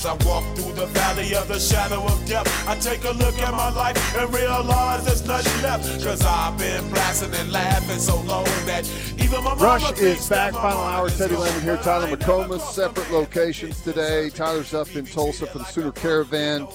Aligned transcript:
As 0.00 0.06
I 0.06 0.14
walk 0.24 0.56
through 0.56 0.72
the 0.72 0.86
valley 0.86 1.34
of 1.34 1.46
the 1.46 1.60
shadow 1.60 2.02
of 2.02 2.26
death, 2.26 2.48
I 2.66 2.74
take 2.78 3.04
a 3.04 3.10
look 3.10 3.38
at 3.38 3.52
my 3.52 3.68
life 3.68 4.16
and 4.16 4.32
realize 4.32 5.04
there's 5.04 5.26
nothing 5.26 5.62
left. 5.62 6.02
Cause 6.02 6.24
I've 6.24 6.56
been 6.56 6.88
blasting 6.88 7.34
and 7.34 7.52
laughing 7.52 7.98
so 7.98 8.18
long 8.22 8.46
that 8.64 8.90
even 9.22 9.44
my 9.44 9.52
Rush 9.56 9.92
is 10.00 10.26
back. 10.26 10.54
Final 10.54 10.80
hour. 10.80 11.10
Teddy. 11.10 11.36
Lehman 11.36 11.60
here. 11.60 11.76
Tyler 11.76 12.16
McComas. 12.16 12.62
Separate 12.72 13.10
locations 13.10 13.82
today. 13.82 14.30
Tyler's 14.30 14.72
up 14.72 14.96
in 14.96 15.04
Tulsa 15.04 15.44
for 15.44 15.58
the 15.58 15.64
Sooner 15.64 15.92
Caravan. 15.92 16.66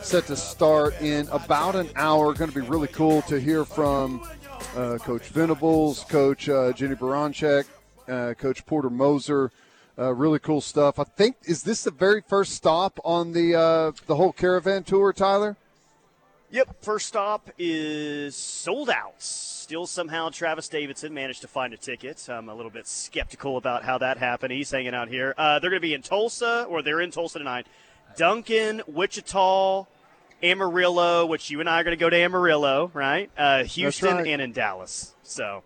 Set 0.00 0.26
to 0.28 0.34
start 0.34 0.98
in 1.02 1.28
about 1.28 1.76
an 1.76 1.90
hour. 1.96 2.32
Going 2.32 2.50
to 2.50 2.58
be 2.58 2.66
really 2.66 2.88
cool 2.88 3.20
to 3.22 3.38
hear 3.38 3.66
from 3.66 4.26
uh, 4.74 4.96
Coach 5.02 5.28
Venables, 5.28 6.04
Coach 6.04 6.48
uh, 6.48 6.72
Jenny 6.72 6.94
Baranczyk, 6.94 7.66
uh, 8.08 8.32
Coach 8.32 8.64
Porter 8.64 8.88
Moser. 8.88 9.52
Uh, 9.96 10.12
really 10.12 10.38
cool 10.40 10.60
stuff. 10.60 10.98
I 10.98 11.04
think 11.04 11.36
is 11.44 11.62
this 11.62 11.84
the 11.84 11.90
very 11.90 12.20
first 12.20 12.52
stop 12.52 12.98
on 13.04 13.32
the 13.32 13.54
uh, 13.54 13.92
the 14.06 14.16
whole 14.16 14.32
caravan 14.32 14.82
tour, 14.82 15.12
Tyler? 15.12 15.56
Yep, 16.50 16.82
first 16.82 17.06
stop 17.06 17.50
is 17.58 18.36
sold 18.36 18.88
out. 18.88 19.20
Still, 19.20 19.86
somehow, 19.86 20.28
Travis 20.28 20.68
Davidson 20.68 21.12
managed 21.12 21.40
to 21.40 21.48
find 21.48 21.72
a 21.72 21.76
ticket. 21.76 22.28
I'm 22.28 22.48
a 22.48 22.54
little 22.54 22.70
bit 22.70 22.86
skeptical 22.86 23.56
about 23.56 23.82
how 23.82 23.98
that 23.98 24.18
happened. 24.18 24.52
He's 24.52 24.70
hanging 24.70 24.94
out 24.94 25.08
here. 25.08 25.34
Uh, 25.36 25.58
they're 25.58 25.70
going 25.70 25.80
to 25.80 25.86
be 25.86 25.94
in 25.94 26.02
Tulsa, 26.02 26.64
or 26.68 26.82
they're 26.82 27.00
in 27.00 27.10
Tulsa 27.10 27.38
tonight. 27.38 27.66
Duncan, 28.16 28.82
Wichita, 28.86 29.86
Amarillo, 30.44 31.26
which 31.26 31.50
you 31.50 31.58
and 31.60 31.68
I 31.68 31.80
are 31.80 31.84
going 31.84 31.96
to 31.96 32.00
go 32.00 32.10
to 32.10 32.16
Amarillo, 32.16 32.90
right? 32.94 33.30
Uh, 33.36 33.64
Houston, 33.64 34.16
right. 34.18 34.26
and 34.28 34.42
in 34.42 34.52
Dallas. 34.52 35.14
So, 35.24 35.64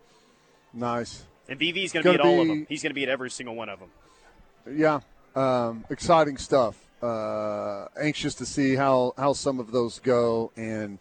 Nice. 0.73 1.23
and 1.49 1.59
BV's 1.61 1.93
going 1.93 2.05
to 2.05 2.11
be 2.11 2.15
at 2.15 2.21
all 2.21 2.41
of 2.41 2.49
them. 2.49 2.67
He's 2.69 2.83
going 2.83 2.91
to 2.91 2.95
be 2.95 3.03
at 3.03 3.09
every 3.11 3.31
single 3.31 3.55
one 3.57 3.69
of 3.69 3.79
them. 3.81 3.91
Yeah, 4.73 5.01
um, 5.35 5.85
exciting 5.91 6.37
stuff. 6.37 6.77
Uh, 7.03 7.87
anxious 8.01 8.35
to 8.35 8.47
see 8.47 8.75
how, 8.75 9.15
how 9.17 9.33
some 9.33 9.61
of 9.61 9.71
those 9.71 10.01
go. 10.01 10.51
And 10.57 10.99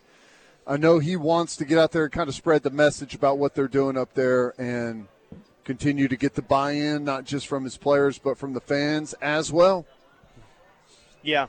I 0.65 0.77
know 0.77 0.99
he 0.99 1.15
wants 1.15 1.55
to 1.57 1.65
get 1.65 1.77
out 1.77 1.91
there 1.91 2.03
and 2.03 2.11
kind 2.11 2.29
of 2.29 2.35
spread 2.35 2.63
the 2.63 2.69
message 2.69 3.15
about 3.15 3.37
what 3.37 3.55
they're 3.55 3.67
doing 3.67 3.97
up 3.97 4.13
there 4.13 4.53
and 4.59 5.07
continue 5.63 6.07
to 6.07 6.15
get 6.15 6.35
the 6.35 6.41
buy 6.41 6.71
in, 6.71 7.03
not 7.03 7.25
just 7.25 7.47
from 7.47 7.63
his 7.63 7.77
players, 7.77 8.19
but 8.19 8.37
from 8.37 8.53
the 8.53 8.61
fans 8.61 9.13
as 9.21 9.51
well. 9.51 9.85
Yeah. 11.23 11.47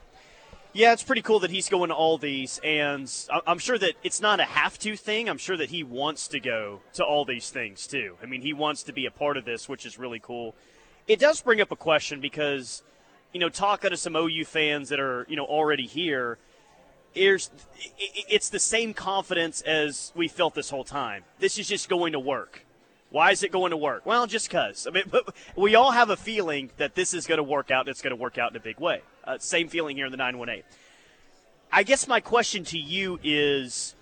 Yeah, 0.72 0.92
it's 0.92 1.02
pretty 1.02 1.22
cool 1.22 1.40
that 1.40 1.50
he's 1.50 1.68
going 1.68 1.88
to 1.88 1.94
all 1.94 2.18
these, 2.18 2.60
and 2.62 3.10
I'm 3.46 3.58
sure 3.58 3.78
that 3.78 3.94
it's 4.04 4.20
not 4.20 4.38
a 4.38 4.44
have 4.44 4.78
to 4.80 4.96
thing. 4.96 5.28
I'm 5.28 5.38
sure 5.38 5.56
that 5.56 5.70
he 5.70 5.82
wants 5.82 6.28
to 6.28 6.40
go 6.40 6.80
to 6.92 7.04
all 7.04 7.24
these 7.24 7.50
things 7.50 7.86
too. 7.86 8.16
I 8.22 8.26
mean, 8.26 8.42
he 8.42 8.52
wants 8.52 8.82
to 8.84 8.92
be 8.92 9.06
a 9.06 9.10
part 9.10 9.36
of 9.36 9.44
this, 9.44 9.68
which 9.68 9.86
is 9.86 9.98
really 9.98 10.20
cool. 10.20 10.54
It 11.08 11.18
does 11.18 11.40
bring 11.40 11.62
up 11.62 11.72
a 11.72 11.76
question 11.76 12.20
because, 12.20 12.82
you 13.32 13.40
know, 13.40 13.48
talking 13.48 13.90
to 13.90 13.96
some 13.96 14.14
OU 14.14 14.44
fans 14.44 14.90
that 14.90 15.00
are, 15.00 15.24
you 15.26 15.36
know, 15.36 15.46
already 15.46 15.86
here, 15.86 16.36
it's 17.14 18.50
the 18.50 18.58
same 18.58 18.92
confidence 18.92 19.62
as 19.62 20.12
we 20.14 20.28
felt 20.28 20.54
this 20.54 20.68
whole 20.68 20.84
time. 20.84 21.24
This 21.38 21.58
is 21.58 21.66
just 21.66 21.88
going 21.88 22.12
to 22.12 22.20
work. 22.20 22.66
Why 23.10 23.30
is 23.30 23.42
it 23.42 23.50
going 23.50 23.70
to 23.70 23.76
work? 23.76 24.04
Well, 24.04 24.26
just 24.26 24.48
because. 24.48 24.86
I 24.86 24.90
mean, 24.90 25.04
we 25.56 25.74
all 25.74 25.92
have 25.92 26.10
a 26.10 26.16
feeling 26.16 26.70
that 26.76 26.94
this 26.94 27.14
is 27.14 27.26
going 27.26 27.38
to 27.38 27.42
work 27.42 27.70
out, 27.70 27.86
and 27.86 27.88
it's 27.88 28.02
going 28.02 28.14
to 28.14 28.20
work 28.20 28.36
out 28.36 28.50
in 28.50 28.56
a 28.58 28.60
big 28.60 28.78
way. 28.78 29.00
Uh, 29.24 29.38
same 29.38 29.68
feeling 29.68 29.96
here 29.96 30.04
in 30.04 30.10
the 30.10 30.18
918. 30.18 30.62
I 31.72 31.84
guess 31.84 32.06
my 32.06 32.20
question 32.20 32.64
to 32.64 32.78
you 32.78 33.18
is 33.24 33.94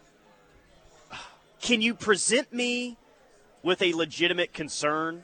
can 1.60 1.80
you 1.80 1.94
present 1.94 2.52
me 2.52 2.96
with 3.62 3.80
a 3.80 3.92
legitimate 3.92 4.52
concern 4.52 5.22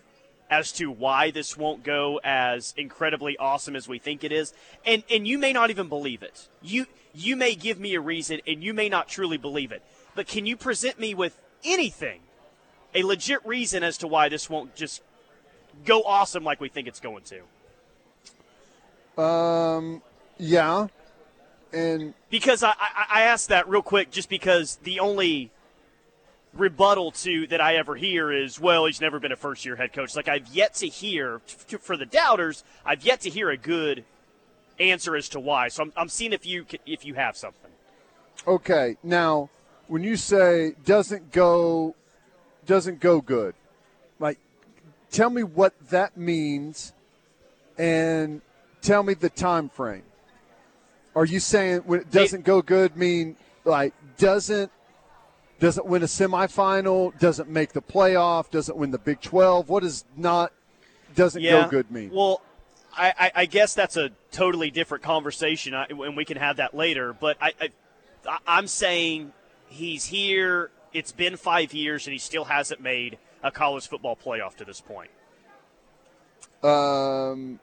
as 0.53 0.70
to 0.72 0.91
why 0.91 1.30
this 1.30 1.57
won't 1.57 1.83
go 1.83 2.20
as 2.23 2.74
incredibly 2.77 3.36
awesome 3.39 3.74
as 3.74 3.89
we 3.89 3.98
think 3.98 4.23
it 4.23 4.33
is? 4.33 4.52
And 4.85 5.02
and 5.11 5.27
you 5.27 5.39
may 5.39 5.52
not 5.52 5.70
even 5.70 5.89
believe 5.89 6.23
it. 6.23 6.48
You 6.61 6.86
you 7.14 7.36
may 7.36 7.55
give 7.55 7.80
me 7.80 7.95
a 7.95 8.01
reason 8.01 8.40
and 8.46 8.62
you 8.62 8.74
may 8.74 8.89
not 8.91 9.08
truly 9.08 9.39
believe 9.39 9.73
it. 9.73 9.83
But 10.14 10.27
can 10.27 10.45
you 10.45 10.57
present 10.57 11.01
me 11.01 11.14
with 11.14 11.41
anything 11.64 12.20
a 12.95 13.02
legit 13.02 13.45
reason 13.46 13.83
as 13.83 13.96
to 13.98 14.07
why 14.07 14.29
this 14.29 14.51
won't 14.51 14.74
just 14.74 15.02
go 15.85 16.02
awesome 16.02 16.45
like 16.45 16.61
we 16.61 16.68
think 16.68 16.86
it's 16.86 17.01
going 17.01 17.24
to. 19.17 19.23
Um, 19.23 20.02
yeah. 20.39 20.89
And 21.73 22.12
Because 22.29 22.62
I, 22.62 22.70
I, 22.79 23.07
I 23.11 23.23
asked 23.23 23.48
that 23.48 23.68
real 23.68 23.83
quick 23.83 24.11
just 24.11 24.29
because 24.29 24.77
the 24.83 25.01
only 25.01 25.51
rebuttal 26.55 27.13
to 27.13 27.46
that 27.48 27.61
I 27.61 27.77
ever 27.77 27.96
hear 27.96 28.30
is, 28.30 28.61
well, 28.61 28.86
he's 28.86 29.01
never 29.01 29.18
been 29.18 29.33
a 29.33 29.36
first 29.36 29.64
year 29.64 29.77
head 29.77 29.92
coach. 29.92 30.14
Like 30.14 30.29
I've 30.29 30.48
yet 30.48 30.74
to 30.74 30.89
hear 30.89 31.40
for 31.80 31.96
the 31.96 32.07
doubters, 32.07 32.64
I've 32.85 33.05
yet 33.05 33.20
to 33.23 33.30
hear 33.30 33.51
a 33.51 33.57
good 33.57 34.05
answer 34.79 35.17
as 35.17 35.29
to 35.30 35.41
why. 35.41 35.68
So 35.68 35.85
I'm, 35.85 35.92
I'm 35.96 36.08
seeing 36.08 36.33
if 36.33 36.46
you 36.46 36.67
if 36.86 37.05
you 37.05 37.14
have 37.14 37.36
something. 37.36 37.70
Okay, 38.46 38.96
now 39.02 39.51
when 39.89 40.02
you 40.02 40.17
say 40.17 40.74
doesn't 40.85 41.33
go 41.33 41.95
doesn't 42.67 43.01
go 43.01 43.20
good, 43.20 43.55
like 44.18 44.39
tell 45.11 45.30
me 45.30 45.42
what 45.42 45.74
that 45.91 46.17
means 46.17 46.92
and 47.79 48.42
tell 48.83 49.02
me 49.02 49.14
the 49.14 49.30
time 49.30 49.68
frame. 49.68 50.02
Are 51.14 51.24
you 51.24 51.41
saying 51.41 51.80
when 51.80 52.01
it 52.01 52.11
doesn't 52.11 52.45
go 52.45 52.62
good 52.62 52.96
mean 52.96 53.36
like 53.64 53.95
doesn't 54.17 54.70
doesn't 55.62 55.86
win 55.86 56.02
a 56.02 56.06
semifinal, 56.06 57.17
doesn't 57.20 57.48
make 57.48 57.73
the 57.73 57.80
playoff, 57.80 58.50
doesn't 58.50 58.77
win 58.77 58.90
the 58.90 58.98
Big 58.98 59.20
12? 59.20 59.68
What 59.68 59.84
does 59.84 60.05
not 60.17 60.52
doesn't 61.14 61.40
go 61.40 61.68
good 61.68 61.89
mean? 61.89 62.11
Well, 62.12 62.42
I, 62.96 63.12
I, 63.17 63.33
I 63.36 63.46
guess 63.46 63.73
that's 63.73 63.96
a 63.96 64.11
totally 64.33 64.73
different 64.73 65.05
conversation, 65.05 65.73
I, 65.73 65.84
and 65.84 66.17
we 66.17 66.24
can 66.24 66.36
have 66.36 66.56
that 66.56 66.74
later. 66.74 67.12
But 67.12 67.36
I, 67.40 67.52
I, 67.61 68.39
I'm 68.45 68.67
saying 68.67 69.33
he's 69.68 70.06
here. 70.06 70.73
It's 70.92 71.12
been 71.12 71.36
five 71.36 71.73
years, 71.73 72.08
and 72.08 72.12
he 72.12 72.18
still 72.18 72.44
hasn't 72.44 72.80
made 72.80 73.18
a 73.44 73.52
college 73.52 73.86
football 73.86 74.17
playoff 74.17 74.56
to 74.56 74.64
this 74.64 74.80
point. 74.80 75.11
Um 76.64 77.61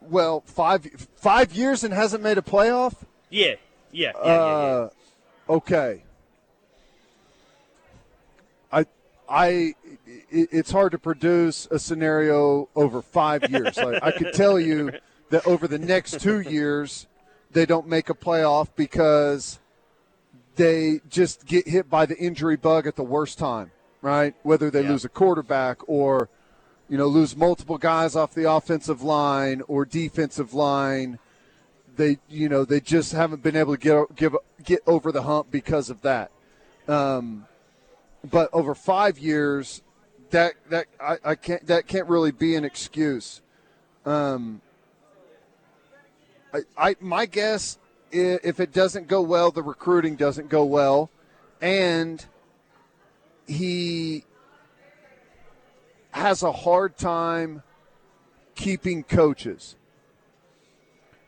well, 0.00 0.42
5 0.46 1.08
5 1.16 1.52
years 1.54 1.82
and 1.82 1.92
hasn't 1.92 2.22
made 2.22 2.38
a 2.38 2.42
playoff? 2.42 2.94
Yeah, 3.30 3.56
yeah, 3.90 4.12
yeah, 4.14 4.24
yeah. 4.24 4.24
yeah. 4.24 4.32
Uh, 4.32 4.88
okay. 5.50 6.02
I, 9.28 9.74
it's 10.30 10.70
hard 10.70 10.92
to 10.92 10.98
produce 10.98 11.66
a 11.70 11.78
scenario 11.78 12.68
over 12.74 13.02
five 13.02 13.50
years. 13.50 13.76
Like, 13.76 14.02
I 14.02 14.12
could 14.12 14.32
tell 14.32 14.58
you 14.58 14.92
that 15.30 15.46
over 15.46 15.66
the 15.66 15.78
next 15.78 16.20
two 16.20 16.40
years, 16.40 17.06
they 17.50 17.66
don't 17.66 17.88
make 17.88 18.10
a 18.10 18.14
playoff 18.14 18.68
because 18.76 19.58
they 20.56 21.00
just 21.10 21.46
get 21.46 21.68
hit 21.68 21.90
by 21.90 22.06
the 22.06 22.16
injury 22.16 22.56
bug 22.56 22.86
at 22.86 22.96
the 22.96 23.02
worst 23.02 23.38
time, 23.38 23.70
right? 24.02 24.34
Whether 24.42 24.70
they 24.70 24.82
Yeah. 24.82 24.90
lose 24.90 25.04
a 25.04 25.08
quarterback 25.08 25.78
or, 25.88 26.28
you 26.88 26.96
know, 26.96 27.06
lose 27.06 27.36
multiple 27.36 27.78
guys 27.78 28.16
off 28.16 28.32
the 28.34 28.50
offensive 28.50 29.02
line 29.02 29.62
or 29.68 29.84
defensive 29.84 30.54
line 30.54 31.18
they 31.96 32.18
you 32.28 32.46
know 32.48 32.64
they 32.64 32.78
just 32.78 33.12
haven't 33.12 33.42
been 33.42 33.56
able 33.56 33.74
to 33.74 33.80
get 33.80 34.16
give 34.16 34.36
get 34.62 34.80
over 34.86 35.10
the 35.10 35.22
hump 35.22 35.50
because 35.50 35.90
of 35.90 36.02
that. 36.02 36.30
Um, 36.86 37.46
but 38.30 38.50
over 38.52 38.74
five 38.74 39.18
years, 39.18 39.82
that 40.30 40.54
that 40.70 40.86
I, 41.00 41.18
I 41.24 41.34
can't 41.34 41.66
that 41.66 41.86
can't 41.86 42.08
really 42.08 42.32
be 42.32 42.54
an 42.54 42.64
excuse. 42.64 43.40
Um, 44.04 44.60
I, 46.52 46.60
I 46.76 46.96
my 47.00 47.26
guess 47.26 47.78
if 48.10 48.60
it 48.60 48.72
doesn't 48.72 49.08
go 49.08 49.20
well, 49.20 49.50
the 49.50 49.62
recruiting 49.62 50.16
doesn't 50.16 50.48
go 50.48 50.64
well, 50.64 51.10
and 51.60 52.24
he 53.46 54.24
has 56.10 56.42
a 56.42 56.52
hard 56.52 56.96
time 56.96 57.62
keeping 58.54 59.02
coaches. 59.02 59.76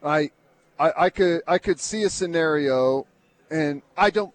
I, 0.02 0.30
I, 0.78 0.92
I 0.96 1.10
could 1.10 1.42
I 1.46 1.58
could 1.58 1.80
see 1.80 2.04
a 2.04 2.10
scenario, 2.10 3.06
and 3.50 3.82
I 3.96 4.10
don't 4.10 4.32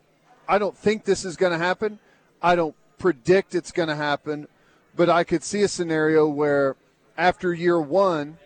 I 0.48 0.57
don't 0.57 0.77
think 0.77 1.06
this 1.06 1.25
is 1.25 1.36
going 1.36 1.54
to 1.54 1.57
happen. 1.57 2.00
I 2.44 2.56
don't 2.56 2.75
predict 2.98 3.56
it's 3.56 3.72
going 3.72 3.90
to 3.90 3.95
happen, 3.95 4.48
but 4.95 5.10
I 5.10 5.24
could 5.24 5.44
see 5.44 5.62
a 5.62 5.68
scenario 5.68 6.28
where 6.28 6.75
after 7.18 7.54
year 7.54 7.80
one, 7.80 8.38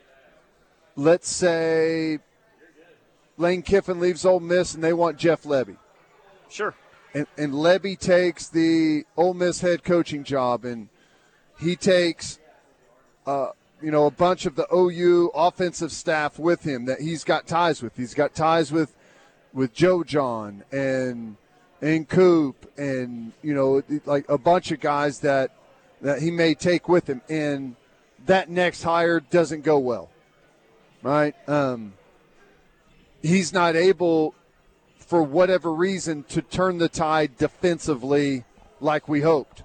let's 0.95 1.27
say 1.29 2.19
Lane 3.37 3.63
Kiffin 3.63 3.99
leaves 3.99 4.25
Ole 4.25 4.39
Miss 4.39 4.73
and 4.73 4.83
they 4.83 4.93
want 4.93 5.17
Jeff 5.17 5.43
Lebby, 5.43 5.77
Sure. 6.49 6.73
and, 7.13 7.27
and 7.37 7.53
Lebby 7.53 7.97
takes 7.97 8.47
the 8.47 9.03
Ole 9.17 9.33
Miss 9.33 9.61
head 9.61 9.83
coaching 9.83 10.23
job, 10.23 10.63
and 10.63 10.89
he 11.59 11.75
takes 11.75 12.39
uh, 13.25 13.49
you 13.81 13.91
know, 13.91 14.05
a 14.05 14.11
bunch 14.11 14.45
of 14.45 14.55
the 14.55 14.67
OU 14.73 15.31
offensive 15.35 15.91
staff 15.91 16.39
with 16.39 16.63
him 16.63 16.85
that 16.85 17.01
he's 17.01 17.23
got 17.23 17.45
ties 17.45 17.81
with. 17.81 17.95
He's 17.95 18.13
got 18.13 18.33
ties 18.33 18.71
with 18.71 18.95
with 19.53 19.73
Joe 19.73 20.03
Jon 20.03 20.63
and 20.71 21.37
and 21.81 22.07
Coop 22.07 22.71
and 22.77 23.33
you 23.41 23.53
know 23.53 23.83
like 24.05 24.27
a 24.29 24.37
bunch 24.37 24.71
of 24.71 24.79
guys 24.79 25.19
that 25.19 25.51
that 26.01 26.21
he 26.21 26.31
may 26.31 26.53
take 26.53 26.87
with 26.87 27.07
him 27.07 27.21
and 27.29 27.75
that 28.25 28.49
next 28.49 28.83
hire 28.83 29.19
doesn't 29.19 29.61
go 29.61 29.79
well. 29.79 30.09
right? 31.01 31.35
Um, 31.47 31.93
he's 33.21 33.53
not 33.53 33.75
able, 33.75 34.35
for 34.97 35.23
whatever 35.23 35.73
reason, 35.73 36.23
to 36.23 36.41
turn 36.41 36.77
the 36.77 36.89
tide 36.89 37.37
defensively 37.37 38.43
like 38.79 39.07
we 39.07 39.21
hoped, 39.21 39.63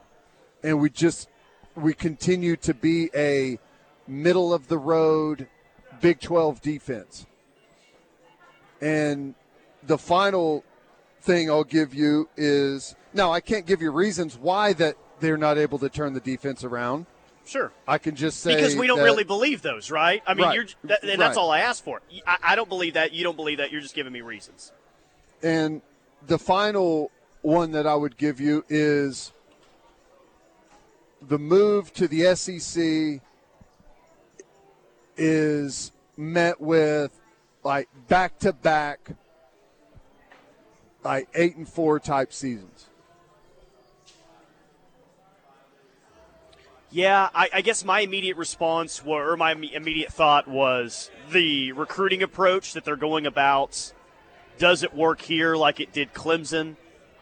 and 0.63 0.81
we 0.81 0.91
just 0.91 1.29
we 1.75 1.93
continue 1.93 2.57
to 2.57 2.75
be 2.75 3.11
a 3.15 3.59
middle 4.07 4.53
of 4.53 4.69
the 4.69 4.79
road 4.79 5.49
Big 6.01 6.21
12 6.21 6.61
defense. 6.61 7.27
And 8.81 9.35
the 9.85 9.97
final 9.97 10.65
thing 11.23 11.51
I'll 11.51 11.65
give 11.65 11.95
you 11.95 12.29
is 12.37 12.95
now 13.15 13.33
I 13.33 13.41
can't 13.41 13.67
give 13.67 13.81
you 13.81 13.91
reasons 13.91 14.37
why 14.37 14.73
that 14.75 14.97
they're 15.21 15.37
not 15.37 15.57
able 15.59 15.79
to 15.79 15.89
turn 15.89 16.13
the 16.15 16.21
defense 16.21 16.65
around. 16.65 17.07
Sure. 17.45 17.73
I 17.89 17.99
can 17.99 18.15
just 18.15 18.41
say 18.41 18.55
because 18.55 18.77
we 18.77 18.87
don't 18.87 18.99
that- 18.99 19.05
really 19.05 19.25
believe 19.25 19.63
those, 19.63 19.91
right? 19.91 20.23
I 20.27 20.35
mean, 20.35 20.45
Right. 20.47 20.55
you're 20.55 20.65
that, 20.85 21.03
and 21.03 21.21
that's 21.21 21.37
all 21.37 21.51
I 21.51 21.61
asked 21.61 21.85
for. 21.85 22.01
I, 22.27 22.39
I 22.43 22.57
don't 22.57 22.69
believe 22.69 22.95
that. 22.95 23.13
You 23.13 23.25
don't 23.25 23.37
believe 23.37 23.59
that. 23.59 23.73
You're 23.73 23.81
just 23.81 23.95
giving 23.95 24.13
me 24.13 24.21
reasons. 24.21 24.73
And 25.43 25.83
the 26.27 26.39
final 26.39 27.11
one 27.43 27.73
that 27.73 27.87
I 27.87 27.95
would 27.97 28.17
give 28.17 28.41
you 28.41 28.65
is 28.69 29.33
the 31.21 31.39
move 31.39 31.93
to 31.95 32.07
the 32.07 32.35
SEC 32.37 33.21
is 35.17 35.93
met 36.17 36.61
with 36.61 37.19
like 37.65 37.89
back 38.09 38.39
to 38.41 38.53
back 38.53 39.11
like 41.05 41.29
8 41.35 41.57
and 41.57 41.69
4 41.69 42.01
type 42.01 42.33
seasons. 42.33 42.89
Yeah, 46.91 47.31
I, 47.35 47.49
I 47.55 47.61
guess 47.63 47.87
my 47.87 48.01
immediate 48.01 48.37
response 48.37 49.03
were, 49.03 49.33
or 49.33 49.37
my 49.39 49.53
immediate 49.53 50.13
thought 50.13 50.47
was 50.47 51.11
the 51.31 51.73
recruiting 51.73 52.23
approach 52.23 52.75
that 52.75 52.85
they're 52.85 52.97
going 52.97 53.25
about. 53.25 53.93
Does 54.59 54.83
it 54.83 54.95
work 54.95 55.23
here 55.23 55.57
like 55.57 55.81
it 55.81 55.95
did 55.95 56.13
Clemson? 56.13 56.77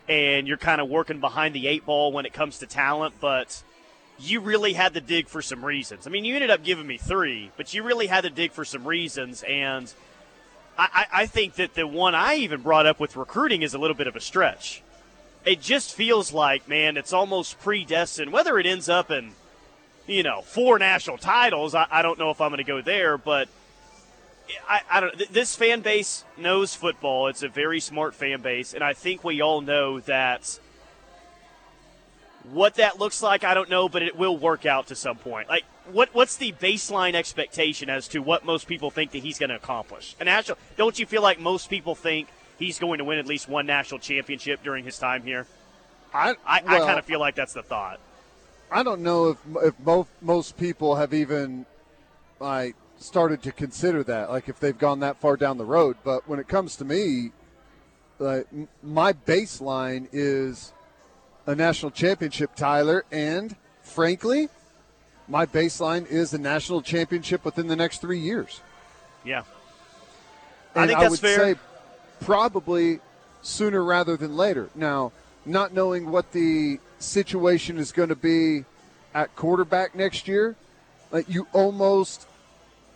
And 0.08 0.48
you're 0.48 0.56
kind 0.56 0.80
of 0.80 0.88
working 0.88 1.20
behind 1.20 1.54
the 1.54 1.68
eight 1.68 1.86
ball 1.86 2.10
when 2.10 2.26
it 2.26 2.32
comes 2.32 2.58
to 2.58 2.66
talent, 2.66 3.14
but 3.20 3.62
you 4.18 4.40
really 4.40 4.72
had 4.72 4.94
to 4.94 5.00
dig 5.00 5.28
for 5.28 5.40
some 5.40 5.64
reasons. 5.64 6.04
I 6.04 6.10
mean, 6.10 6.24
you 6.24 6.34
ended 6.34 6.50
up 6.50 6.64
giving 6.64 6.86
me 6.86 6.98
three, 6.98 7.52
but 7.56 7.72
you 7.72 7.84
really 7.84 8.08
had 8.08 8.22
to 8.22 8.30
dig 8.30 8.50
for 8.50 8.64
some 8.64 8.84
reasons. 8.84 9.44
And 9.44 9.92
I, 10.78 11.06
I, 11.12 11.26
think 11.26 11.54
that 11.56 11.74
the 11.74 11.86
one 11.86 12.14
I 12.14 12.36
even 12.36 12.62
brought 12.62 12.86
up 12.86 12.98
with 12.98 13.14
recruiting 13.14 13.60
is 13.60 13.74
a 13.74 13.78
little 13.78 13.96
bit 13.96 14.06
of 14.06 14.16
a 14.16 14.20
stretch. 14.20 14.82
It 15.44 15.60
just 15.60 15.94
feels 15.94 16.32
like, 16.32 16.68
man, 16.68 16.96
it's 16.96 17.12
almost 17.12 17.60
predestined. 17.60 18.32
Whether 18.32 18.58
it 18.58 18.64
ends 18.64 18.88
up 18.88 19.10
in 19.10 19.32
you 20.10 20.22
know, 20.22 20.42
four 20.42 20.78
national 20.78 21.18
titles. 21.18 21.74
I, 21.74 21.86
I 21.90 22.02
don't 22.02 22.18
know 22.18 22.30
if 22.30 22.40
I'm 22.40 22.50
going 22.50 22.58
to 22.58 22.64
go 22.64 22.82
there, 22.82 23.16
but 23.16 23.48
I, 24.68 24.80
I 24.90 25.00
don't. 25.00 25.16
th- 25.16 25.30
This 25.30 25.54
fan 25.54 25.80
base 25.80 26.24
knows 26.36 26.74
football. 26.74 27.28
It's 27.28 27.42
a 27.42 27.48
very 27.48 27.80
smart 27.80 28.14
fan 28.14 28.42
base, 28.42 28.74
and 28.74 28.82
I 28.82 28.92
think 28.92 29.22
we 29.24 29.40
all 29.40 29.60
know 29.60 30.00
that. 30.00 30.58
What 32.52 32.76
that 32.76 32.98
looks 32.98 33.22
like, 33.22 33.44
I 33.44 33.54
don't 33.54 33.68
know, 33.68 33.88
but 33.88 34.02
it 34.02 34.16
will 34.16 34.36
work 34.36 34.64
out 34.64 34.86
to 34.88 34.94
some 34.94 35.16
point. 35.16 35.48
Like, 35.48 35.64
what 35.92 36.14
what's 36.14 36.36
the 36.36 36.52
baseline 36.52 37.14
expectation 37.14 37.90
as 37.90 38.08
to 38.08 38.20
what 38.20 38.44
most 38.44 38.66
people 38.66 38.90
think 38.90 39.10
that 39.12 39.18
he's 39.18 39.38
going 39.38 39.50
to 39.50 39.56
accomplish? 39.56 40.16
A 40.20 40.24
national? 40.24 40.58
Don't 40.76 40.98
you 40.98 41.06
feel 41.06 41.22
like 41.22 41.38
most 41.38 41.68
people 41.68 41.94
think 41.94 42.28
he's 42.58 42.78
going 42.78 42.98
to 42.98 43.04
win 43.04 43.18
at 43.18 43.26
least 43.26 43.48
one 43.48 43.66
national 43.66 44.00
championship 44.00 44.62
during 44.62 44.84
his 44.84 44.98
time 44.98 45.22
here? 45.22 45.46
I 46.14 46.30
I, 46.46 46.62
I 46.66 46.78
kind 46.80 46.98
of 46.98 47.04
feel 47.04 47.20
like 47.20 47.34
that's 47.34 47.52
the 47.52 47.62
thought. 47.62 48.00
I 48.70 48.82
don't 48.82 49.02
know 49.02 49.30
if 49.30 49.38
if 49.62 49.80
most 49.80 50.08
most 50.20 50.56
people 50.56 50.96
have 50.96 51.12
even 51.12 51.66
like 52.38 52.74
started 52.98 53.42
to 53.42 53.52
consider 53.52 54.02
that, 54.04 54.30
like 54.30 54.48
if 54.48 54.60
they've 54.60 54.78
gone 54.78 55.00
that 55.00 55.20
far 55.20 55.36
down 55.36 55.58
the 55.58 55.64
road. 55.64 55.96
But 56.04 56.28
when 56.28 56.38
it 56.38 56.48
comes 56.48 56.76
to 56.76 56.84
me, 56.84 57.32
like 58.18 58.46
my 58.82 59.12
baseline 59.12 60.08
is 60.12 60.72
a 61.50 61.54
national 61.56 61.90
championship, 61.90 62.54
Tyler, 62.54 63.04
and 63.10 63.56
frankly, 63.82 64.48
my 65.26 65.44
baseline 65.44 66.06
is 66.06 66.32
a 66.32 66.38
national 66.38 66.80
championship 66.80 67.44
within 67.44 67.66
the 67.66 67.74
next 67.74 68.00
three 68.00 68.20
years. 68.20 68.60
Yeah, 69.24 69.42
I 70.76 70.86
think 70.86 71.00
that's 71.00 71.10
would 71.10 71.20
fair. 71.20 71.54
say 71.54 71.60
probably 72.20 73.00
sooner 73.42 73.82
rather 73.82 74.16
than 74.16 74.36
later. 74.36 74.70
Now, 74.76 75.10
not 75.44 75.74
knowing 75.74 76.12
what 76.12 76.30
the 76.30 76.78
situation 77.00 77.78
is 77.78 77.90
going 77.90 78.10
to 78.10 78.16
be 78.16 78.64
at 79.12 79.34
quarterback 79.34 79.96
next 79.96 80.28
year, 80.28 80.54
like 81.10 81.28
you 81.28 81.48
almost 81.52 82.28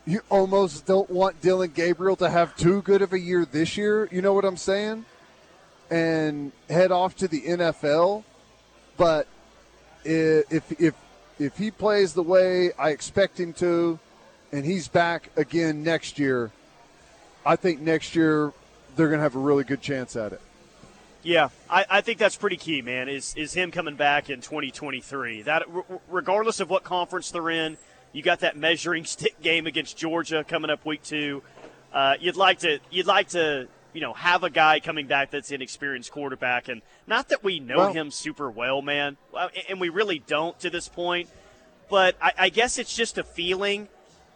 you 0.07 0.21
almost 0.31 0.87
don't 0.87 1.11
want 1.11 1.41
Dillon 1.41 1.73
Gabriel 1.75 2.15
to 2.17 2.31
have 2.31 2.55
too 2.57 2.83
good 2.83 3.03
of 3.03 3.13
a 3.13 3.19
year 3.19 3.45
this 3.45 3.77
year, 3.77 4.09
you 4.13 4.23
know 4.23 4.33
what 4.33 4.45
I'm 4.45 4.57
saying? 4.57 5.07
And 5.91 6.53
head 6.69 6.93
off 6.93 7.17
to 7.17 7.27
the 7.27 7.41
NFL, 7.41 8.23
but 8.97 9.27
if 10.05 10.81
if 10.81 10.95
if 11.39 11.57
he 11.57 11.71
plays 11.71 12.15
the 12.15 12.23
way 12.23 12.73
I 12.79 12.91
expect 12.91 13.41
him 13.41 13.53
to 13.55 13.99
and 14.53 14.65
he's 14.65 14.89
back 14.89 15.31
again 15.37 15.83
next 15.83 16.19
year, 16.19 16.51
I 17.45 17.57
think 17.57 17.81
next 17.81 18.15
year 18.15 18.53
they're 18.97 19.09
going 19.09 19.19
to 19.19 19.25
have 19.25 19.35
a 19.35 19.41
really 19.41 19.65
good 19.65 19.81
chance 19.81 20.17
at 20.17 20.33
it. 20.33 20.41
Yeah, 21.23 21.49
I, 21.71 21.87
I 21.89 22.01
think 22.03 22.19
that's 22.19 22.37
pretty 22.37 22.59
key, 22.59 22.83
man. 22.83 23.09
Is 23.09 23.35
is 23.35 23.55
him 23.55 23.71
coming 23.71 23.97
back 23.97 24.29
in 24.29 24.41
2023? 24.41 25.43
That 25.43 25.63
regardless 26.09 26.61
of 26.61 26.69
what 26.69 26.85
conference 26.85 27.31
they're 27.31 27.51
in, 27.51 27.79
you 28.13 28.23
got 28.23 28.41
that 28.41 28.57
measuring 28.57 29.05
stick 29.07 29.41
game 29.43 29.67
against 29.67 29.97
Georgia 29.97 30.45
coming 30.45 30.71
up 30.71 30.85
week 30.85 31.03
two. 31.03 31.43
Uh, 31.93 32.15
you'd 32.21 32.37
like 32.37 32.59
to 32.61 32.79
you'd 32.91 33.07
like 33.07 33.29
to 33.31 33.69
you 33.95 34.01
know 34.03 34.13
have 34.13 34.43
a 34.45 34.51
guy 34.51 34.81
coming 34.81 35.07
back 35.07 35.31
that's 35.31 35.51
an 35.51 35.63
experienced 35.63 36.13
quarterback, 36.13 36.69
and 36.69 36.83
not 37.07 37.31
that 37.31 37.43
we 37.43 37.61
know 37.61 37.79
Well- 37.79 37.93
him 37.95 38.11
super 38.11 38.51
well, 38.51 38.83
man, 38.83 39.17
and- 39.39 39.51
and 39.71 39.81
we 39.81 39.89
really 39.89 40.19
don't 40.19 40.59
to 40.61 40.69
this 40.69 40.89
point. 40.89 41.31
But 41.89 42.17
I, 42.21 42.33
I 42.39 42.49
guess 42.49 42.79
it's 42.79 42.95
just 42.95 43.19
a 43.19 43.23
feeling. 43.25 43.89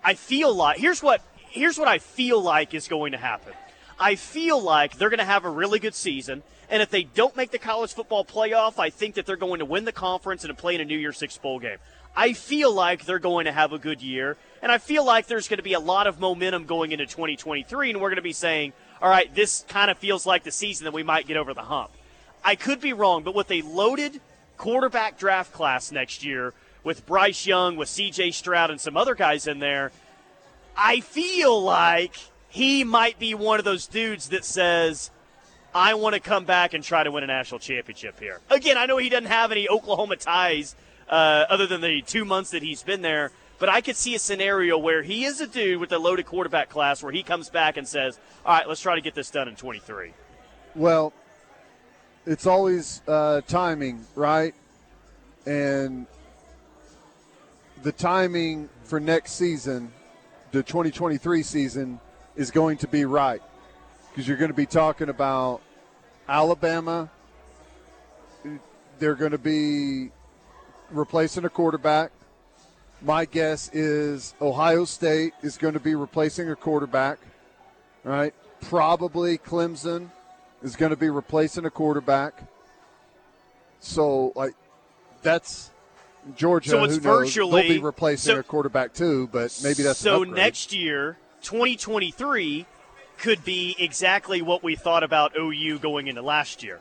I 0.04 0.14
feel 0.14 0.54
like 0.54 0.78
here's 0.78 1.02
what 1.02 1.20
here's 1.50 1.78
what 1.78 1.88
I 1.88 1.98
feel 1.98 2.40
like 2.40 2.72
is 2.74 2.88
going 2.88 3.12
to 3.12 3.18
happen. 3.18 3.52
I 3.98 4.14
feel 4.14 4.60
like 4.62 4.96
they're 4.96 5.08
going 5.10 5.18
to 5.18 5.24
have 5.24 5.44
a 5.44 5.50
really 5.50 5.80
good 5.80 5.94
season, 5.94 6.44
and 6.70 6.80
if 6.82 6.90
they 6.90 7.02
don't 7.02 7.36
make 7.36 7.50
the 7.50 7.58
college 7.58 7.92
football 7.94 8.24
playoff, 8.24 8.78
I 8.78 8.90
think 8.90 9.16
that 9.16 9.26
they're 9.26 9.36
going 9.36 9.58
to 9.58 9.64
win 9.64 9.84
the 9.86 9.92
conference 9.92 10.44
and 10.44 10.56
play 10.56 10.76
in 10.76 10.80
a 10.80 10.84
New 10.84 10.96
Year's 10.98 11.16
Six 11.18 11.36
bowl 11.36 11.58
game. 11.58 11.78
I 12.16 12.32
feel 12.32 12.72
like 12.72 13.04
they're 13.06 13.18
going 13.18 13.46
to 13.46 13.52
have 13.52 13.72
a 13.72 13.78
good 13.78 14.00
year, 14.02 14.36
and 14.62 14.70
I 14.70 14.78
feel 14.78 15.04
like 15.04 15.26
there's 15.26 15.48
going 15.48 15.58
to 15.58 15.64
be 15.64 15.72
a 15.72 15.80
lot 15.80 16.06
of 16.06 16.20
momentum 16.20 16.64
going 16.64 16.92
into 16.92 17.06
2023, 17.06 17.90
and 17.90 18.00
we're 18.00 18.08
going 18.08 18.16
to 18.16 18.22
be 18.22 18.32
saying, 18.32 18.72
all 19.00 19.10
right, 19.10 19.32
this 19.34 19.64
kind 19.68 19.90
of 19.90 19.98
feels 19.98 20.26
like 20.26 20.44
the 20.44 20.50
season 20.50 20.84
that 20.84 20.92
we 20.92 21.02
might 21.02 21.26
get 21.26 21.36
over 21.36 21.54
the 21.54 21.62
hump. 21.62 21.90
I 22.44 22.54
could 22.54 22.80
be 22.80 22.92
wrong, 22.92 23.22
but 23.22 23.34
with 23.34 23.50
a 23.50 23.62
loaded 23.62 24.20
quarterback 24.56 25.18
draft 25.18 25.52
class 25.52 25.92
next 25.92 26.24
year, 26.24 26.54
with 26.84 27.06
Bryce 27.06 27.46
Young, 27.46 27.76
with 27.76 27.88
CJ 27.88 28.32
Stroud, 28.34 28.70
and 28.70 28.80
some 28.80 28.96
other 28.96 29.14
guys 29.14 29.46
in 29.46 29.58
there, 29.58 29.92
I 30.76 31.00
feel 31.00 31.60
like 31.60 32.14
he 32.48 32.84
might 32.84 33.18
be 33.18 33.34
one 33.34 33.58
of 33.58 33.64
those 33.64 33.86
dudes 33.86 34.30
that 34.30 34.44
says, 34.44 35.10
I 35.74 35.94
want 35.94 36.14
to 36.14 36.20
come 36.20 36.44
back 36.44 36.72
and 36.72 36.82
try 36.82 37.02
to 37.02 37.10
win 37.10 37.24
a 37.24 37.26
national 37.26 37.60
championship 37.60 38.18
here. 38.18 38.40
Again, 38.50 38.78
I 38.78 38.86
know 38.86 38.96
he 38.96 39.08
doesn't 39.08 39.26
have 39.26 39.52
any 39.52 39.68
Oklahoma 39.68 40.16
ties 40.16 40.74
uh, 41.08 41.44
other 41.48 41.66
than 41.66 41.80
the 41.80 42.02
two 42.02 42.24
months 42.24 42.50
that 42.50 42.62
he's 42.62 42.82
been 42.82 43.02
there, 43.02 43.32
but 43.58 43.68
I 43.68 43.80
could 43.80 43.96
see 43.96 44.14
a 44.14 44.18
scenario 44.18 44.78
where 44.78 45.02
he 45.02 45.24
is 45.24 45.40
a 45.40 45.46
dude 45.46 45.80
with 45.80 45.92
a 45.92 45.98
loaded 45.98 46.26
quarterback 46.26 46.68
class 46.68 47.02
where 47.02 47.12
he 47.12 47.22
comes 47.22 47.50
back 47.50 47.76
and 47.76 47.86
says, 47.86 48.18
All 48.44 48.56
right, 48.56 48.68
let's 48.68 48.80
try 48.80 48.94
to 48.94 49.00
get 49.00 49.14
this 49.14 49.30
done 49.30 49.48
in 49.48 49.56
23. 49.56 50.12
Well, 50.74 51.12
it's 52.26 52.46
always 52.46 53.02
uh, 53.08 53.40
timing, 53.48 54.04
right? 54.14 54.54
And 55.46 56.06
the 57.82 57.92
timing 57.92 58.68
for 58.84 59.00
next 59.00 59.32
season, 59.32 59.92
the 60.52 60.62
2023 60.62 61.42
season, 61.42 62.00
is 62.36 62.50
going 62.50 62.76
to 62.78 62.88
be 62.88 63.04
right 63.04 63.42
because 64.10 64.28
you're 64.28 64.36
going 64.36 64.50
to 64.50 64.56
be 64.56 64.66
talking 64.66 65.08
about 65.08 65.60
Alabama. 66.28 67.08
They're 68.98 69.14
going 69.14 69.32
to 69.32 69.38
be 69.38 70.10
replacing 70.90 71.44
a 71.44 71.48
quarterback. 71.48 72.12
My 73.00 73.24
guess 73.24 73.70
is 73.72 74.34
Ohio 74.40 74.84
State 74.84 75.32
is 75.42 75.56
going 75.56 75.74
to 75.74 75.80
be 75.80 75.94
replacing 75.94 76.50
a 76.50 76.56
quarterback, 76.56 77.18
right? 78.02 78.34
Probably 78.62 79.38
Clemson 79.38 80.10
is 80.62 80.74
going 80.74 80.90
to 80.90 80.96
be 80.96 81.08
replacing 81.08 81.64
a 81.64 81.70
quarterback. 81.70 82.42
So, 83.78 84.32
like, 84.34 84.54
that's 85.22 85.70
Georgia. 86.36 86.70
So 86.70 86.84
it's 86.84 86.96
who 86.96 87.00
knows? 87.02 87.18
virtually- 87.26 87.62
they'll 87.62 87.76
be 87.78 87.78
replacing 87.78 88.34
so- 88.34 88.40
a 88.40 88.42
quarterback 88.42 88.94
too, 88.94 89.28
but 89.30 89.56
maybe 89.62 89.84
that's 89.84 90.00
so 90.00 90.24
next 90.24 90.72
year, 90.72 91.18
2023 91.42 92.66
could 93.18 93.44
be 93.44 93.76
exactly 93.78 94.42
what 94.42 94.62
we 94.64 94.74
thought 94.74 95.04
about 95.04 95.36
OU 95.38 95.78
going 95.78 96.08
into 96.08 96.22
last 96.22 96.64
year. 96.64 96.80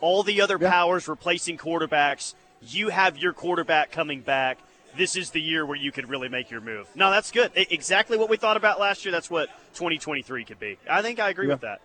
All 0.00 0.22
the 0.24 0.40
other 0.40 0.58
Yeah. 0.60 0.70
powers 0.70 1.06
replacing 1.06 1.56
quarterbacks. 1.58 2.34
You 2.62 2.88
have 2.88 3.16
your 3.16 3.32
quarterback 3.32 3.90
coming 3.92 4.20
back, 4.20 4.58
this 4.96 5.16
is 5.16 5.30
the 5.30 5.40
year 5.40 5.64
where 5.66 5.76
you 5.76 5.92
could 5.92 6.08
really 6.08 6.28
make 6.28 6.50
your 6.50 6.60
move. 6.60 6.88
No, 6.94 7.10
that's 7.10 7.30
good. 7.30 7.52
Exactly 7.54 8.16
what 8.18 8.28
we 8.28 8.36
thought 8.36 8.56
about 8.56 8.80
last 8.80 9.04
year. 9.04 9.12
That's 9.12 9.30
what 9.30 9.48
2023 9.74 10.44
could 10.44 10.58
be. 10.58 10.78
I 10.88 11.02
think 11.02 11.20
I 11.20 11.30
agree 11.30 11.46
Yeah. 11.46 11.54
with 11.54 11.60
that. 11.62 11.80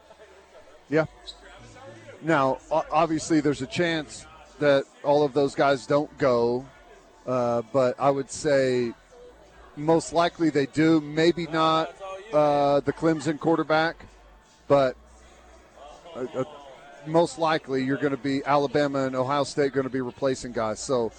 Yeah. 0.89 1.05
Now, 2.21 2.59
obviously, 2.71 3.39
there's 3.41 3.62
a 3.62 3.67
chance 3.67 4.25
that 4.59 4.85
all 5.03 5.24
of 5.24 5.33
those 5.33 5.53
guys 5.53 5.85
don't 5.85 6.15
go, 6.17 6.65
uh, 7.27 7.62
but 7.74 7.95
I 8.00 8.09
would 8.09 8.31
say 8.31 8.93
most 9.75 10.13
likely 10.13 10.50
they 10.50 10.65
do. 10.65 11.01
Maybe 11.01 11.47
not 11.47 11.93
uh, 12.33 12.79
the 12.79 12.93
Clemson 12.93 13.39
quarterback, 13.39 14.05
but 14.67 14.95
uh, 16.15 16.25
uh, 16.33 16.43
most 17.05 17.38
likely 17.38 17.83
you're 17.83 17.97
going 17.97 18.12
to 18.15 18.17
be 18.17 18.43
Alabama 18.45 19.05
and 19.05 19.15
Ohio 19.15 19.43
State 19.43 19.74
going 19.74 19.83
to 19.83 19.89
be 19.91 20.01
replacing 20.01 20.51
guys. 20.53 20.79
So 20.79 21.12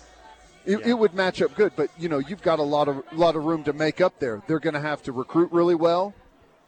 it, 0.67 0.87
it 0.87 0.95
would 0.95 1.15
match 1.15 1.41
up 1.41 1.55
good. 1.55 1.73
But 1.77 1.91
you 1.99 2.09
know, 2.09 2.19
you've 2.19 2.43
got 2.43 2.59
a 2.59 2.63
lot 2.63 2.89
of 2.89 3.03
lot 3.13 3.37
of 3.37 3.45
room 3.45 3.65
to 3.65 3.73
make 3.73 4.01
up 4.01 4.19
there. 4.19 4.43
They're 4.47 4.61
going 4.61 4.75
to 4.75 4.81
have 4.81 5.03
to 5.05 5.13
recruit 5.13 5.51
really 5.53 5.75
well 5.75 6.15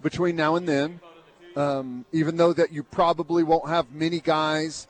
between 0.00 0.36
now 0.36 0.56
and 0.56 0.68
then 0.68 1.00
um, 1.58 2.04
even 2.12 2.36
though 2.36 2.52
that 2.52 2.72
you 2.72 2.84
probably 2.84 3.42
won't 3.42 3.68
have 3.68 3.90
many 3.90 4.20
guys 4.20 4.86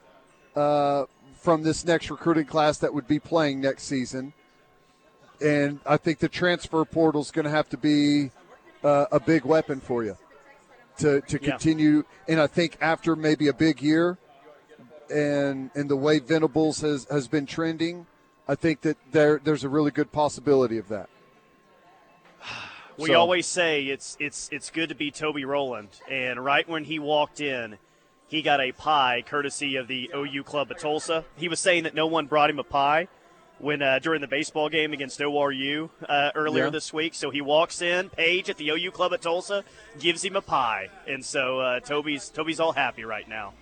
uh, 0.55 1.05
from 1.35 1.63
this 1.63 1.85
next 1.85 2.11
recruiting 2.11 2.45
class 2.45 2.79
that 2.79 2.93
would 2.93 3.09
be 3.09 3.19
playing 3.19 3.61
next 3.61 3.85
season. 3.85 4.35
And 5.41 5.81
I 5.87 5.97
think 5.97 6.19
the 6.19 6.29
transfer 6.29 6.85
portal 6.85 7.23
is 7.23 7.31
going 7.31 7.45
to 7.45 7.51
have 7.51 7.69
to 7.71 7.79
be 7.79 8.33
uh, 8.85 9.07
a 9.11 9.19
big 9.19 9.45
weapon 9.45 9.81
for 9.81 10.05
you 10.05 10.19
to, 10.99 11.23
to 11.23 11.39
Yeah. 11.41 11.51
continue. 11.51 12.05
And 12.27 12.41
I 12.41 12.49
think 12.49 12.77
after 12.81 13.17
maybe 13.17 13.49
a 13.49 13.55
big 13.55 13.81
year 13.81 14.19
and 15.11 15.71
and 15.75 15.89
the 15.89 15.97
way 15.97 16.19
Venables 16.19 16.83
has, 16.83 17.07
has 17.11 17.29
been 17.29 17.47
trending, 17.47 18.07
I 18.49 18.55
think 18.55 18.81
that 18.83 18.97
there 19.13 19.41
there's 19.43 19.65
a 19.65 19.69
really 19.69 19.91
good 19.91 20.11
possibility 20.11 20.79
of 20.79 20.89
that. 20.89 21.09
We 22.97 23.09
So- 23.11 23.21
always 23.21 23.47
say 23.47 23.85
it's 23.85 24.17
it's 24.19 24.49
it's 24.51 24.71
good 24.71 24.89
to 24.89 24.95
be 24.95 25.11
Toby 25.11 25.45
Rowland, 25.45 25.89
and 26.11 26.45
right 26.45 26.69
when 26.69 26.85
he 26.85 26.99
walked 26.99 27.41
in, 27.41 27.79
he 28.27 28.43
got 28.43 28.61
a 28.61 28.73
pie 28.73 29.23
courtesy 29.27 29.77
of 29.77 29.87
the 29.87 30.11
OU 30.15 30.43
club 30.45 30.71
of 30.71 30.79
Tulsa. 30.79 31.25
He 31.37 31.49
was 31.49 31.61
saying 31.61 31.85
that 31.85 31.95
no 31.95 32.07
one 32.07 32.27
brought 32.27 32.51
him 32.51 32.59
a 32.59 32.65
pie 32.65 33.09
when 33.59 33.83
uh, 33.83 33.99
during 34.01 34.21
the 34.21 34.27
baseball 34.29 34.69
game 34.69 34.93
against 34.93 35.19
ORU 35.21 35.91
uh, 36.09 36.31
earlier 36.35 36.65
Yeah. 36.65 36.71
this 36.71 36.93
week. 36.93 37.15
So 37.15 37.31
he 37.31 37.41
walks 37.41 37.83
in, 37.83 38.09
Paige 38.11 38.51
at 38.51 38.57
the 38.57 38.69
OU 38.71 38.91
club 38.93 39.13
at 39.13 39.21
Tulsa 39.21 39.65
gives 40.01 40.25
him 40.25 40.37
a 40.37 40.41
pie, 40.43 40.89
and 41.07 41.25
so 41.25 41.61
uh, 41.61 41.81
Toby's 41.81 42.29
Toby's 42.31 42.59
all 42.61 42.73
happy 42.73 43.05
right 43.05 43.29
now. 43.29 43.53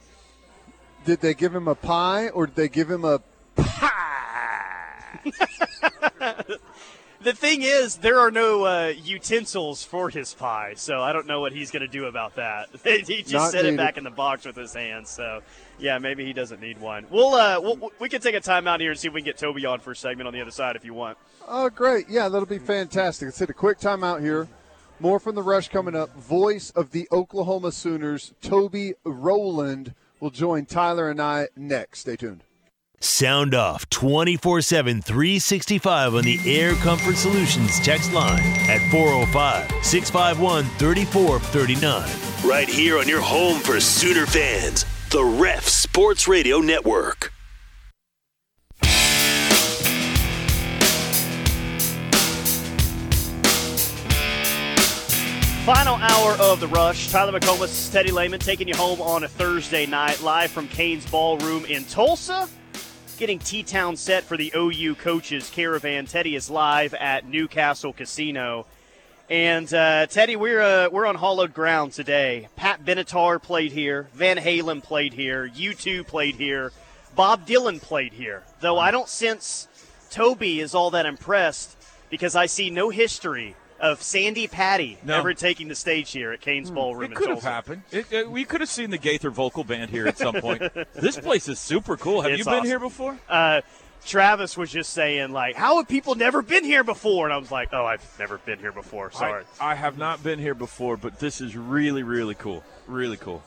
Did 1.05 1.21
they 1.21 1.35
give 1.35 1.55
him 1.55 1.69
a 1.69 1.75
pie 1.75 2.29
or 2.31 2.47
did 2.47 2.57
they 2.57 2.69
give 2.69 2.91
him 2.91 3.05
a 3.05 3.21
The 7.27 7.33
thing 7.33 7.63
is, 7.63 7.97
there 7.97 8.21
are 8.21 8.31
no 8.31 8.65
uh, 8.65 8.93
utensils 9.03 9.83
for 9.83 10.11
his 10.11 10.35
pie, 10.35 10.75
so 10.77 11.03
I 11.03 11.13
don't 11.13 11.27
know 11.27 11.41
what 11.41 11.53
he's 11.53 11.73
going 11.73 11.81
to 11.81 11.89
do 11.89 12.05
about 12.05 12.37
that. 12.37 12.69
he 12.85 13.23
just 13.23 13.33
Not 13.33 13.51
set 13.51 13.65
it 13.65 13.77
back 13.77 13.97
in 13.97 14.05
the 14.05 14.11
box 14.11 14.45
with 14.45 14.55
his 14.55 14.75
hands, 14.75 15.11
so 15.11 15.43
yeah, 15.79 15.99
maybe 15.99 16.25
he 16.25 16.33
doesn't 16.33 16.61
need 16.61 16.81
one. 16.81 17.07
We'll, 17.11 17.35
uh, 17.35 17.61
we'll 17.61 17.91
we 17.99 18.09
can 18.09 18.21
take 18.21 18.35
a 18.35 18.41
timeout 18.41 18.81
here 18.81 18.91
and 18.91 19.01
see 19.01 19.09
if 19.09 19.15
we 19.15 19.23
can 19.23 19.25
get 19.25 19.39
Toby 19.39 19.67
on 19.67 19.81
for 19.81 19.93
a 19.93 19.97
segment 19.97 20.29
on 20.29 20.35
the 20.35 20.41
other 20.41 20.51
side 20.51 20.77
if 20.77 20.85
you 20.85 20.95
want. 20.95 21.17
Oh, 21.49 21.69
great. 21.71 22.09
Yeah, 22.09 22.29
that'll 22.29 22.47
be 22.47 22.59
fantastic. 22.59 23.27
Let's 23.27 23.39
hit 23.41 23.51
a 23.51 23.55
quick 23.55 23.81
timeout 23.81 24.21
here. 24.21 24.47
More 25.01 25.19
from 25.19 25.35
the 25.35 25.43
rush 25.43 25.69
coming 25.69 25.97
up. 25.97 26.15
Voice 26.17 26.71
of 26.71 26.93
the 26.93 27.09
Oklahoma 27.11 27.73
Sooners, 27.73 28.35
Toby 28.41 28.95
Rowland, 29.05 29.95
will 30.21 30.31
join 30.31 30.65
Tyler 30.65 31.11
and 31.11 31.21
I 31.21 31.49
next. 31.57 32.01
Stay 32.01 32.17
tuned. 32.17 32.45
Sound 33.01 33.55
off 33.55 33.89
24 33.91 34.63
7, 34.63 35.03
365 35.03 36.15
on 36.15 36.25
the 36.25 36.41
Air 36.47 36.75
Comfort 36.77 37.17
Solutions 37.17 37.79
text 37.81 38.13
line 38.13 38.43
at 38.69 38.81
405 38.91 39.71
651 39.85 40.65
3439. 40.79 42.49
Right 42.49 42.69
here 42.69 42.99
on 42.99 43.07
your 43.07 43.21
home 43.21 43.61
for 43.61 43.81
Sooner 43.81 44.25
fans, 44.25 44.87
the 45.11 45.23
Ref 45.23 45.69
Sports 45.69 46.27
Radio 46.27 46.61
Network. 46.61 47.33
Final 55.67 55.97
hour 55.97 56.35
of 56.35 56.61
the 56.61 56.69
rush. 56.69 57.11
Tyler 57.11 57.39
McComas, 57.39 57.93
Teddy 57.93 58.13
Lehman 58.13 58.39
taking 58.39 58.69
you 58.69 58.75
home 58.77 59.01
on 59.01 59.25
a 59.25 59.29
Thursday 59.29 59.85
night, 59.85 60.23
live 60.23 60.51
from 60.51 60.69
Cain's 60.69 61.05
Ballroom 61.11 61.65
in 61.65 61.85
Tulsa. 61.87 62.49
Getting 63.19 63.39
T 63.39 63.63
Town 63.63 63.97
set 63.97 64.25
for 64.25 64.37
the 64.37 64.53
OU 64.55 64.97
coaches 64.97 65.49
caravan. 65.49 66.05
Teddy 66.05 66.37
is 66.37 66.51
live 66.51 66.93
at 66.93 67.27
Newcastle 67.27 67.95
Casino. 67.95 68.67
And 69.31 69.73
uh, 69.73 70.07
Teddy, 70.07 70.37
we're 70.37 70.61
uh, 70.61 70.91
we're 70.91 71.07
on 71.07 71.15
hollowed 71.15 71.55
ground 71.55 71.93
today. 71.93 72.49
Pat 72.57 72.85
Benatar 72.85 73.43
played 73.43 73.73
here. 73.73 74.09
Van 74.13 74.37
Halen 74.37 74.83
played 74.83 75.15
here. 75.15 75.49
U2 75.49 76.07
played 76.07 76.35
here. 76.35 76.73
Bob 77.15 77.47
Dylan 77.47 77.81
played 77.81 78.13
here. 78.13 78.43
Though 78.61 78.79
I 78.79 78.91
don't 78.91 79.09
sense 79.09 79.67
Toby 80.11 80.61
is 80.61 80.75
all 80.75 80.91
that 80.91 81.07
impressed 81.07 81.75
because 82.11 82.37
I 82.37 82.45
see 82.45 82.69
no 82.69 82.91
history 82.91 83.57
of 83.81 84.03
Sandi 84.03 84.47
Patty 84.47 84.99
No. 85.05 85.17
ever 85.19 85.35
taking 85.35 85.69
the 85.69 85.75
stage 85.75 86.11
here 86.13 86.33
at 86.33 86.41
Cain's 86.41 86.71
Ballroom 86.71 87.13
It 87.13 87.17
could 87.17 87.29
have 87.29 87.43
happened. 87.43 87.83
It, 87.91 88.13
uh, 88.13 88.31
we 88.31 88.45
could 88.45 88.61
have 88.61 88.71
seen 88.71 88.91
the 88.91 88.99
Gaither 88.99 89.31
vocal 89.31 89.65
band 89.65 89.91
here 89.91 90.07
at 90.07 90.17
some 90.19 90.35
point. 90.37 90.63
this 90.95 91.19
place 91.19 91.49
is 91.49 91.59
super 91.59 91.97
cool. 91.97 92.23
Have 92.23 92.31
It's 92.33 92.39
you 92.39 92.45
been 92.45 92.55
awesome. 92.55 92.67
here 92.67 92.79
before? 92.79 93.19
uh, 93.29 93.61
Travis 94.05 94.57
was 94.57 94.71
just 94.71 94.93
saying 94.93 95.33
like, 95.33 95.57
"How 95.57 95.79
have 95.79 95.89
people 95.89 96.15
never 96.15 96.41
been 96.41 96.63
here 96.63 96.85
before?" 96.85 97.25
And 97.27 97.33
I 97.35 97.39
was 97.39 97.51
like, 97.51 97.71
"Oh, 97.73 97.85
I've 97.85 98.05
never 98.21 98.39
been 98.39 98.61
here 98.61 98.71
before. 98.71 99.11
Sorry." 99.11 99.43
I, 99.61 99.73
I 99.73 99.75
have 99.75 99.99
not 99.99 100.23
been 100.23 100.39
here 100.39 100.55
before, 100.55 100.97
but 100.97 101.19
this 101.19 101.41
is 101.41 101.57
really, 101.57 102.05
really 102.05 102.37
cool. 102.37 102.63
Really 102.87 103.17
cool. 103.17 103.43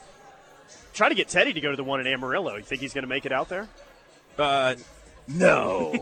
Try 0.93 1.07
to 1.07 1.15
get 1.15 1.29
Teddy 1.29 1.53
to 1.53 1.62
go 1.62 1.71
to 1.71 1.77
the 1.77 1.83
one 1.83 2.01
in 2.01 2.07
Amarillo. 2.07 2.55
You 2.57 2.63
think 2.63 2.81
he's 2.81 2.93
going 2.93 3.03
to 3.03 3.07
make 3.09 3.25
it 3.25 3.31
out 3.31 3.48
there? 3.48 3.69
Uh, 4.38 4.75
no, 5.29 5.93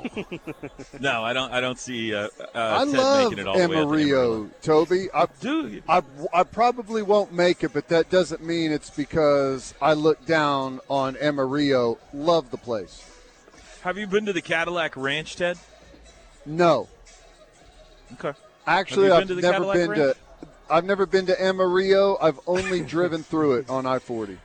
no, 1.00 1.24
I 1.24 1.34
don't. 1.34 1.51
I 1.51 1.60
don't 1.60 1.77
see 1.77 2.15
uh, 2.15 2.29
uh, 2.39 2.48
I 2.55 2.86
Ted 2.86 2.93
love 2.93 3.24
making 3.24 3.39
it 3.39 3.48
all 3.48 3.57
the 3.60 3.67
way 3.67 3.75
Amarillo, 3.77 4.50
Toby. 4.62 5.07
I, 5.13 5.27
Dude, 5.41 5.84
I, 5.88 6.01
I 6.34 6.43
probably 6.43 7.01
won't 7.01 7.34
make 7.34 7.63
it, 7.63 7.74
but 7.74 7.89
that 7.89 8.10
doesn't 8.10 8.41
mean 8.43 8.72
it's 8.72 8.89
because 8.89 9.74
I 9.81 9.93
look 9.93 10.25
down 10.25 10.79
on 10.89 11.17
Amarillo. 11.17 11.98
Love 12.13 12.51
the 12.51 12.57
place. 12.57 13.05
have 13.81 13.98
you 13.98 14.07
been 14.07 14.25
to 14.25 14.34
the 14.34 14.41
Cadillac 14.41 14.96
Ranch, 14.96 15.36
Ted? 15.36 15.57
No. 16.46 16.88
Okay. 18.13 18.31
Actually, 18.65 19.12
I've 19.12 19.27
never 19.27 19.41
Cadillac 19.41 19.75
been 19.75 19.89
Ranch? 19.89 20.15
to. 20.15 20.48
I've 20.69 20.86
never 20.86 21.05
been 21.05 21.25
to 21.25 21.41
Amarillo. 21.41 22.17
I've 22.22 22.39
only 22.48 22.81
driven 22.96 23.24
through 23.24 23.55
it 23.55 23.69
on 23.69 23.86
I 23.86 24.00
forty. 24.00 24.38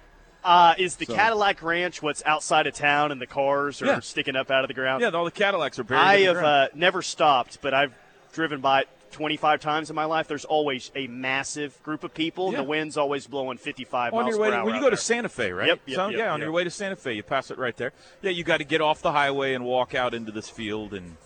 Uh, 0.44 0.74
is 0.78 0.96
the 0.96 1.06
So- 1.06 1.14
Cadillac 1.14 1.62
Ranch 1.62 2.02
what's 2.02 2.22
outside 2.26 2.66
of 2.66 2.74
town 2.74 3.12
and 3.12 3.20
the 3.20 3.26
cars 3.26 3.80
are 3.80 3.86
Yeah. 3.86 4.00
sticking 4.00 4.34
up 4.36 4.50
out 4.50 4.64
of 4.64 4.68
the 4.68 4.74
ground? 4.74 5.00
Yeah, 5.02 5.10
all 5.10 5.24
the 5.24 5.30
Cadillacs 5.30 5.78
are 5.78 5.84
buried. 5.84 6.00
I 6.00 6.14
in 6.14 6.20
the 6.20 6.26
have 6.26 6.34
ground. 6.36 6.46
uh, 6.46 6.68
never 6.74 7.02
stopped, 7.02 7.58
but 7.62 7.72
I've 7.74 7.92
driven 8.32 8.60
by 8.60 8.80
it 8.82 8.88
25 9.12 9.60
times 9.60 9.90
in 9.90 9.94
my 9.94 10.06
life. 10.06 10.26
There's 10.26 10.44
always 10.46 10.90
a 10.96 11.06
massive 11.06 11.80
group 11.82 12.02
of 12.02 12.14
people. 12.14 12.46
and 12.46 12.52
Yeah. 12.54 12.62
The 12.62 12.68
wind's 12.68 12.96
always 12.96 13.26
blowing 13.26 13.58
55 13.58 14.12
on 14.14 14.22
miles 14.22 14.30
your 14.34 14.40
way 14.40 14.48
per 14.48 14.52
to, 14.52 14.56
hour. 14.58 14.64
when 14.64 14.74
you 14.74 14.80
out 14.80 14.84
go 14.84 14.90
to. 14.90 14.96
Santa 14.96 15.28
Fe, 15.28 15.52
right? 15.52 15.68
Yep, 15.68 15.80
yep, 15.86 15.96
so, 15.96 16.08
yep, 16.08 16.18
yeah, 16.18 16.32
on 16.32 16.40
your 16.40 16.50
way 16.50 16.64
to 16.64 16.70
Santa 16.70 16.96
Fe, 16.96 17.12
you 17.12 17.22
pass 17.22 17.50
it 17.50 17.58
right 17.58 17.76
there. 17.76 17.92
Yeah, 18.22 18.30
you 18.30 18.42
got 18.42 18.56
to 18.58 18.64
get 18.64 18.80
off 18.80 19.02
the 19.02 19.12
highway 19.12 19.52
and 19.54 19.64
walk 19.64 19.94
out 19.94 20.14
into 20.14 20.32
this 20.32 20.48
field 20.48 20.92
and 20.94 21.16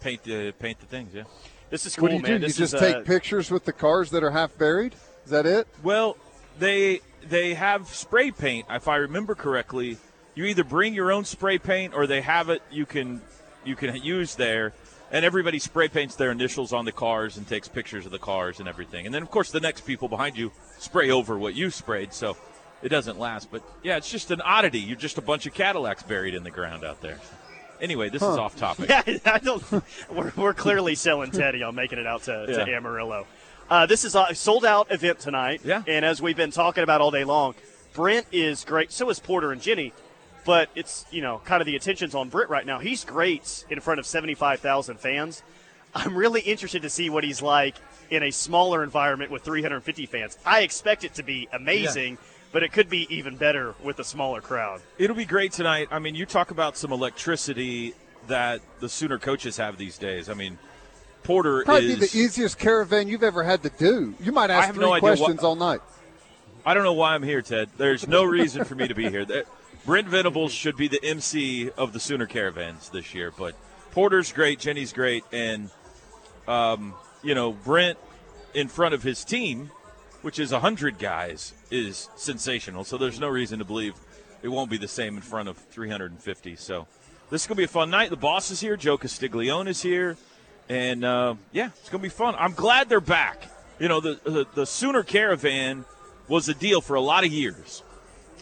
paint 0.00 0.24
the 0.24 0.52
paint 0.58 0.80
the 0.80 0.86
things. 0.86 1.14
Yeah. 1.14 1.22
This 1.70 1.86
is 1.86 1.94
cool, 1.96 2.02
what 2.04 2.08
do 2.10 2.14
you 2.16 2.22
man. 2.22 2.30
do? 2.32 2.34
You 2.34 2.38
This 2.48 2.56
just 2.56 2.74
is, 2.74 2.80
take 2.80 2.96
uh, 2.96 3.00
pictures 3.02 3.50
with 3.50 3.64
the 3.64 3.72
cars 3.72 4.10
that 4.10 4.22
are 4.22 4.30
half 4.32 4.56
buried? 4.58 4.94
Is 5.24 5.30
that 5.30 5.46
it? 5.46 5.66
Well, 5.82 6.16
they 6.58 7.00
they 7.28 7.54
have 7.54 7.88
spray 7.88 8.30
paint. 8.30 8.66
If 8.70 8.88
I 8.88 8.96
remember 8.96 9.34
correctly, 9.34 9.98
you 10.34 10.44
either 10.44 10.64
bring 10.64 10.94
your 10.94 11.12
own 11.12 11.24
spray 11.24 11.58
paint 11.58 11.94
or 11.94 12.06
they 12.06 12.20
have 12.20 12.48
it 12.50 12.62
you 12.70 12.86
can 12.86 13.20
you 13.64 13.76
can 13.76 13.96
use 13.96 14.34
there. 14.34 14.72
And 15.12 15.24
everybody 15.24 15.60
spray 15.60 15.88
paints 15.88 16.16
their 16.16 16.32
initials 16.32 16.72
on 16.72 16.84
the 16.84 16.92
cars 16.92 17.36
and 17.36 17.46
takes 17.46 17.68
pictures 17.68 18.06
of 18.06 18.12
the 18.12 18.18
cars 18.18 18.58
and 18.58 18.68
everything. 18.68 19.06
And 19.06 19.14
then 19.14 19.22
of 19.22 19.30
course 19.30 19.50
the 19.50 19.60
next 19.60 19.82
people 19.82 20.08
behind 20.08 20.36
you 20.36 20.50
spray 20.78 21.10
over 21.10 21.38
what 21.38 21.54
you 21.54 21.70
sprayed, 21.70 22.12
so 22.12 22.36
it 22.82 22.88
doesn't 22.88 23.18
last. 23.18 23.50
But 23.50 23.62
yeah, 23.82 23.96
it's 23.96 24.10
just 24.10 24.30
an 24.30 24.40
oddity. 24.40 24.80
You're 24.80 24.96
just 24.96 25.18
a 25.18 25.22
bunch 25.22 25.46
of 25.46 25.54
Cadillacs 25.54 26.02
buried 26.02 26.34
in 26.34 26.42
the 26.42 26.50
ground 26.50 26.84
out 26.84 27.00
there. 27.00 27.18
Anyway, 27.80 28.08
this 28.08 28.22
is 28.22 28.28
off 28.28 28.56
topic. 28.56 28.88
Yeah, 29.06 29.18
I 29.26 29.38
don't. 29.38 29.62
We're, 30.10 30.32
we're 30.34 30.54
clearly 30.54 30.94
selling 30.94 31.30
Teddy 31.30 31.62
on 31.62 31.74
making 31.74 31.98
it 31.98 32.06
out 32.06 32.22
to, 32.24 32.46
to 32.46 32.62
Amarillo. 32.74 33.26
Uh, 33.68 33.86
this 33.86 34.04
is 34.04 34.14
a 34.14 34.34
sold 34.34 34.64
out 34.64 34.92
event 34.92 35.18
tonight. 35.18 35.60
Yeah. 35.64 35.82
And 35.86 36.04
as 36.04 36.22
we've 36.22 36.36
been 36.36 36.50
talking 36.50 36.82
about 36.82 37.00
all 37.00 37.10
day 37.10 37.24
long, 37.24 37.54
Brent 37.94 38.26
is 38.30 38.64
great. 38.64 38.92
So 38.92 39.10
is 39.10 39.18
Porter 39.18 39.52
and 39.52 39.60
Jenny. 39.60 39.92
But 40.44 40.70
it's, 40.76 41.04
you 41.10 41.22
know, 41.22 41.40
kind 41.44 41.60
of 41.60 41.66
the 41.66 41.74
attention's 41.74 42.14
on 42.14 42.28
Brent 42.28 42.50
right 42.50 42.64
now. 42.64 42.78
He's 42.78 43.04
great 43.04 43.64
in 43.68 43.80
front 43.80 43.98
of 43.98 44.06
75,000 44.06 45.00
fans. 45.00 45.42
I'm 45.94 46.16
really 46.16 46.40
interested 46.42 46.82
to 46.82 46.90
see 46.90 47.10
what 47.10 47.24
he's 47.24 47.42
like 47.42 47.74
in 48.10 48.22
a 48.22 48.30
smaller 48.30 48.84
environment 48.84 49.32
with 49.32 49.42
350 49.42 50.06
fans. 50.06 50.38
I 50.46 50.60
expect 50.60 51.02
it 51.02 51.14
to 51.14 51.24
be 51.24 51.48
amazing, 51.52 52.18
but 52.52 52.62
it 52.62 52.70
could 52.70 52.88
be 52.88 53.08
even 53.10 53.36
better 53.36 53.74
with 53.82 53.98
a 53.98 54.04
smaller 54.04 54.40
crowd. 54.40 54.82
It'll 54.98 55.16
be 55.16 55.24
great 55.24 55.50
tonight. 55.50 55.88
I 55.90 55.98
mean, 55.98 56.14
you 56.14 56.26
talk 56.26 56.52
about 56.52 56.76
some 56.76 56.92
electricity 56.92 57.94
that 58.28 58.60
the 58.78 58.88
Sooner 58.88 59.18
coaches 59.18 59.56
have 59.56 59.78
these 59.78 59.98
days. 59.98 60.28
I 60.28 60.34
mean, 60.34 60.58
Porter 61.26 61.62
Probably 61.64 61.92
is 61.92 62.12
the 62.12 62.18
easiest 62.18 62.58
caravan 62.58 63.08
you've 63.08 63.24
ever 63.24 63.42
had 63.42 63.62
to 63.64 63.70
do. 63.70 64.14
You 64.20 64.32
might 64.32 64.50
ask 64.50 64.72
three 64.72 64.84
no 64.84 64.98
questions 65.00 65.42
what- 65.42 65.44
all 65.44 65.56
night. 65.56 65.80
I 66.64 66.74
don't 66.74 66.84
know 66.84 66.94
why 66.94 67.14
I'm 67.14 67.22
here, 67.22 67.42
Ted. 67.42 67.68
There's 67.76 68.08
no 68.08 68.24
reason 68.24 68.64
for 68.64 68.74
me 68.74 68.88
to 68.88 68.94
be 68.94 69.08
here. 69.10 69.24
That- 69.24 69.46
Brent 69.84 70.08
Venables 70.08 70.52
should 70.52 70.76
be 70.76 70.88
the 70.88 71.02
MC 71.04 71.70
of 71.70 71.92
the 71.92 72.00
Sooner 72.00 72.26
Caravans 72.26 72.88
this 72.90 73.14
year, 73.14 73.32
but 73.36 73.54
Porter's 73.92 74.32
great, 74.32 74.58
Jenny's 74.58 74.92
great, 74.92 75.22
and 75.30 75.70
um, 76.48 76.94
you 77.22 77.34
know 77.36 77.52
Brent 77.52 77.96
in 78.52 78.66
front 78.66 78.94
of 78.94 79.04
his 79.04 79.24
team, 79.24 79.70
which 80.22 80.40
is 80.40 80.50
hundred 80.50 80.98
guys, 80.98 81.54
is 81.70 82.08
sensational. 82.16 82.82
So 82.82 82.98
there's 82.98 83.20
no 83.20 83.28
reason 83.28 83.60
to 83.60 83.64
believe 83.64 83.94
it 84.42 84.48
won't 84.48 84.70
be 84.70 84.76
the 84.76 84.88
same 84.88 85.16
in 85.16 85.22
front 85.22 85.48
of 85.48 85.56
350. 85.56 86.56
So 86.56 86.88
this 87.30 87.42
is 87.42 87.46
gonna 87.46 87.56
be 87.58 87.64
a 87.64 87.68
fun 87.68 87.90
night. 87.90 88.10
The 88.10 88.16
boss 88.16 88.50
is 88.50 88.60
here, 88.60 88.76
Joe 88.76 88.98
Castiglione 88.98 89.70
is 89.70 89.82
here, 89.82 90.16
and 90.68 91.04
uh, 91.04 91.34
yeah, 91.52 91.70
it's 91.80 91.88
gonna 91.88 92.02
be 92.02 92.08
fun. 92.08 92.34
I'm 92.38 92.52
glad 92.52 92.88
they're 92.88 93.00
back. 93.00 93.42
You 93.78 93.88
know, 93.88 94.00
the, 94.00 94.18
the 94.24 94.46
the 94.54 94.66
Sooner 94.66 95.02
Caravan 95.02 95.84
was 96.28 96.48
a 96.48 96.54
deal 96.54 96.80
for 96.80 96.94
a 96.96 97.00
lot 97.00 97.24
of 97.24 97.32
years. 97.32 97.82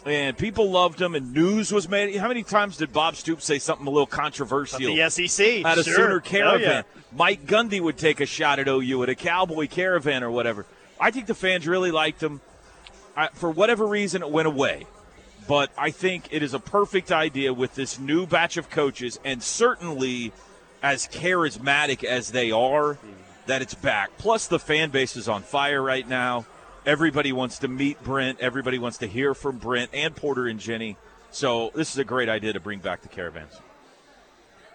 And 0.05 0.37
people 0.37 0.69
loved 0.69 0.99
them, 0.99 1.15
and 1.15 1.33
news 1.33 1.71
was 1.71 1.89
made. 1.89 2.15
How 2.17 2.27
many 2.27 2.43
times 2.43 2.77
did 2.77 2.93
Bob 2.93 3.15
Stoops 3.15 3.43
say 3.43 3.57
something 3.57 3.87
a 3.87 3.89
little 3.89 4.05
controversial? 4.05 4.77
The 4.79 5.09
SEC. 5.09 5.65
at 5.65 5.79
a 5.79 5.83
sure. 5.83 5.95
Sooner 5.95 6.15
Oh, 6.17 6.19
Caravan. 6.19 6.61
yeah. 6.61 7.01
Mike 7.11 7.47
Gundy 7.47 7.81
would 7.81 7.97
take 7.97 8.19
a 8.21 8.27
shot 8.27 8.59
at 8.59 8.67
OU 8.67 9.01
at 9.01 9.09
a 9.09 9.15
Cowboy 9.15 9.67
Caravan 9.67 10.23
or 10.23 10.29
whatever. 10.29 10.67
I 10.99 11.09
think 11.09 11.25
the 11.25 11.33
fans 11.33 11.67
really 11.67 11.89
liked 11.89 12.19
them. 12.19 12.39
I, 13.17 13.29
for 13.29 13.49
whatever 13.49 13.87
reason, 13.87 14.21
it 14.21 14.29
went 14.29 14.47
away. 14.47 14.85
But 15.47 15.71
I 15.75 15.89
think 15.89 16.27
it 16.29 16.43
is 16.43 16.53
a 16.53 16.59
perfect 16.59 17.11
idea 17.11 17.51
with 17.51 17.73
this 17.73 17.97
new 17.99 18.27
batch 18.27 18.57
of 18.57 18.69
coaches, 18.69 19.19
and 19.25 19.41
certainly 19.41 20.33
as 20.85 21.07
charismatic 21.07 22.03
as 22.03 22.31
they 22.31 22.51
are, 22.51 22.99
that 23.47 23.63
it's 23.63 23.73
back. 23.73 24.11
Plus, 24.19 24.45
the 24.45 24.59
fan 24.59 24.91
base 24.91 25.15
is 25.15 25.27
on 25.27 25.41
fire 25.41 25.81
right 25.81 26.07
now. 26.07 26.45
Everybody 26.85 27.33
wants 27.33 27.57
to 27.59 27.67
meet 27.67 28.01
Brent. 28.03 28.39
Everybody 28.39 28.77
wants 28.77 28.99
to 28.99 29.07
hear 29.07 29.33
from 29.33 29.57
Brent 29.57 29.89
and 29.95 30.15
Porter 30.15 30.45
and 30.45 30.59
Jenny. 30.59 30.95
So 31.31 31.71
this 31.73 31.91
is 31.91 31.97
a 31.97 32.03
great 32.03 32.29
idea 32.29 32.53
to 32.53 32.59
bring 32.59 32.77
back 32.77 33.01
the 33.01 33.07
caravans. 33.07 33.59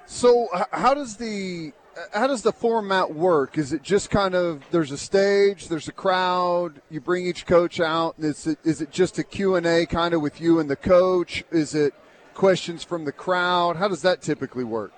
So 0.07 0.49
how 0.73 0.95
does 0.95 1.17
the 1.17 1.73
uh, 1.97 2.19
how 2.19 2.27
does 2.27 2.43
the 2.43 2.53
format 2.53 3.15
work? 3.15 3.57
Is 3.57 3.73
it 3.73 3.85
just 3.85 4.11
kind 4.11 4.35
of 4.35 4.65
there's 4.73 4.91
a 4.91 4.99
stage, 4.99 5.69
there's 5.69 5.87
a 5.87 5.93
crowd, 5.93 6.83
you 6.91 7.01
bring 7.01 7.25
each 7.25 7.47
coach 7.47 7.79
out, 7.79 8.17
and 8.17 8.27
is 8.27 8.49
it 8.49 8.59
is 8.65 8.81
it 8.81 8.91
just 8.91 9.21
a 9.21 9.23
Q 9.23 9.55
and 9.55 9.65
A 9.65 9.87
kind 9.87 10.13
of 10.13 10.21
with 10.21 10.41
you 10.41 10.59
and 10.59 10.69
the 10.69 10.75
coach? 10.75 11.45
Is 11.53 11.77
it 11.77 11.95
questions 12.35 12.83
from 12.83 13.05
the 13.05 13.13
crowd? 13.13 13.77
How 13.77 13.87
does 13.87 14.03
that 14.03 14.23
typically 14.23 14.65
work? 14.65 14.93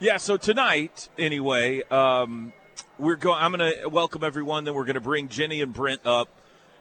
Yeah, 0.00 0.18
so 0.18 0.36
tonight, 0.36 1.08
anyway, 1.18 1.82
um, 1.90 2.52
we're 3.00 3.16
going. 3.16 3.42
I'm 3.42 3.52
going 3.52 3.72
to 3.72 3.88
welcome 3.88 4.22
everyone. 4.22 4.62
Then 4.62 4.74
we're 4.74 4.84
going 4.84 4.94
to 4.94 5.00
bring 5.00 5.26
Jenny 5.26 5.60
and 5.60 5.72
Brent 5.72 6.06
up 6.06 6.28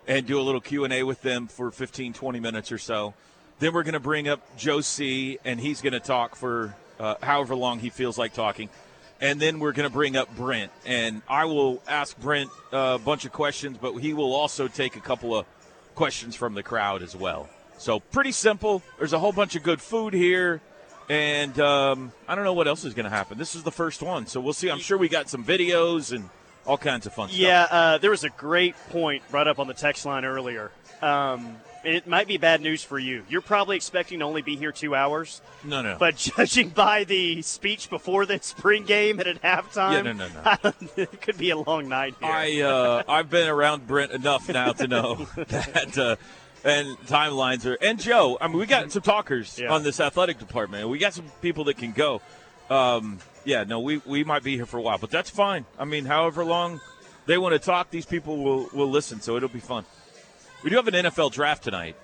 and 0.07 0.27
do 0.27 0.39
a 0.39 0.43
little 0.43 0.61
Q 0.61 0.83
and 0.83 0.93
A 0.93 1.01
with 1.01 1.23
them 1.23 1.47
for 1.47 1.71
15, 1.71 2.13
20 2.13 2.39
minutes 2.39 2.71
or 2.71 2.77
so. 2.77 3.15
Then 3.57 3.73
we're 3.73 3.81
going 3.81 3.95
to 3.95 3.99
bring 3.99 4.27
up 4.27 4.55
Joe 4.55 4.81
C, 4.81 5.39
and 5.43 5.59
he's 5.59 5.81
going 5.81 5.93
to 5.93 5.99
talk 5.99 6.35
for 6.35 6.75
uh, 6.99 7.15
however 7.23 7.55
long 7.55 7.79
he 7.79 7.89
feels 7.89 8.19
like 8.19 8.33
talking. 8.33 8.69
And 9.19 9.39
then 9.39 9.57
we're 9.57 9.71
going 9.71 9.89
to 9.89 9.93
bring 9.93 10.15
up 10.15 10.35
Brent, 10.35 10.71
and 10.85 11.23
I 11.27 11.45
will 11.45 11.81
ask 11.87 12.15
Brent 12.19 12.51
a 12.71 12.99
bunch 12.99 13.25
of 13.25 13.31
questions, 13.31 13.79
but 13.81 13.97
he 13.97 14.13
will 14.13 14.35
also 14.35 14.67
take 14.67 14.95
a 14.95 15.01
couple 15.01 15.35
of 15.35 15.47
questions 15.95 16.35
from 16.35 16.53
the 16.53 16.61
crowd 16.61 17.01
as 17.01 17.15
well. 17.15 17.49
So 17.79 17.99
pretty 17.99 18.31
simple. 18.31 18.83
There's 18.99 19.13
a 19.13 19.19
whole 19.19 19.31
bunch 19.33 19.55
of 19.55 19.63
good 19.63 19.81
food 19.81 20.13
here. 20.13 20.61
And 21.09 21.57
um, 21.59 22.11
I 22.27 22.35
don't 22.35 22.43
know 22.43 22.53
what 22.53 22.67
else 22.67 22.83
is 22.83 22.93
going 22.93 23.05
to 23.05 23.09
happen. 23.09 23.37
This 23.37 23.55
is 23.55 23.63
the 23.63 23.71
first 23.71 24.01
one, 24.01 24.27
so 24.27 24.41
we'll 24.41 24.53
see. 24.53 24.69
I'm 24.69 24.79
sure 24.79 24.97
we 24.97 25.07
got 25.09 25.29
some 25.29 25.43
videos 25.43 26.11
and 26.13 26.29
all 26.65 26.77
kinds 26.77 27.05
of 27.05 27.13
fun 27.13 27.29
Yeah, 27.31 27.63
stuff. 27.65 27.69
Yeah, 27.71 27.77
uh, 27.79 27.97
there 27.99 28.11
was 28.11 28.23
a 28.25 28.29
great 28.29 28.75
point 28.89 29.23
brought 29.31 29.47
up 29.47 29.57
on 29.59 29.67
the 29.67 29.73
text 29.73 30.05
line 30.05 30.25
earlier. 30.25 30.69
Um, 31.01 31.55
it 31.85 32.07
might 32.07 32.27
be 32.27 32.37
bad 32.37 32.59
news 32.59 32.83
for 32.83 32.99
you. 32.99 33.23
You're 33.29 33.39
probably 33.39 33.77
expecting 33.77 34.19
to 34.19 34.25
only 34.25 34.41
be 34.41 34.57
here 34.57 34.73
two 34.73 34.93
hours, 34.95 35.41
No, 35.63 35.81
no. 35.81 35.95
but 35.97 36.15
judging 36.35 36.69
by 36.69 37.05
the 37.05 37.41
speech 37.41 37.89
before 37.89 38.25
the 38.25 38.39
spring 38.41 38.83
game 38.83 39.19
and 39.19 39.29
at 39.29 39.41
halftime, 39.41 39.93
Yeah, 39.93 40.01
no, 40.01 40.11
no, 40.11 40.27
no. 40.63 40.73
it 41.03 41.21
could 41.21 41.37
be 41.37 41.51
a 41.51 41.57
long 41.57 41.87
night 41.87 42.15
here. 42.19 42.29
I 42.29 42.59
uh, 42.61 43.03
I've 43.07 43.29
been 43.29 43.47
around 43.47 43.87
Brent 43.87 44.11
enough 44.11 44.49
now 44.49 44.73
to 44.73 44.87
know 44.87 45.15
that 45.37 45.97
uh, 45.97 46.15
and 46.67 46.97
timelines 47.07 47.65
are 47.65 47.77
and 47.81 47.99
Joe. 47.99 48.37
I 48.41 48.47
mean, 48.47 48.57
we 48.57 48.65
got 48.65 48.91
some 48.91 49.01
talkers 49.01 49.57
Yeah. 49.57 49.73
on 49.73 49.83
this 49.83 49.99
athletic 49.99 50.37
department. 50.37 50.89
We 50.89 50.97
got 50.99 51.13
some 51.13 51.25
people 51.41 51.63
that 51.65 51.77
can 51.77 51.93
go. 51.93 52.21
Um, 52.69 53.19
yeah, 53.45 53.63
no, 53.63 53.79
we 53.79 54.01
we 54.05 54.23
might 54.23 54.43
be 54.43 54.55
here 54.55 54.65
for 54.65 54.77
a 54.77 54.81
while, 54.81 54.97
but 54.97 55.09
that's 55.09 55.29
fine. 55.29 55.65
I 55.79 55.85
mean, 55.85 56.05
however 56.05 56.43
long 56.43 56.81
they 57.25 57.37
want 57.37 57.53
to 57.53 57.59
talk, 57.59 57.89
these 57.89 58.05
people 58.05 58.37
will 58.43 58.69
will 58.73 58.89
listen. 58.89 59.21
So 59.21 59.37
it'll 59.37 59.49
be 59.49 59.59
fun. 59.61 59.85
We 60.63 60.69
do 60.69 60.75
have 60.75 60.87
an 60.87 60.93
NFL 60.95 61.31
draft 61.31 61.63
tonight. 61.63 61.95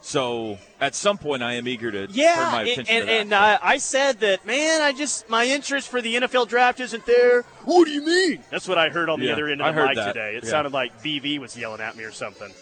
So 0.00 0.58
at 0.80 0.94
some 0.94 1.18
point, 1.18 1.42
I 1.42 1.54
am 1.54 1.66
eager 1.66 1.90
to 1.90 2.06
yeah, 2.12 2.48
my 2.52 2.60
and, 2.60 2.68
attention 2.70 2.96
and, 2.96 3.10
and 3.10 3.32
uh, 3.32 3.58
I 3.60 3.78
said 3.78 4.20
that, 4.20 4.46
man. 4.46 4.80
I 4.80 4.92
just 4.92 5.28
my 5.28 5.44
interest 5.44 5.88
for 5.88 6.00
the 6.00 6.14
NFL 6.14 6.46
draft 6.48 6.78
isn't 6.78 7.04
there. 7.04 7.42
What 7.64 7.86
do 7.86 7.90
you 7.90 8.04
mean? 8.06 8.44
That's 8.48 8.68
what 8.68 8.78
I 8.78 8.90
heard 8.90 9.10
on 9.10 9.18
the 9.18 9.26
Yeah, 9.26 9.32
other 9.32 9.48
end 9.48 9.60
of 9.60 9.74
the 9.74 9.82
mic 9.84 9.96
that. 9.96 10.12
today. 10.12 10.36
It 10.36 10.44
Yeah. 10.44 10.50
sounded 10.50 10.72
like 10.72 11.02
BV 11.02 11.40
was 11.40 11.56
yelling 11.56 11.80
at 11.80 11.96
me 11.96 12.04
or 12.04 12.12
something. 12.12 12.52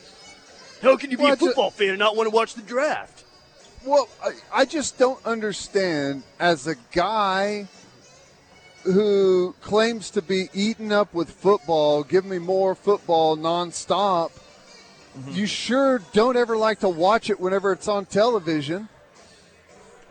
How 0.82 0.96
can 0.96 1.10
you 1.10 1.16
be 1.16 1.26
a 1.26 1.36
football 1.36 1.70
fan 1.70 1.90
and 1.90 1.98
not 1.98 2.16
want 2.16 2.28
to 2.28 2.34
watch 2.34 2.54
the 2.54 2.62
draft? 2.62 3.24
Well, 3.84 4.08
I, 4.22 4.32
I 4.52 4.64
just 4.64 4.98
don't 4.98 5.24
understand 5.24 6.24
as 6.40 6.66
a 6.66 6.74
guy 6.92 7.68
who 8.82 9.54
claims 9.60 10.10
to 10.10 10.22
be 10.22 10.48
eaten 10.52 10.92
up 10.92 11.12
with 11.14 11.30
football, 11.30 12.02
give 12.02 12.24
me 12.24 12.38
more 12.38 12.74
football 12.74 13.36
nonstop. 13.36 14.30
Mm-hmm. 15.16 15.32
You 15.32 15.46
sure 15.46 16.00
don't 16.12 16.36
ever 16.36 16.56
like 16.56 16.80
to 16.80 16.88
watch 16.88 17.30
it 17.30 17.40
whenever 17.40 17.72
it's 17.72 17.88
on 17.88 18.06
television. 18.06 18.88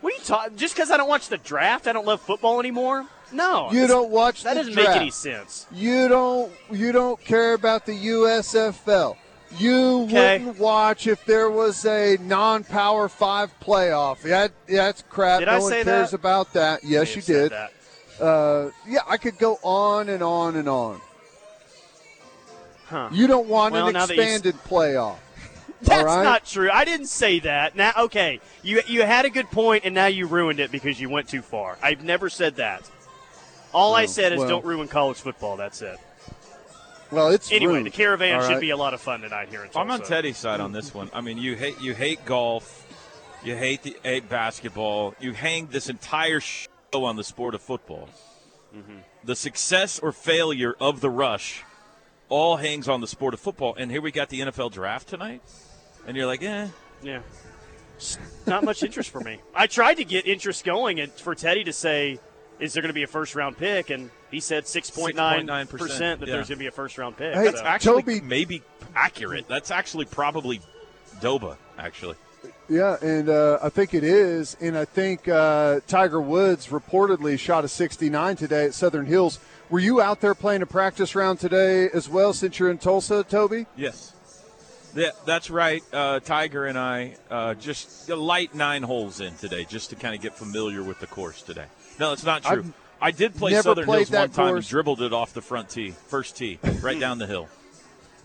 What 0.02 0.14
are 0.14 0.18
you 0.18 0.24
talking? 0.24 0.58
Just 0.58 0.76
because 0.76 0.92
I 0.92 0.98
don't 0.98 1.10
watch 1.10 1.30
the 1.30 1.38
draft, 1.38 1.88
I 1.88 1.94
don't 1.94 2.06
love 2.06 2.22
football 2.22 2.60
anymore? 2.60 3.08
No, 3.32 3.72
You 3.72 3.88
don't 3.88 4.12
watch 4.12 4.44
That 4.44 4.54
doesn't 4.54 4.74
draft. 4.74 4.90
make 4.90 4.98
any 4.98 5.12
sense. 5.12 5.66
You 5.72 6.08
don't 6.08 6.52
you 6.72 6.92
don't 6.92 7.20
care 7.20 7.54
about 7.54 7.86
the 7.86 7.94
USFL. 7.94 9.18
You 9.58 10.04
Okay. 10.04 10.40
wouldn't 10.40 10.60
watch 10.60 11.08
if 11.08 11.24
there 11.26 11.50
was 11.50 11.86
a 11.86 12.18
non-power 12.22 13.08
five 13.10 13.52
playoff. 13.62 14.22
That 14.22 14.52
that's 14.68 15.04
crap. 15.10 15.40
Did 15.40 15.46
no 15.48 15.52
I 15.54 15.60
one 15.60 15.72
cares 15.72 16.12
that? 16.12 16.14
about 16.14 16.54
that. 16.54 16.84
Yes, 16.84 17.16
you 17.16 17.22
did. 17.22 17.54
Uh, 18.20 18.70
yeah, 18.88 19.00
I 19.08 19.18
could 19.18 19.38
go 19.38 19.60
on 19.62 20.10
and 20.10 20.24
on 20.24 20.56
and 20.56 20.68
on. 20.70 21.02
Huh. 22.88 23.10
You 23.12 23.28
don't 23.28 23.48
want 23.48 23.74
Well, 23.74 23.88
an 23.88 23.94
now 23.94 24.06
that 24.06 24.18
s- 24.18 24.26
expanded 24.26 24.56
playoff. 24.68 25.18
That's 25.82 26.04
right. 26.04 26.24
not 26.24 26.46
true. 26.46 26.70
I 26.72 26.86
didn't 26.86 27.08
say 27.08 27.40
that. 27.40 27.76
Now, 27.76 27.92
okay, 27.98 28.40
you 28.64 28.82
you 28.88 29.04
had 29.04 29.26
a 29.26 29.30
good 29.30 29.50
point, 29.52 29.84
and 29.86 29.94
now 29.96 30.06
you 30.06 30.28
ruined 30.28 30.60
it 30.60 30.72
because 30.72 31.00
you 31.02 31.10
went 31.10 31.28
too 31.28 31.42
far. 31.42 31.78
I've 31.82 32.04
never 32.04 32.30
said 32.30 32.56
that. 32.58 32.90
All 33.74 33.94
I 33.96 34.04
Oh, 34.04 34.08
said 34.08 34.32
is 34.34 34.40
well. 34.40 34.48
don't 34.48 34.66
ruin 34.66 34.88
college 34.88 35.18
football. 35.18 35.58
That's 35.58 35.82
it. 35.82 35.98
Well, 37.12 37.30
it's 37.30 37.52
Anyway, 37.52 37.76
rude, 37.76 37.86
the 37.86 37.92
caravan 37.92 38.42
all 38.42 38.48
should 38.48 38.60
be 38.60 38.72
a 38.72 38.78
lot 38.78 38.94
of 38.94 39.02
fun 39.02 39.22
tonight 39.22 39.50
here 39.50 39.64
in 39.64 39.70
Tulsa. 39.70 39.80
I'm 39.80 39.92
on 39.92 40.02
Teddy's 40.02 40.38
side 40.38 40.60
on 40.60 40.72
this 40.72 40.94
one. 40.94 41.10
I 41.14 41.22
mean, 41.22 41.38
you 41.38 41.56
hate 41.56 41.80
you 41.80 41.94
hate 41.94 42.26
golf, 42.26 42.86
you 43.44 43.56
hate 43.56 43.84
the 43.84 43.96
hate 44.04 44.28
basketball. 44.28 45.14
You 45.20 45.34
hang 45.34 45.68
this 45.68 45.90
entire 45.90 46.40
show 46.40 46.68
on 46.94 47.16
the 47.16 47.24
sport 47.24 47.56
of 47.56 47.62
football. 47.62 48.10
The 49.24 49.36
success 49.36 50.00
or 50.00 50.12
failure 50.12 50.76
of 50.80 51.00
the 51.02 51.10
rush 51.10 51.64
all 52.28 52.58
hangs 52.58 52.90
on 52.90 53.02
the 53.02 53.08
sport 53.08 53.34
of 53.34 53.40
football. 53.40 53.74
And 53.78 53.90
here 53.90 54.02
we 54.02 54.12
got 54.12 54.30
the 54.30 54.42
NFL 54.42 54.72
draft 54.72 55.08
tonight, 55.08 55.42
and 56.06 56.18
you're 56.18 56.26
like, 56.26 56.44
eh. 56.44 56.68
Yeah. 57.02 57.22
Not 58.46 58.64
much 58.66 58.84
interest 58.84 59.10
for 59.10 59.22
me. 59.22 59.40
I 59.54 59.68
tried 59.68 59.96
to 59.96 60.04
get 60.04 60.28
interest 60.28 60.66
going 60.66 61.00
and 61.00 61.12
for 61.12 61.34
Teddy 61.36 61.64
to 61.64 61.74
say, 61.74 62.20
is 62.60 62.74
there 62.74 62.82
going 62.82 62.90
to 62.90 62.94
be 62.94 63.04
a 63.04 63.08
first 63.08 63.36
round 63.36 63.58
pick? 63.58 63.90
And 63.90 64.10
he 64.32 64.40
said 64.40 64.66
6.9% 64.66 65.16
that 65.16 65.46
6.9%, 65.70 66.20
there's 66.20 66.30
going 66.30 66.46
to 66.46 66.56
be 66.56 66.68
a 66.68 66.72
first 66.72 66.98
round 66.98 67.18
pick. 67.18 67.34
Hey, 67.34 67.46
So- 67.46 67.52
That's 67.52 67.62
actually 67.64 68.04
Toby- 68.04 68.22
maybe 68.22 68.62
accurate. 68.96 69.48
That's 69.48 69.72
actually 69.72 70.06
probably 70.06 70.62
Doba. 71.20 71.58
Actually, 71.78 72.16
Yeah, 72.70 72.96
and 73.02 73.28
uh, 73.28 73.60
I 73.62 73.68
think 73.70 73.94
it 73.94 74.04
is. 74.04 74.56
And 74.62 74.78
I 74.78 74.86
think 74.86 75.28
uh, 75.28 75.82
Tiger 75.88 76.22
Woods 76.22 76.68
reportedly 76.68 77.38
shot 77.38 77.66
a 77.66 77.68
69 77.68 78.38
today 78.38 78.66
at 78.66 78.74
Southern 78.74 79.06
Hills. 79.06 79.40
Were 79.70 79.80
you 79.80 80.00
out 80.00 80.22
there 80.22 80.34
playing 80.36 80.62
a 80.62 80.66
practice 80.66 81.16
round 81.16 81.40
today 81.40 81.90
as 81.94 82.08
well 82.08 82.32
since 82.32 82.58
you're 82.60 82.70
in 82.72 82.78
Tulsa, 82.78 83.24
Toby? 83.24 83.66
Yes. 83.76 84.14
Yeah, 84.96 85.10
that's 85.26 85.50
right. 85.50 85.84
Uh, 85.92 86.22
Tiger 86.22 86.66
and 86.66 86.78
I 86.80 87.16
uh, 87.30 87.56
just 87.56 88.08
light 88.08 88.56
nine 88.56 88.84
holes 88.84 89.20
in 89.20 89.36
today, 89.36 89.66
just 89.66 89.90
to 89.90 89.98
kind 89.98 90.16
of 90.16 90.22
get 90.22 90.34
familiar 90.36 90.82
with 90.84 91.00
the 91.02 91.08
course 91.08 91.42
today. 91.42 91.66
No, 92.00 92.14
it's 92.14 92.24
not 92.24 92.44
true. 92.44 92.60
I've 92.60 92.74
I 93.02 93.12
did 93.12 93.36
play 93.36 93.54
Southern 93.62 93.88
Hills 93.88 94.10
one 94.10 94.30
time 94.30 94.56
and 94.56 94.68
dribbled 94.68 95.02
it 95.02 95.14
off 95.14 95.34
the 95.34 95.42
front 95.42 95.70
tee, 95.70 95.92
first 96.08 96.38
tee, 96.38 96.60
right 96.82 97.00
down 97.00 97.18
the 97.18 97.28
hill, 97.28 97.50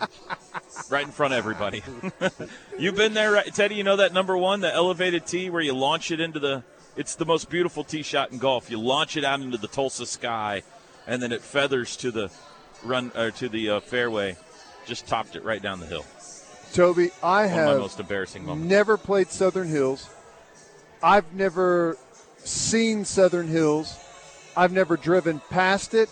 right 0.90 1.04
in 1.04 1.10
front 1.12 1.34
of 1.34 1.38
everybody. 1.38 1.82
You've 2.78 2.96
been 2.96 3.12
there, 3.14 3.32
right? 3.32 3.52
Teddy. 3.54 3.74
You 3.74 3.84
know 3.84 3.96
that 3.96 4.12
number 4.12 4.36
one, 4.36 4.60
the 4.60 4.72
elevated 4.72 5.26
tee 5.26 5.50
where 5.50 5.60
you 5.60 5.74
launch 5.74 6.10
it 6.10 6.20
into 6.20 6.38
the. 6.38 6.62
It's 6.96 7.14
the 7.14 7.24
most 7.26 7.50
beautiful 7.50 7.84
tee 7.84 8.02
shot 8.02 8.32
in 8.32 8.38
golf. 8.38 8.70
You 8.70 8.78
launch 8.80 9.16
it 9.16 9.24
out 9.24 9.40
into 9.40 9.58
the 9.58 9.68
Tulsa 9.68 10.06
sky, 10.06 10.62
and 11.06 11.22
then 11.22 11.32
it 11.32 11.40
feathers 11.42 11.96
to 11.98 12.10
the 12.10 12.30
run 12.84 13.12
or 13.16 13.30
to 13.32 13.48
the 13.48 13.70
uh, 13.70 13.80
fairway, 13.80 14.36
just 14.86 15.06
topped 15.06 15.36
it 15.36 15.44
right 15.44 15.62
down 15.62 15.80
the 15.80 15.86
hill. 15.86 16.04
Toby, 16.72 17.10
I 17.22 17.42
One 17.46 17.48
have 17.50 17.78
most 17.78 18.00
embarrassing 18.00 18.44
moments. 18.44 18.68
never 18.68 18.96
played 18.96 19.28
Southern 19.28 19.68
Hills. 19.68 20.08
I've 21.02 21.32
never 21.32 21.96
seen 22.44 23.04
Southern 23.04 23.48
Hills. 23.48 23.96
I've 24.56 24.72
never 24.72 24.96
driven 24.96 25.40
past 25.50 25.94
it. 25.94 26.08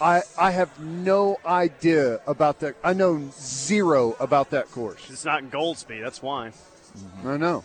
I 0.00 0.22
I 0.38 0.50
have 0.50 0.78
no 0.80 1.38
idea 1.46 2.20
about 2.26 2.60
that. 2.60 2.76
I 2.84 2.92
know 2.92 3.30
zero 3.32 4.16
about 4.20 4.50
that 4.50 4.70
course. 4.70 5.08
It's 5.08 5.24
not 5.24 5.40
in 5.42 5.50
Goldsby. 5.50 6.02
That's 6.02 6.22
why. 6.22 6.52
Mm-hmm. 6.98 7.28
I 7.28 7.36
know. 7.36 7.64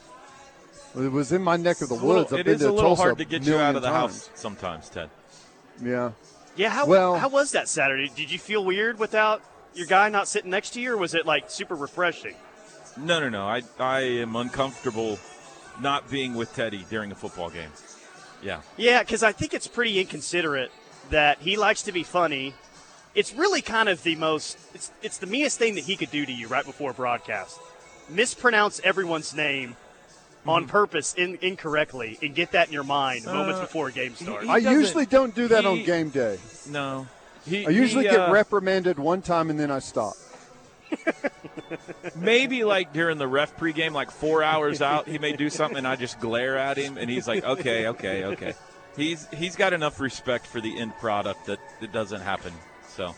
It 0.95 1.12
was 1.12 1.32
in 1.32 1.43
my 1.43 1.56
neck 1.58 1.82
of 1.82 1.89
the 1.89 1.95
It's 1.95 2.04
a 2.04 2.06
little- 2.06 2.21
woods. 2.23 2.34
I've 2.34 2.39
it 2.39 2.45
been 2.45 2.56
is 2.56 2.62
to 2.62 2.69
a 2.69 2.71
little 2.71 2.89
Tulsa 2.89 3.02
hard 3.04 3.17
to 3.19 3.25
get 3.25 3.43
you 3.43 3.58
out 3.58 3.75
of 3.75 3.82
the 3.82 3.89
times. 3.89 4.28
house 4.28 4.30
sometimes, 4.36 4.89
Ted. 4.89 5.10
Yeah. 5.84 6.12
Yeah. 6.56 6.69
How 6.69 6.86
Well- 6.86 7.15
how 7.17 7.30
was 7.30 7.52
that 7.52 7.67
Saturday? 7.67 8.12
Did 8.15 8.32
you 8.32 8.39
feel 8.39 8.63
weird 8.65 8.99
without 8.99 9.41
your 9.73 9.86
guy 9.88 10.10
not 10.10 10.28
sitting 10.28 10.49
next 10.49 10.71
to 10.71 10.82
you, 10.82 10.93
or 10.93 10.97
was 10.97 11.13
it 11.13 11.25
like 11.25 11.49
super 11.52 11.75
refreshing? 11.75 12.36
No, 12.97 13.19
no, 13.19 13.30
no. 13.30 13.47
I 13.47 13.62
I 13.80 13.99
am 14.02 14.36
uncomfortable 14.36 15.19
not 15.82 16.10
being 16.10 16.34
with 16.36 16.54
Teddy 16.56 16.86
during 16.89 17.12
a 17.12 17.15
football 17.15 17.50
game. 17.50 17.70
Yeah. 18.42 18.62
Yeah, 18.78 19.00
because 19.04 19.24
I 19.24 19.32
think 19.32 19.54
it's 19.54 19.68
pretty 19.68 20.00
inconsiderate 20.00 20.72
that 21.10 21.39
he 21.39 21.58
likes 21.58 21.82
to 21.84 21.92
be 21.92 22.04
funny. 22.04 22.54
It's 23.15 23.34
really 23.34 23.62
kind 23.62 23.89
of 23.89 24.04
the 24.04 24.15
most. 24.15 24.58
It's 24.74 24.92
it's 25.02 25.18
the 25.18 25.28
meanest 25.28 25.58
thing 25.58 25.76
that 25.76 25.84
he 25.84 25.96
could 25.98 26.12
do 26.12 26.26
to 26.26 26.32
you 26.32 26.48
right 26.48 26.65
before 26.65 26.92
a 26.92 26.94
broadcast. 26.94 27.60
Mispronounce 28.10 28.80
everyone's 28.84 29.36
name 29.36 29.76
on 30.46 30.63
Mm-hmm. 30.63 30.72
purpose 30.72 31.13
in, 31.15 31.38
incorrectly 31.42 32.18
and 32.22 32.34
get 32.34 32.52
that 32.54 32.68
in 32.68 32.74
your 32.74 32.84
mind 32.86 33.28
Uh, 33.28 33.34
moments 33.34 33.60
before 33.60 33.89
a 33.89 33.92
game 33.92 34.15
starts. 34.15 34.46
he 34.46 34.50
I 34.50 34.60
doesn't- 34.62 34.80
usually 34.80 35.06
don't 35.06 35.36
do 35.36 35.48
that 35.50 35.65
on 35.65 35.78
he- 35.78 35.84
game 35.84 36.10
day. 36.10 36.39
No. 36.70 37.08
He, 37.46 37.65
I 37.68 37.70
usually 37.72 38.06
he, 38.06 38.10
get 38.12 38.20
uh, 38.30 38.32
reprimanded 38.32 38.98
one 39.00 39.22
time 39.22 39.50
and 39.50 39.60
then 39.60 39.70
I 39.70 39.80
stop. 39.80 40.13
Maybe 42.15 42.63
like 42.63 42.93
during 42.93 43.17
the 43.17 43.28
ref 43.28 43.58
pregame, 43.58 43.91
like 43.91 44.12
four 44.12 44.43
hours 44.43 44.82
out, 44.82 45.08
he 45.08 45.17
may 45.17 45.34
do 45.34 45.49
something, 45.49 45.78
and 45.78 45.88
I 45.88 45.95
just 45.95 46.19
glare 46.19 46.58
at 46.58 46.78
him, 46.78 46.97
and 46.97 47.10
he's 47.10 47.28
like, 47.28 47.43
"Okay, 47.43 47.88
okay, 47.88 48.25
okay." 48.25 48.54
He's 48.95 49.28
he's 49.34 49.56
got 49.56 49.73
enough 49.73 49.99
respect 49.99 50.45
for 50.47 50.62
the 50.62 50.80
end 50.80 50.93
product 50.97 51.45
that 51.45 51.60
it 51.82 51.91
doesn't 51.91 52.21
happen. 52.21 52.54
So 52.88 53.15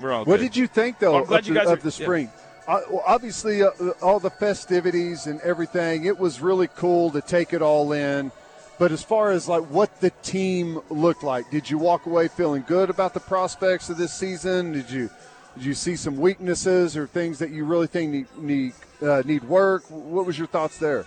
we're 0.00 0.12
all. 0.12 0.24
What 0.24 0.38
good. 0.38 0.44
did 0.44 0.56
you 0.56 0.66
think, 0.66 0.98
though, 0.98 1.24
glad 1.24 1.40
of, 1.40 1.46
the, 1.46 1.54
guys 1.54 1.66
of 1.66 1.78
are- 1.78 1.82
the 1.82 1.96
yeah. 1.98 2.04
spring? 2.04 2.30
Uh, 2.68 2.80
well, 2.88 3.02
obviously, 3.06 3.62
uh, 3.62 3.70
all 4.00 4.20
the 4.20 4.30
festivities 4.30 5.26
and 5.26 5.40
everything, 5.40 6.04
it 6.04 6.16
was 6.18 6.40
really 6.40 6.68
cool 6.68 7.10
to 7.10 7.20
take 7.20 7.52
it 7.52 7.62
all 7.62 7.92
in. 7.92 8.30
But 8.78 8.92
as 8.92 9.02
far 9.02 9.30
as 9.30 9.48
like 9.48 9.64
what 9.64 10.00
the 10.00 10.10
team 10.22 10.80
looked 10.88 11.22
like, 11.22 11.50
did 11.50 11.68
you 11.68 11.76
walk 11.78 12.06
away 12.06 12.28
feeling 12.28 12.64
good 12.66 12.88
about 12.88 13.12
the 13.12 13.20
prospects 13.20 13.90
of 13.90 13.98
this 13.98 14.14
season? 14.14 14.72
Did 14.72 14.90
you 14.90 15.10
did 15.56 15.64
you 15.64 15.74
see 15.74 15.96
some 15.96 16.16
weaknesses 16.16 16.96
or 16.96 17.06
things 17.06 17.38
that 17.38 17.50
you 17.50 17.64
really 17.64 17.86
think 17.86 18.12
need 18.12 18.26
need, 18.38 18.72
uh, 19.02 19.22
need 19.24 19.44
work? 19.44 19.84
What 19.90 20.26
was 20.26 20.38
your 20.38 20.46
thoughts 20.46 20.78
there? 20.78 21.06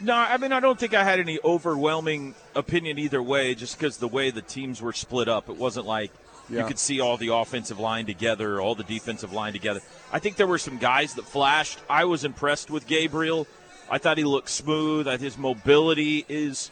No, 0.00 0.14
I 0.14 0.36
mean 0.36 0.52
I 0.52 0.60
don't 0.60 0.78
think 0.78 0.94
I 0.94 1.04
had 1.04 1.20
any 1.20 1.38
overwhelming 1.44 2.34
opinion 2.56 2.98
either 2.98 3.22
way, 3.22 3.54
just 3.54 3.78
because 3.78 3.98
the 3.98 4.08
way 4.08 4.30
the 4.30 4.42
teams 4.42 4.82
were 4.82 4.92
split 4.92 5.28
up. 5.28 5.48
It 5.48 5.56
wasn't 5.56 5.86
like 5.86 6.10
you 6.48 6.64
could 6.64 6.78
see 6.78 7.00
all 7.00 7.16
the 7.16 7.28
offensive 7.28 7.78
line 7.78 8.04
together, 8.04 8.60
all 8.60 8.74
the 8.74 8.84
defensive 8.84 9.32
line 9.32 9.52
together. 9.52 9.80
I 10.12 10.18
think 10.18 10.36
there 10.36 10.46
were 10.46 10.58
some 10.58 10.78
guys 10.78 11.14
that 11.14 11.24
flashed. 11.24 11.78
I 11.88 12.04
was 12.04 12.24
impressed 12.24 12.70
with 12.70 12.86
Gabriel. 12.86 13.46
I 13.90 13.98
thought 13.98 14.18
he 14.18 14.24
looked 14.24 14.50
smooth. 14.50 15.06
That 15.06 15.20
his 15.20 15.38
mobility 15.38 16.24
is 16.28 16.70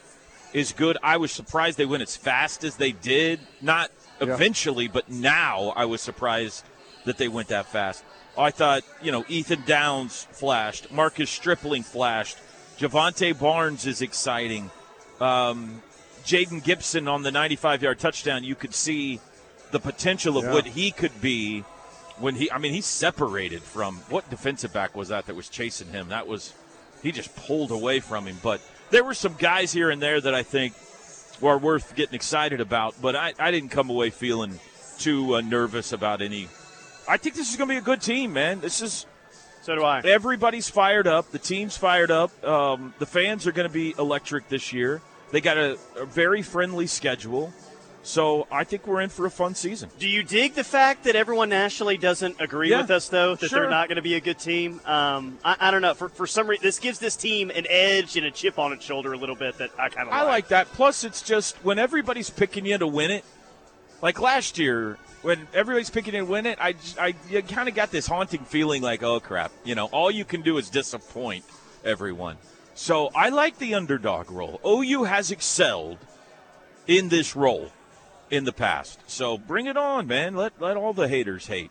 is 0.52 0.72
good. 0.72 0.98
I 1.02 1.16
was 1.16 1.32
surprised 1.32 1.78
they 1.78 1.86
went 1.86 2.02
as 2.02 2.16
fast 2.16 2.64
as 2.64 2.76
they 2.76 2.92
did. 2.92 3.40
Not 3.62 3.90
Yeah. 4.20 4.35
eventually, 4.35 4.88
but 4.88 5.09
now 5.11 5.72
I 5.76 5.85
was 5.87 6.00
surprised 6.00 6.64
that 7.04 7.16
they 7.18 7.28
went 7.28 7.48
that 7.48 7.66
fast. 7.66 8.04
I 8.38 8.50
thought, 8.50 8.83
you 9.02 9.11
know, 9.12 9.24
Ethan 9.28 9.62
Downs 9.66 10.26
flashed, 10.33 10.90
Marcus 10.92 11.30
Stripling 11.30 11.83
flashed, 11.83 12.38
Javante 12.78 13.38
Barnes 13.38 13.87
is 13.87 14.00
exciting. 14.02 14.70
Um, 15.20 15.83
Jayden 16.24 16.62
Gibson 16.62 17.09
on 17.09 17.22
the 17.22 17.30
95 17.30 17.83
yard 17.83 17.98
touchdown, 17.98 18.44
you 18.44 18.54
could 18.54 18.74
see 18.74 19.20
the 19.70 19.80
potential 19.80 20.37
of 20.38 20.44
Yeah. 20.44 20.52
what 20.52 20.66
he 20.66 20.90
could 20.90 21.20
be 21.20 21.61
when 22.18 22.35
he, 22.35 22.50
I 22.50 22.59
mean, 22.59 22.72
he's 22.72 22.87
separated 22.87 23.62
from 23.62 23.96
what 24.11 24.28
defensive 24.30 24.72
back 24.72 24.94
was 24.94 25.09
that 25.09 25.26
that 25.26 25.35
was 25.37 25.48
chasing 25.48 25.88
him? 25.88 26.09
That 26.09 26.26
was, 26.26 26.52
he 27.02 27.12
just 27.12 27.35
pulled 27.35 27.70
away 27.70 28.00
from 28.00 28.26
him. 28.26 28.38
But 28.42 28.61
there 28.90 29.04
were 29.04 29.14
some 29.14 29.35
guys 29.38 29.72
here 29.72 29.90
and 29.90 30.02
there 30.02 30.20
that 30.20 30.35
I 30.35 30.42
think 30.42 30.74
are 31.42 31.59
worth 31.59 31.94
getting 31.94 32.14
excited 32.14 32.61
about, 32.61 32.94
but 33.00 33.16
I, 33.16 33.33
I 33.38 33.50
didn't 33.50 33.70
come 33.70 33.90
away 33.90 34.11
feeling 34.11 34.59
too 34.98 35.37
uh, 35.37 35.40
nervous 35.40 35.92
about 35.92 36.22
any. 36.22 36.48
I 37.09 37.16
think 37.16 37.35
this 37.35 37.50
is 37.50 37.57
going 37.57 37.68
to 37.68 37.74
be 37.74 37.79
a 37.79 37.83
good 37.83 38.03
team, 38.03 38.33
man. 38.33 38.61
This 38.61 38.83
is 38.83 39.07
so 39.62 39.74
do 39.74 39.85
I. 39.85 40.00
everybody's 40.00 40.70
fired 40.70 41.07
up. 41.07 41.31
The 41.31 41.38
team's 41.38 41.76
fired 41.76 42.11
up. 42.11 42.44
Um, 42.44 42.94
the 42.98 43.07
fans 43.07 43.46
are 43.46 43.53
going 43.53 43.68
to 43.68 43.72
be 43.72 43.94
electric 43.98 44.48
this 44.48 44.72
year. 44.72 45.03
They 45.33 45.40
got 45.40 45.59
a, 45.59 45.79
a 45.96 46.05
very 46.05 46.42
friendly 46.42 46.87
schedule, 46.87 47.53
so 48.02 48.46
I 48.50 48.64
think 48.64 48.86
we're 48.86 49.02
in 49.02 49.10
for 49.10 49.26
a 49.26 49.30
fun 49.30 49.54
season. 49.54 49.90
Do 49.98 50.08
you 50.08 50.22
dig 50.22 50.54
the 50.54 50.64
fact 50.64 51.04
that 51.04 51.16
everyone 51.16 51.50
nationally 51.50 51.98
doesn't 51.98 52.40
agree 52.40 52.70
Yeah, 52.70 52.80
with 52.82 52.90
us, 52.90 53.08
though, 53.08 53.34
that 53.34 53.50
sure. 53.50 53.60
they're 53.60 53.70
not 53.70 53.88
going 53.88 53.96
to 53.96 54.02
be 54.02 54.14
a 54.14 54.20
good 54.20 54.38
team? 54.38 54.80
Um, 54.86 55.38
I, 55.44 55.56
I 55.60 55.70
don't 55.70 55.82
know. 55.82 55.94
For, 55.94 56.08
for 56.08 56.26
some 56.26 56.46
reason, 56.46 56.62
this 56.62 56.78
gives 56.78 56.98
this 56.98 57.14
team 57.14 57.50
an 57.50 57.66
edge 57.68 58.16
and 58.16 58.26
a 58.26 58.30
chip 58.30 58.58
on 58.58 58.72
its 58.72 58.84
shoulder 58.84 59.12
a 59.12 59.18
little 59.18 59.36
bit 59.36 59.58
that 59.58 59.70
I 59.78 59.90
kind 59.90 60.08
of 60.08 60.14
I 60.14 60.22
like 60.22 60.48
that. 60.48 60.66
Plus, 60.68 61.04
it's 61.04 61.20
just 61.20 61.56
when 61.58 61.78
everybody's 61.78 62.30
picking 62.30 62.64
you 62.64 62.78
to 62.78 62.86
win 62.86 63.10
it, 63.10 63.24
like 64.00 64.18
last 64.20 64.58
year 64.58 64.98
when 65.22 65.46
everybody's 65.52 65.90
picking 65.90 66.14
you 66.14 66.20
to 66.20 66.26
win 66.26 66.46
it, 66.46 66.58
I, 66.60 66.74
I 66.98 67.14
you 67.28 67.42
kind 67.42 67.68
of 67.68 67.74
got 67.74 67.90
this 67.90 68.06
haunting 68.06 68.44
feeling 68.44 68.82
like, 68.82 69.02
oh 69.02 69.20
crap, 69.20 69.52
you 69.64 69.74
know, 69.74 69.86
all 69.86 70.10
you 70.10 70.24
can 70.24 70.40
do 70.42 70.56
is 70.56 70.70
disappoint 70.70 71.44
everyone. 71.84 72.38
So 72.74 73.10
I 73.14 73.28
like 73.28 73.58
the 73.58 73.74
underdog 73.74 74.30
role. 74.30 74.58
OU 74.66 75.04
has 75.04 75.30
excelled 75.30 75.98
in 76.86 77.10
this 77.10 77.36
role 77.36 77.70
in 78.30 78.44
the 78.44 78.52
past. 78.52 79.00
So 79.10 79.36
bring 79.38 79.66
it 79.66 79.76
on, 79.76 80.06
man. 80.06 80.34
Let 80.34 80.60
let 80.60 80.76
all 80.76 80.92
the 80.92 81.08
haters 81.08 81.46
hate. 81.46 81.70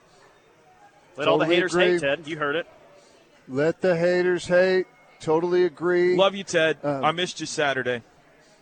Let 1.15 1.27
all 1.27 1.37
the 1.37 1.45
haters 1.45 1.73
agree. 1.73 1.91
hate, 1.93 2.01
Ted. 2.01 2.27
You 2.27 2.37
heard 2.37 2.55
it. 2.55 2.67
Let 3.47 3.81
the 3.81 3.95
haters 3.97 4.45
hate. 4.45 4.87
Totally 5.19 5.65
agree. 5.65 6.15
Love 6.15 6.35
you, 6.35 6.43
Ted. 6.43 6.77
Um, 6.83 7.03
I 7.03 7.11
missed 7.11 7.39
you 7.39 7.45
Saturday. 7.45 8.03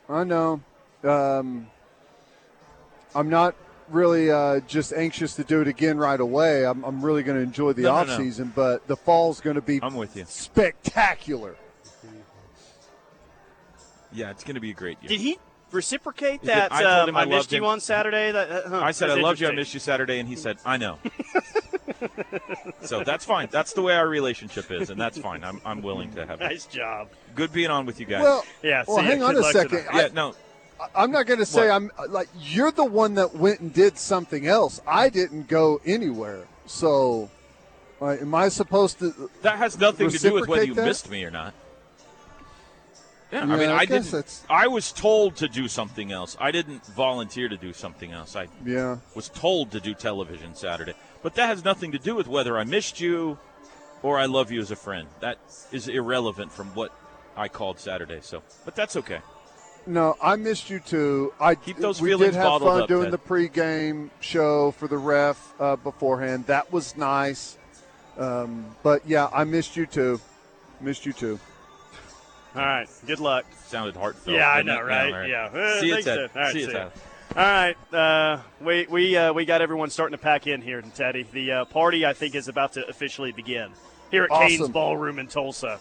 I 0.09 0.23
know. 0.23 0.61
Um, 1.03 1.67
I'm 3.13 3.29
not 3.29 3.55
really 3.89 4.31
uh, 4.31 4.61
just 4.61 4.91
anxious 4.93 5.35
to 5.35 5.43
do 5.43 5.61
it 5.61 5.67
again 5.67 5.97
right 5.97 6.19
away. 6.19 6.65
I'm, 6.65 6.83
I'm 6.83 7.03
really 7.05 7.21
going 7.23 7.37
to 7.37 7.43
enjoy 7.43 7.73
the 7.73 7.83
No, 7.83 7.89
no, 7.89 7.95
off 7.95 8.07
no. 8.07 8.17
season, 8.17 8.51
but 8.55 8.87
the 8.87 8.95
fall's 8.97 9.39
going 9.39 9.55
to 9.55 9.61
be 9.61 9.79
I'm 9.83 9.95
with 9.95 10.15
you. 10.17 10.25
spectacular. 10.27 11.55
Yeah, 14.11 14.31
it's 14.31 14.43
going 14.43 14.55
to 14.55 14.61
be 14.61 14.71
a 14.71 14.73
great 14.73 14.97
year. 15.01 15.09
Did 15.09 15.19
he 15.21 15.37
reciprocate 15.71 16.41
that? 16.43 16.71
I 16.71 16.83
um, 16.83 17.15
I, 17.15 17.21
I 17.21 17.25
missed 17.25 17.35
loved 17.35 17.51
you 17.53 17.57
him. 17.59 17.65
on 17.65 17.79
Saturday. 17.79 18.31
That, 18.31 18.49
uh, 18.49 18.69
huh, 18.69 18.81
I 18.81 18.91
said, 18.91 19.09
I 19.09 19.15
that's 19.15 19.23
loved 19.23 19.39
you, 19.39 19.47
I 19.47 19.51
missed 19.51 19.73
you 19.73 19.79
Saturday, 19.79 20.19
and 20.19 20.27
he 20.27 20.35
said, 20.35 20.57
I 20.65 20.77
know. 20.77 20.97
so 22.81 23.03
that's 23.03 23.25
fine. 23.25 23.47
That's 23.51 23.73
the 23.73 23.81
way 23.81 23.95
our 23.95 24.07
relationship 24.07 24.71
is, 24.71 24.89
and 24.89 24.99
that's 24.99 25.17
fine. 25.17 25.43
I'm, 25.43 25.61
I'm 25.65 25.81
willing 25.81 26.11
to 26.11 26.25
have 26.25 26.41
it. 26.41 26.45
Nice 26.45 26.65
job. 26.65 27.09
Good 27.35 27.51
being 27.51 27.69
on 27.69 27.85
with 27.85 27.99
you 27.99 28.05
guys. 28.05 28.23
Well, 28.23 28.43
Yeah, 28.63 28.83
well, 28.87 28.97
hang 28.97 29.23
on 29.23 29.37
a 29.37 29.43
second. 29.43 29.85
I, 29.91 30.01
yeah, 30.01 30.07
no, 30.13 30.35
I'm 30.95 31.11
not 31.11 31.25
going 31.25 31.39
to 31.39 31.45
say 31.45 31.69
What? 31.69 31.75
I'm 31.75 31.91
like 32.09 32.29
you're 32.39 32.71
the 32.71 32.85
one 32.85 33.15
that 33.15 33.35
went 33.35 33.59
and 33.59 33.73
did 33.73 33.97
something 33.97 34.47
else. 34.47 34.81
I 34.87 35.09
didn't 35.09 35.47
go 35.47 35.81
anywhere. 35.85 36.47
So, 36.65 37.29
uh, 38.01 38.17
am 38.19 38.35
I 38.35 38.49
supposed 38.49 38.99
to? 38.99 39.29
that 39.41 39.57
has 39.57 39.77
nothing 39.79 40.09
to 40.09 40.17
do 40.17 40.33
with 40.33 40.47
whether 40.47 40.63
you 40.63 40.73
that? 40.75 40.85
missed 40.85 41.09
me 41.09 41.23
or 41.23 41.31
not. 41.31 41.53
Yeah, 43.31 43.41
I 43.41 43.45
mean, 43.57 43.69
I 43.69 43.79
I, 43.79 43.85
guess 43.85 44.05
didn't. 44.05 44.11
that's- 44.11 44.43
I 44.49 44.67
was 44.67 44.91
told 44.93 45.35
to 45.37 45.47
do 45.49 45.67
something 45.67 46.11
else. 46.13 46.37
I 46.39 46.51
didn't 46.51 46.85
volunteer 46.85 47.49
to 47.49 47.57
do 47.57 47.73
something 47.73 48.11
else. 48.13 48.35
I 48.37 48.47
Yeah. 48.65 48.97
was 49.15 49.27
told 49.29 49.71
to 49.71 49.81
do 49.81 49.93
television 49.93 50.55
Saturday, 50.55 50.93
but 51.23 51.35
that 51.35 51.47
has 51.47 51.65
nothing 51.65 51.91
to 51.91 51.99
do 51.99 52.15
with 52.15 52.27
whether 52.27 52.57
I 52.57 52.63
missed 52.63 53.01
you 53.01 53.37
or 54.01 54.17
I 54.17 54.25
love 54.27 54.49
you 54.51 54.61
as 54.61 54.71
a 54.71 54.77
friend. 54.77 55.07
That 55.19 55.39
is 55.73 55.89
irrelevant 55.89 56.53
from 56.53 56.67
what 56.73 56.91
I 57.35 57.49
called 57.49 57.79
Saturday. 57.79 58.19
So, 58.21 58.43
but 58.63 58.75
that's 58.75 58.95
okay. 58.95 59.19
No, 59.85 60.15
I 60.21 60.35
missed 60.37 60.69
you 60.69 60.79
too. 60.79 61.33
I 61.39 61.55
Keep 61.55 61.77
those 61.77 62.01
we 62.01 62.09
feelings 62.09 62.33
did 62.33 62.39
have 62.39 62.45
bottled 62.45 62.71
fun 62.71 62.81
up, 62.83 62.87
doing 62.87 63.03
Ted. 63.05 63.13
the 63.13 63.17
pregame 63.17 64.09
show 64.21 64.71
for 64.71 64.87
the 64.87 64.97
ref 64.97 65.53
uh, 65.59 65.75
beforehand. 65.77 66.45
That 66.47 66.71
was 66.71 66.95
nice. 66.97 67.57
Um, 68.17 68.65
but 68.83 69.01
yeah, 69.07 69.29
I 69.33 69.43
missed 69.43 69.75
you 69.75 69.85
too. 69.85 70.19
Missed 70.81 71.05
you 71.05 71.13
too. 71.13 71.39
All 72.55 72.61
right. 72.61 72.89
Good 73.05 73.19
luck. 73.19 73.45
Sounded 73.67 73.95
heartfelt. 73.95 74.35
Yeah, 74.35 74.49
I 74.49 74.57
didn't 74.57 74.75
know, 74.75 74.81
it? 74.81 74.85
right? 74.85 75.29
Yeah. 75.29 75.45
Uh, 75.45 75.79
See 75.79 75.87
you, 75.87 76.01
Ted. 76.01 76.05
Ted. 76.05 76.29
All 76.35 76.41
right, 76.41 76.53
see 76.53 76.59
you, 76.61 76.65
see 76.67 76.71
ya. 76.71 76.77
Ted. 76.79 76.91
All 77.35 77.43
right, 77.43 77.93
uh, 77.93 78.41
we 78.61 78.87
we 78.89 79.15
uh, 79.17 79.33
we 79.33 79.45
got 79.45 79.61
everyone 79.61 79.89
starting 79.89 80.17
to 80.17 80.23
pack 80.23 80.47
in 80.47 80.61
here, 80.61 80.81
Teddy. 80.95 81.23
The 81.31 81.51
uh, 81.51 81.65
party 81.65 82.05
I 82.05 82.13
think 82.13 82.33
is 82.35 82.47
about 82.47 82.73
to 82.73 82.87
officially 82.87 83.31
begin 83.31 83.69
here 84.09 84.23
at 84.23 84.31
Awesome. 84.31 84.47
Cain's 84.47 84.69
Ballroom 84.69 85.19
in 85.19 85.27
Tulsa. 85.27 85.79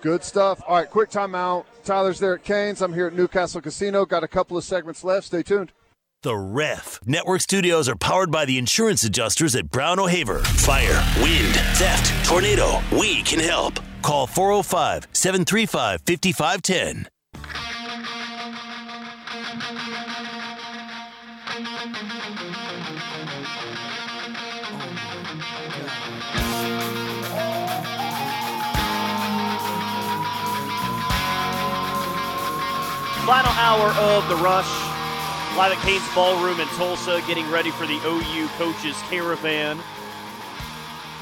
Good 0.00 0.22
stuff. 0.22 0.62
All 0.66 0.76
right, 0.76 0.88
quick 0.88 1.10
timeout. 1.10 1.64
Tyler's 1.84 2.20
there 2.20 2.34
at 2.34 2.44
Cain's. 2.44 2.80
I'm 2.80 2.94
here 2.94 3.08
at 3.08 3.14
Newcastle 3.14 3.60
Casino. 3.60 4.06
Got 4.06 4.22
a 4.22 4.28
couple 4.28 4.56
of 4.56 4.62
segments 4.62 5.02
left. 5.02 5.26
Stay 5.26 5.42
tuned. 5.42 5.72
The 6.24 6.36
Ref. 6.36 6.98
Network 7.06 7.40
studios 7.42 7.88
are 7.88 7.94
powered 7.94 8.32
by 8.32 8.44
the 8.44 8.58
insurance 8.58 9.04
adjusters 9.04 9.54
at 9.54 9.70
Brown 9.70 10.00
O'Haver. 10.00 10.40
Fire, 10.40 11.00
wind, 11.22 11.54
theft, 11.76 12.26
tornado. 12.28 12.80
We 12.90 13.22
can 13.22 13.38
help. 13.38 13.78
Call 14.02 14.26
405 14.26 15.06
735 15.12 16.00
5510. 16.04 17.08
Final 33.24 33.52
hour 33.52 33.90
of 33.92 34.28
the 34.28 34.36
rush. 34.36 34.87
Live 35.58 35.72
at 35.72 35.84
Cain's 35.84 36.14
Ballroom 36.14 36.60
in 36.60 36.68
Tulsa, 36.68 37.20
getting 37.26 37.50
ready 37.50 37.72
for 37.72 37.84
the 37.84 37.98
OU 38.06 38.46
Coaches 38.58 38.94
Caravan. 39.10 39.76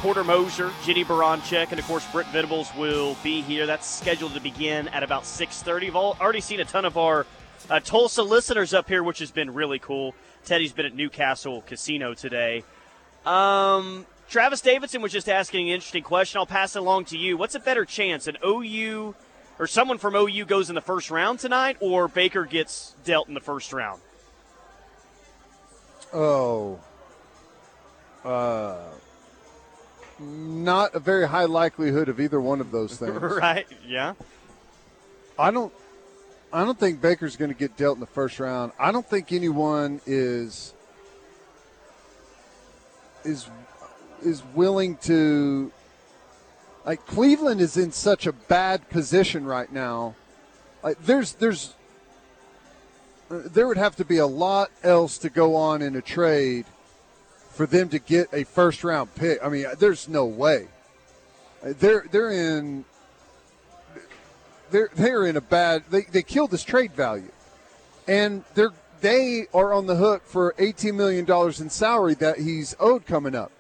Porter 0.01 0.25
Moser, 0.25 0.71
Jennie 0.85 1.07
Baranczyk, 1.07 1.71
and 1.71 1.81
of 1.81 1.87
course 1.87 2.07
Brent 2.13 2.29
Venables 2.29 2.71
will 2.77 3.17
be 3.23 3.41
here. 3.41 3.65
That's 3.65 3.87
scheduled 3.89 4.35
to 4.35 4.41
begin 4.41 4.89
at 4.89 5.03
about 5.03 5.23
6:30. 5.23 5.87
We've 5.87 5.97
already 5.97 6.43
seen 6.43 6.61
a 6.61 6.67
ton 6.67 6.85
of 6.85 6.99
our 6.99 7.25
uh, 7.71 7.81
Tulsa 7.81 8.23
listeners 8.23 8.75
up 8.75 8.91
here, 8.91 9.03
which 9.03 9.21
has 9.21 9.31
been 9.31 9.55
really 9.55 9.79
cool. 9.79 10.15
Teddy's 10.45 10.75
been 10.75 10.85
at 10.85 10.95
Newcastle 10.95 11.63
Casino 11.63 12.13
today. 12.13 12.63
Um, 13.25 14.05
Travis 14.29 14.61
Davidson 14.61 15.01
was 15.01 15.13
just 15.13 15.31
asking 15.31 15.71
an 15.71 15.77
interesting 15.77 16.03
question. 16.03 16.41
I'll 16.41 16.45
pass 16.45 16.77
it 16.77 16.81
along 16.81 17.07
to 17.07 17.17
you. 17.17 17.39
What's 17.39 17.55
a 17.55 17.61
better 17.61 17.87
chance, 17.87 18.27
an 18.27 18.37
OU 18.45 19.15
or 19.59 19.67
someone 19.67 19.97
from 19.97 20.15
OU 20.15 20.45
goes 20.45 20.69
in 20.69 20.75
the 20.75 20.83
first 20.83 21.11
round 21.11 21.39
tonight, 21.39 21.79
or 21.81 22.07
Baker 22.07 22.45
gets 22.45 22.95
dealt 23.03 23.29
in 23.29 23.33
the 23.33 23.41
first 23.41 23.73
round? 23.73 24.03
Oh, 26.13 26.79
uh, 28.25 28.77
not 30.19 30.95
a 30.95 30.99
very 30.99 31.29
high 31.29 31.45
likelihood 31.45 32.09
of 32.09 32.21
either 32.21 32.41
one 32.41 32.61
of 32.61 32.71
those 32.71 32.97
things. 32.99 33.21
right? 33.21 33.67
Yeah. 33.87 34.15
I 35.39 35.51
don't. 35.51 35.73
I 36.53 36.65
don't 36.65 36.79
think 36.79 37.01
Baker's 37.01 37.37
going 37.37 37.51
to 37.51 37.57
get 37.57 37.77
dealt 37.77 37.97
in 37.97 38.01
the 38.01 38.07
first 38.07 38.41
round. 38.41 38.73
I 38.79 38.93
don't 38.93 39.07
think 39.07 39.33
anyone 39.33 40.01
is 40.07 40.73
is 43.25 43.49
is 44.23 44.43
willing 44.55 44.97
to 44.99 45.71
like 46.87 47.05
Cleveland 47.07 47.61
is 47.61 47.77
in 47.77 47.91
such 47.93 48.27
a 48.27 48.33
bad 48.33 48.89
position 48.89 49.45
right 49.45 49.71
now. 49.71 50.15
Like 50.83 51.05
there's 51.05 51.35
there's 51.35 51.75
there 53.29 53.67
would 53.67 53.77
have 53.77 53.97
to 53.97 54.05
be 54.05 54.19
a 54.19 54.27
lot 54.27 54.71
else 54.83 55.19
to 55.19 55.31
go 55.31 55.57
on 55.57 55.83
in 55.83 55.97
a 55.97 56.03
trade 56.03 56.65
for 57.51 57.67
them 57.67 57.89
to 57.89 57.99
get 57.99 58.29
a 58.33 58.45
first 58.45 58.85
round 58.85 59.15
pick. 59.15 59.43
I 59.43 59.49
mean, 59.49 59.67
there's 59.79 60.09
no 60.09 60.27
way. 60.27 60.69
They're 61.63 62.05
they're 62.11 62.31
in 62.31 62.85
they're 64.71 64.91
they're 64.95 65.27
in 65.27 65.37
a 65.37 65.41
bad 65.41 65.85
they, 65.91 66.03
they 66.03 66.23
killed 66.23 66.51
this 66.51 66.63
trade 66.63 66.93
value. 66.93 67.31
And 68.07 68.45
they're 68.55 68.73
they 69.01 69.47
are 69.53 69.73
on 69.73 69.87
the 69.87 69.97
hook 69.97 70.23
for 70.25 70.55
$18 70.59 70.95
million 70.95 71.27
in 71.61 71.71
salary 71.71 72.15
that 72.15 72.39
he's 72.39 72.75
owed 72.81 73.07
coming 73.07 73.35
up. 73.35 73.53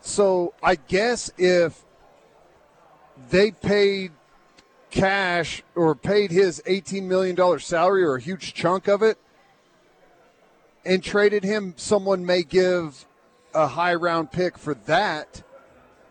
So 0.00 0.54
I 0.62 0.76
guess 0.76 1.30
if 1.36 1.82
they 3.30 3.50
paid 3.50 4.12
cash 4.90 5.62
or 5.74 5.94
paid 5.94 6.30
his 6.30 6.62
$18 6.66 7.04
million 7.04 7.58
salary 7.58 8.02
or 8.02 8.16
a 8.16 8.20
huge 8.20 8.54
chunk 8.54 8.88
of 8.88 9.02
it 9.02 9.18
and 10.84 11.02
traded 11.02 11.44
him, 11.44 11.74
someone 11.76 12.24
may 12.24 12.42
give 12.42 13.06
a 13.54 13.66
high 13.66 13.94
round 13.94 14.32
pick 14.32 14.56
for 14.56 14.74
that. 14.74 15.42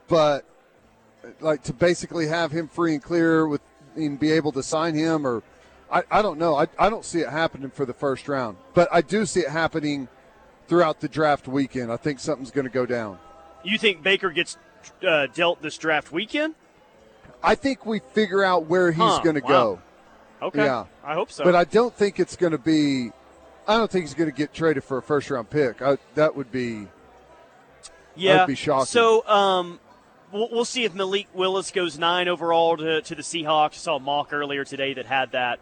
But 0.07 0.45
like 1.41 1.63
to 1.63 1.73
basically 1.73 2.27
have 2.27 2.51
him 2.51 2.67
free 2.67 2.93
and 2.93 3.03
clear 3.03 3.47
with 3.47 3.61
and 3.95 4.19
be 4.19 4.31
able 4.31 4.51
to 4.51 4.63
sign 4.63 4.93
him 4.93 5.25
or 5.25 5.43
I, 5.91 6.03
I 6.11 6.21
don't 6.21 6.37
know. 6.37 6.55
I, 6.55 6.67
I 6.77 6.89
don't 6.89 7.05
see 7.05 7.19
it 7.19 7.29
happening 7.29 7.69
for 7.69 7.85
the 7.85 7.93
first 7.93 8.27
round. 8.27 8.57
But 8.73 8.89
I 8.91 9.01
do 9.01 9.25
see 9.25 9.41
it 9.41 9.49
happening 9.49 10.07
throughout 10.67 10.99
the 10.99 11.07
draft 11.07 11.47
weekend. 11.47 11.91
I 11.91 11.97
think 11.97 12.19
something's 12.19 12.51
going 12.51 12.65
to 12.65 12.71
go 12.71 12.85
down. 12.85 13.19
You 13.63 13.77
think 13.77 14.03
Baker 14.03 14.29
gets 14.29 14.57
uh, 15.07 15.27
dealt 15.27 15.61
this 15.61 15.77
draft 15.77 16.11
weekend? 16.11 16.55
I 17.43 17.55
think 17.55 17.85
we 17.85 17.99
figure 17.99 18.43
out 18.43 18.65
where 18.67 18.91
he's 18.91 19.01
Huh, 19.03 19.21
going 19.23 19.35
to 19.35 19.41
wow. 19.41 19.49
go. 19.49 19.81
Okay. 20.47 20.65
Yeah. 20.65 20.85
I 21.03 21.13
hope 21.13 21.31
so. 21.31 21.43
But 21.43 21.55
I 21.55 21.63
don't 21.63 21.93
think 21.93 22.19
it's 22.19 22.35
going 22.35 22.51
to 22.51 22.57
be. 22.57 23.11
I 23.67 23.77
don't 23.77 23.89
think 23.91 24.05
he's 24.05 24.13
going 24.13 24.29
to 24.29 24.35
get 24.35 24.53
traded 24.53 24.83
for 24.83 24.97
a 24.97 25.01
first 25.01 25.29
round 25.29 25.49
pick. 25.49 25.81
I, 25.81 25.97
that 26.15 26.35
would 26.35 26.51
be. 26.51 26.87
yeah. 28.15 28.45
be 28.45 28.55
shocking. 28.55 28.85
So, 28.85 29.27
um, 29.27 29.79
we'll, 30.31 30.49
we'll 30.51 30.65
see 30.65 30.83
if 30.85 30.93
Malik 30.93 31.27
Willis 31.33 31.71
goes 31.71 31.97
nine 31.99 32.27
overall 32.27 32.77
to, 32.77 33.01
to 33.01 33.15
the 33.15 33.21
Seahawks. 33.21 33.73
I 33.73 33.77
saw 33.77 33.95
a 33.97 33.99
mock 33.99 34.31
earlier 34.31 34.63
today 34.63 34.93
that 34.93 35.05
had 35.05 35.31
that. 35.33 35.59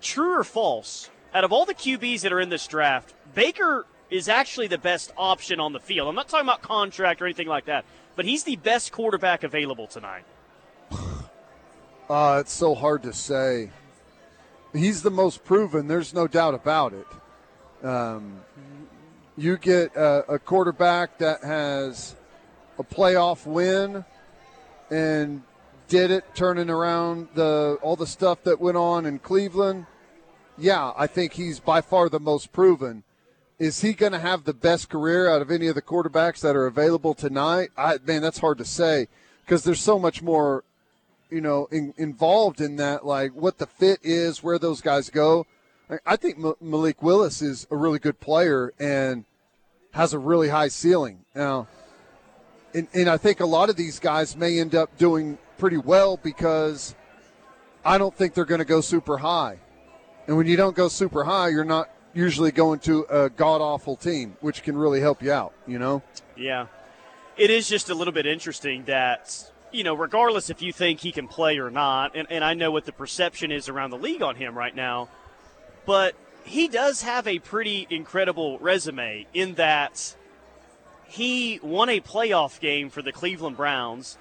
True 0.00 0.38
or 0.38 0.44
false? 0.44 1.10
Out 1.34 1.44
of 1.44 1.52
all 1.52 1.64
the 1.64 1.74
QBs 1.74 2.20
that 2.22 2.32
are 2.32 2.40
in 2.40 2.48
this 2.48 2.66
draft, 2.66 3.14
Baker 3.34 3.86
is 4.10 4.28
actually 4.28 4.66
the 4.68 4.78
best 4.78 5.12
option 5.16 5.60
on 5.60 5.72
the 5.72 5.80
field. 5.80 6.08
I'm 6.08 6.14
not 6.14 6.28
talking 6.28 6.46
about 6.46 6.62
contract 6.62 7.20
or 7.20 7.26
anything 7.26 7.48
like 7.48 7.66
that, 7.66 7.84
but 8.16 8.24
he's 8.24 8.44
the 8.44 8.56
best 8.56 8.92
quarterback 8.92 9.42
available 9.42 9.86
tonight. 9.86 10.24
Uh, 12.08 12.38
it's 12.40 12.52
so 12.52 12.74
hard 12.74 13.02
to 13.02 13.12
say. 13.12 13.70
He's 14.72 15.02
the 15.02 15.10
most 15.10 15.44
proven. 15.44 15.88
There's 15.88 16.14
no 16.14 16.26
doubt 16.26 16.54
about 16.54 16.94
it. 16.94 17.86
Um, 17.86 18.40
you 19.36 19.58
get 19.58 19.94
a, 19.94 20.24
a 20.26 20.38
quarterback 20.38 21.18
that 21.18 21.44
has 21.44 22.16
a 22.78 22.84
playoff 22.84 23.44
win 23.44 24.06
and 24.90 25.42
did 25.88 26.10
it, 26.10 26.24
turning 26.34 26.70
around 26.70 27.28
the 27.34 27.78
all 27.82 27.96
the 27.96 28.06
stuff 28.06 28.42
that 28.44 28.58
went 28.58 28.78
on 28.78 29.04
in 29.04 29.18
Cleveland. 29.18 29.84
Yeah, 30.56 30.92
I 30.96 31.06
think 31.06 31.34
he's 31.34 31.60
by 31.60 31.82
far 31.82 32.08
the 32.08 32.20
most 32.20 32.52
proven. 32.52 33.04
Is 33.58 33.82
he 33.82 33.92
going 33.92 34.12
to 34.12 34.18
have 34.18 34.44
the 34.44 34.54
best 34.54 34.88
career 34.88 35.28
out 35.28 35.42
of 35.42 35.50
any 35.50 35.66
of 35.66 35.74
the 35.74 35.82
quarterbacks 35.82 36.40
that 36.40 36.56
are 36.56 36.66
available 36.66 37.12
tonight? 37.12 37.68
I 37.76 37.98
man, 38.04 38.22
that's 38.22 38.38
hard 38.38 38.56
to 38.58 38.64
say 38.64 39.08
because 39.44 39.62
there's 39.62 39.80
so 39.80 39.98
much 39.98 40.22
more 40.22 40.64
you 41.30 41.40
know, 41.40 41.68
in, 41.70 41.94
involved 41.96 42.60
in 42.60 42.76
that, 42.76 43.04
like 43.04 43.32
what 43.32 43.58
the 43.58 43.66
fit 43.66 44.00
is, 44.02 44.42
where 44.42 44.58
those 44.58 44.80
guys 44.80 45.10
go. 45.10 45.46
I- 46.04 46.16
think 46.16 46.38
Malik 46.60 47.02
Willis 47.02 47.40
is 47.40 47.66
a 47.70 47.76
really 47.76 47.98
good 47.98 48.20
player 48.20 48.72
and 48.78 49.24
has 49.92 50.12
a 50.12 50.18
really 50.18 50.48
high 50.48 50.68
ceiling. 50.68 51.24
Now, 51.34 51.66
and, 52.74 52.88
and 52.92 53.08
I 53.08 53.16
think 53.16 53.40
a 53.40 53.46
lot 53.46 53.70
of 53.70 53.76
these 53.76 53.98
guys 53.98 54.36
may 54.36 54.58
end 54.58 54.74
up 54.74 54.96
doing 54.98 55.38
pretty 55.56 55.78
well 55.78 56.18
because 56.18 56.94
I 57.84 57.96
don't 57.96 58.14
think 58.14 58.34
they're 58.34 58.44
going 58.44 58.58
to 58.58 58.66
go 58.66 58.80
super 58.80 59.18
high. 59.18 59.58
And 60.26 60.36
when 60.36 60.46
you 60.46 60.56
don't 60.56 60.76
go 60.76 60.88
super 60.88 61.24
high, 61.24 61.48
you're 61.48 61.64
not 61.64 61.88
usually 62.12 62.52
going 62.52 62.80
to 62.80 63.06
a 63.08 63.30
god 63.30 63.60
awful 63.60 63.96
team, 63.96 64.36
which 64.40 64.62
can 64.62 64.76
really 64.76 65.00
help 65.00 65.22
you 65.22 65.32
out, 65.32 65.54
you 65.66 65.78
know? 65.78 66.02
Yeah. 66.36 66.66
It 67.36 67.50
is 67.50 67.68
just 67.68 67.88
a 67.88 67.94
little 67.94 68.12
bit 68.12 68.26
interesting 68.26 68.84
that, 68.84 69.50
you 69.72 69.84
know, 69.84 69.94
regardless 69.94 70.50
if 70.50 70.62
you 70.62 70.72
think 70.72 71.00
he 71.00 71.12
can 71.12 71.28
play 71.28 71.58
or 71.58 71.70
not, 71.70 72.16
and, 72.16 72.26
and 72.30 72.44
I 72.44 72.54
know 72.54 72.70
what 72.70 72.84
the 72.84 72.92
perception 72.92 73.52
is 73.52 73.68
around 73.68 73.90
the 73.90 73.98
league 73.98 74.22
on 74.22 74.36
him 74.36 74.56
right 74.56 74.74
now, 74.74 75.08
but 75.86 76.14
he 76.44 76.68
does 76.68 77.02
have 77.02 77.26
a 77.26 77.38
pretty 77.38 77.86
incredible 77.90 78.58
resume 78.58 79.26
in 79.34 79.54
that 79.54 80.16
he 81.06 81.60
won 81.62 81.88
a 81.88 82.00
playoff 82.00 82.60
game 82.60 82.90
for 82.90 83.02
the 83.02 83.12
Cleveland 83.12 83.56
Browns 83.56 84.18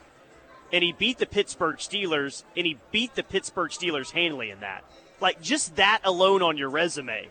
and 0.72 0.84
he 0.84 0.92
beat 0.92 1.18
the 1.18 1.26
Pittsburgh 1.26 1.78
Steelers 1.78 2.44
and 2.56 2.66
he 2.66 2.78
beat 2.92 3.16
the 3.16 3.24
Pittsburgh 3.24 3.72
Steelers 3.72 4.12
handily 4.12 4.50
in 4.50 4.60
that. 4.60 4.84
Like 5.22 5.42
just 5.42 5.76
that 5.78 6.02
alone 6.04 6.42
on 6.42 6.58
your 6.58 6.70
resume. 6.70 7.30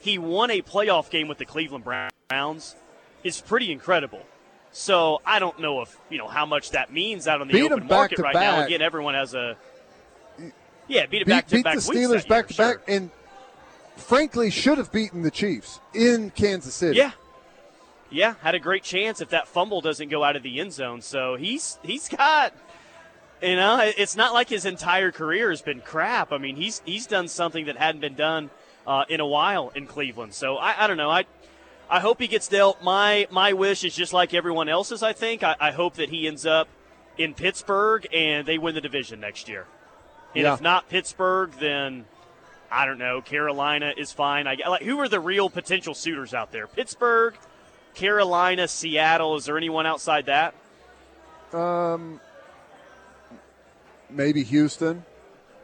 He 0.00 0.18
won 0.18 0.50
a 0.50 0.62
playoff 0.62 1.10
game 1.10 1.28
with 1.28 1.38
the 1.38 1.44
Cleveland 1.44 1.84
Browns 1.84 2.76
is 3.22 3.40
pretty 3.40 3.70
incredible. 3.70 4.22
So 4.72 5.20
I 5.26 5.38
don't 5.38 5.58
know 5.58 5.82
if 5.82 5.96
you 6.10 6.18
know 6.18 6.28
how 6.28 6.46
much 6.46 6.70
that 6.70 6.92
means 6.92 7.26
out 7.26 7.40
on 7.40 7.48
the 7.48 7.54
Beat 7.54 7.72
open 7.72 7.86
market 7.86 8.18
back 8.18 8.34
right 8.34 8.34
now. 8.34 8.64
Again, 8.64 8.82
everyone 8.82 9.14
has 9.14 9.34
a 9.34 9.56
yeah, 10.86 11.06
beat 11.06 11.22
it 11.22 11.26
beat, 11.26 11.32
back 11.32 11.46
to 11.48 11.50
back. 11.50 11.56
beat 11.56 11.64
back 11.64 11.74
the 11.74 11.80
Steelers 11.80 12.28
back 12.28 12.48
to 12.48 12.54
year, 12.54 12.74
back, 12.74 12.84
and 12.88 13.10
frankly 13.96 14.50
should 14.50 14.78
have 14.78 14.92
beaten 14.92 15.22
the 15.22 15.30
Chiefs 15.30 15.80
in 15.94 16.30
Kansas 16.30 16.74
City. 16.74 16.98
Yeah. 16.98 17.12
Yeah, 18.12 18.34
had 18.42 18.56
a 18.56 18.58
great 18.58 18.82
chance 18.82 19.20
if 19.20 19.28
that 19.28 19.46
fumble 19.46 19.80
doesn't 19.80 20.08
go 20.08 20.24
out 20.24 20.34
of 20.34 20.42
the 20.42 20.58
end 20.58 20.72
zone. 20.72 21.00
So 21.00 21.36
he's 21.36 21.78
he's 21.82 22.08
got 22.08 22.52
you 23.42 23.56
know, 23.56 23.80
it's 23.96 24.16
not 24.16 24.34
like 24.34 24.48
his 24.48 24.66
entire 24.66 25.12
career 25.12 25.50
has 25.50 25.62
been 25.62 25.80
crap. 25.80 26.32
I 26.32 26.38
mean, 26.38 26.56
he's 26.56 26.82
he's 26.84 27.06
done 27.06 27.28
something 27.28 27.66
that 27.66 27.76
hadn't 27.76 28.00
been 28.00 28.14
done 28.14 28.50
uh, 28.86 29.04
in 29.08 29.20
a 29.20 29.26
while 29.26 29.70
in 29.74 29.86
Cleveland. 29.86 30.34
So 30.34 30.56
I, 30.56 30.84
I 30.84 30.86
don't 30.86 30.96
know. 30.96 31.10
I 31.10 31.24
I 31.90 31.98
hope 32.00 32.20
he 32.20 32.28
gets 32.28 32.46
dealt. 32.48 32.82
My 32.82 33.26
my 33.30 33.52
wish 33.52 33.82
is 33.84 33.94
just 33.94 34.12
like 34.12 34.32
everyone 34.32 34.68
else's. 34.68 35.02
I 35.02 35.12
think. 35.12 35.42
I, 35.42 35.56
I 35.60 35.70
hope 35.72 35.94
that 35.94 36.08
he 36.10 36.26
ends 36.28 36.46
up 36.46 36.68
in 37.18 37.34
Pittsburgh 37.34 38.06
and 38.14 38.46
they 38.46 38.58
win 38.58 38.74
the 38.74 38.80
division 38.80 39.20
next 39.20 39.48
year. 39.48 39.66
And 40.34 40.44
Yeah. 40.44 40.54
if 40.54 40.60
not 40.60 40.88
Pittsburgh, 40.88 41.50
then 41.58 42.04
I 42.70 42.86
don't 42.86 42.98
know. 42.98 43.20
Carolina 43.20 43.92
is 43.96 44.12
fine. 44.12 44.46
I 44.46 44.56
like 44.68 44.82
who 44.82 44.98
are 45.00 45.08
the 45.08 45.18
real 45.20 45.50
potential 45.50 45.92
suitors 45.94 46.32
out 46.32 46.52
there? 46.52 46.68
Pittsburgh, 46.68 47.34
Carolina, 47.94 48.68
Seattle. 48.68 49.34
Is 49.36 49.46
there 49.46 49.56
anyone 49.56 49.86
outside 49.86 50.26
that? 50.26 50.54
Um, 51.52 52.20
maybe 54.08 54.44
Houston. 54.44 55.04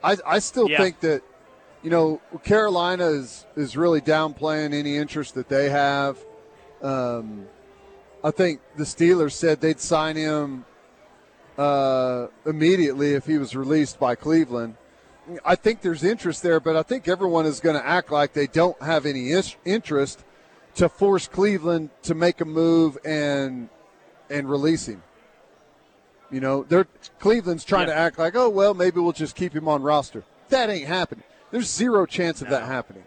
I 0.03 0.17
I 0.27 0.39
still 0.41 0.69
Yeah. 0.69 0.79
think 0.79 0.99
that 1.01 1.23
you 1.83 1.91
know 1.91 2.21
Carolina 2.45 3.07
is 3.07 3.47
is 3.57 3.77
really 3.77 4.01
downplaying 4.01 4.75
any 4.75 4.97
interest 4.97 5.35
that 5.35 5.49
they 5.49 5.71
have. 5.71 6.19
Um, 6.83 7.47
I 8.25 8.31
think 8.31 8.61
the 8.77 8.85
Steelers 8.85 9.33
said 9.33 9.61
they'd 9.61 9.81
sign 9.81 10.17
him 10.17 10.65
uh, 11.57 12.27
immediately 12.45 13.15
if 13.15 13.27
he 13.27 13.39
was 13.39 13.55
released 13.55 13.99
by 13.99 14.15
Cleveland. 14.15 14.77
I 15.45 15.57
think 15.57 15.81
there's 15.81 16.05
interest 16.05 16.43
there, 16.43 16.61
but 16.61 16.77
I 16.77 16.83
think 16.83 17.09
everyone 17.09 17.47
is 17.47 17.59
going 17.61 17.75
to 17.77 17.85
act 17.85 18.13
like 18.13 18.33
they 18.33 18.47
don't 18.47 18.81
have 18.81 19.07
any 19.07 19.31
is- 19.31 19.57
interest 19.65 20.25
to 20.77 20.89
force 20.89 21.27
Cleveland 21.27 21.91
to 22.03 22.15
make 22.15 22.41
a 22.41 22.45
move 22.45 22.99
and 23.05 23.69
and 24.31 24.49
release 24.51 24.87
him. 24.87 25.03
You 26.31 26.41
know, 26.41 26.65
they're 26.65 26.87
Cleveland's 27.21 27.65
trying 27.65 27.89
Yeah. 27.89 27.95
to 27.95 28.01
act 28.01 28.19
like, 28.19 28.35
oh 28.37 28.49
well, 28.49 28.75
maybe 28.75 29.01
we'll 29.01 29.13
just 29.13 29.37
keep 29.37 29.53
him 29.55 29.69
on 29.69 29.83
roster. 29.83 30.25
That 30.49 30.71
ain't 30.71 30.87
happening. 30.87 31.25
There's 31.51 31.71
zero 31.73 32.07
chance 32.07 32.43
of 32.43 32.49
that 32.51 32.65
happening. 32.67 33.05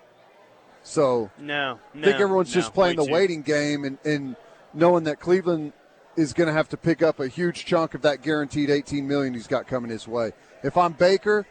So 0.84 1.30
No, 1.38 1.78
no. 1.94 2.02
I 2.02 2.06
think 2.12 2.20
everyone's 2.22 2.54
no, 2.56 2.62
just 2.62 2.74
playing 2.74 2.96
the 2.98 3.06
too- 3.06 3.12
waiting 3.12 3.42
game 3.42 3.84
and, 3.84 3.98
and 4.06 4.36
knowing 4.74 5.04
that 5.06 5.20
Cleveland 5.20 5.74
is 6.16 6.34
going 6.34 6.48
to 6.48 6.54
have 6.54 6.70
to 6.70 6.78
pick 6.78 7.02
up 7.02 7.20
a 7.20 7.28
huge 7.28 7.66
chunk 7.66 7.94
of 7.94 8.02
that 8.02 8.22
guaranteed 8.22 8.70
18 8.70 9.08
million 9.08 9.34
he's 9.34 9.48
got 9.48 9.68
coming 9.68 9.92
his 9.92 10.08
way. 10.08 10.32
If 10.64 10.76
I'm 10.78 10.94
Baker, 10.94 11.46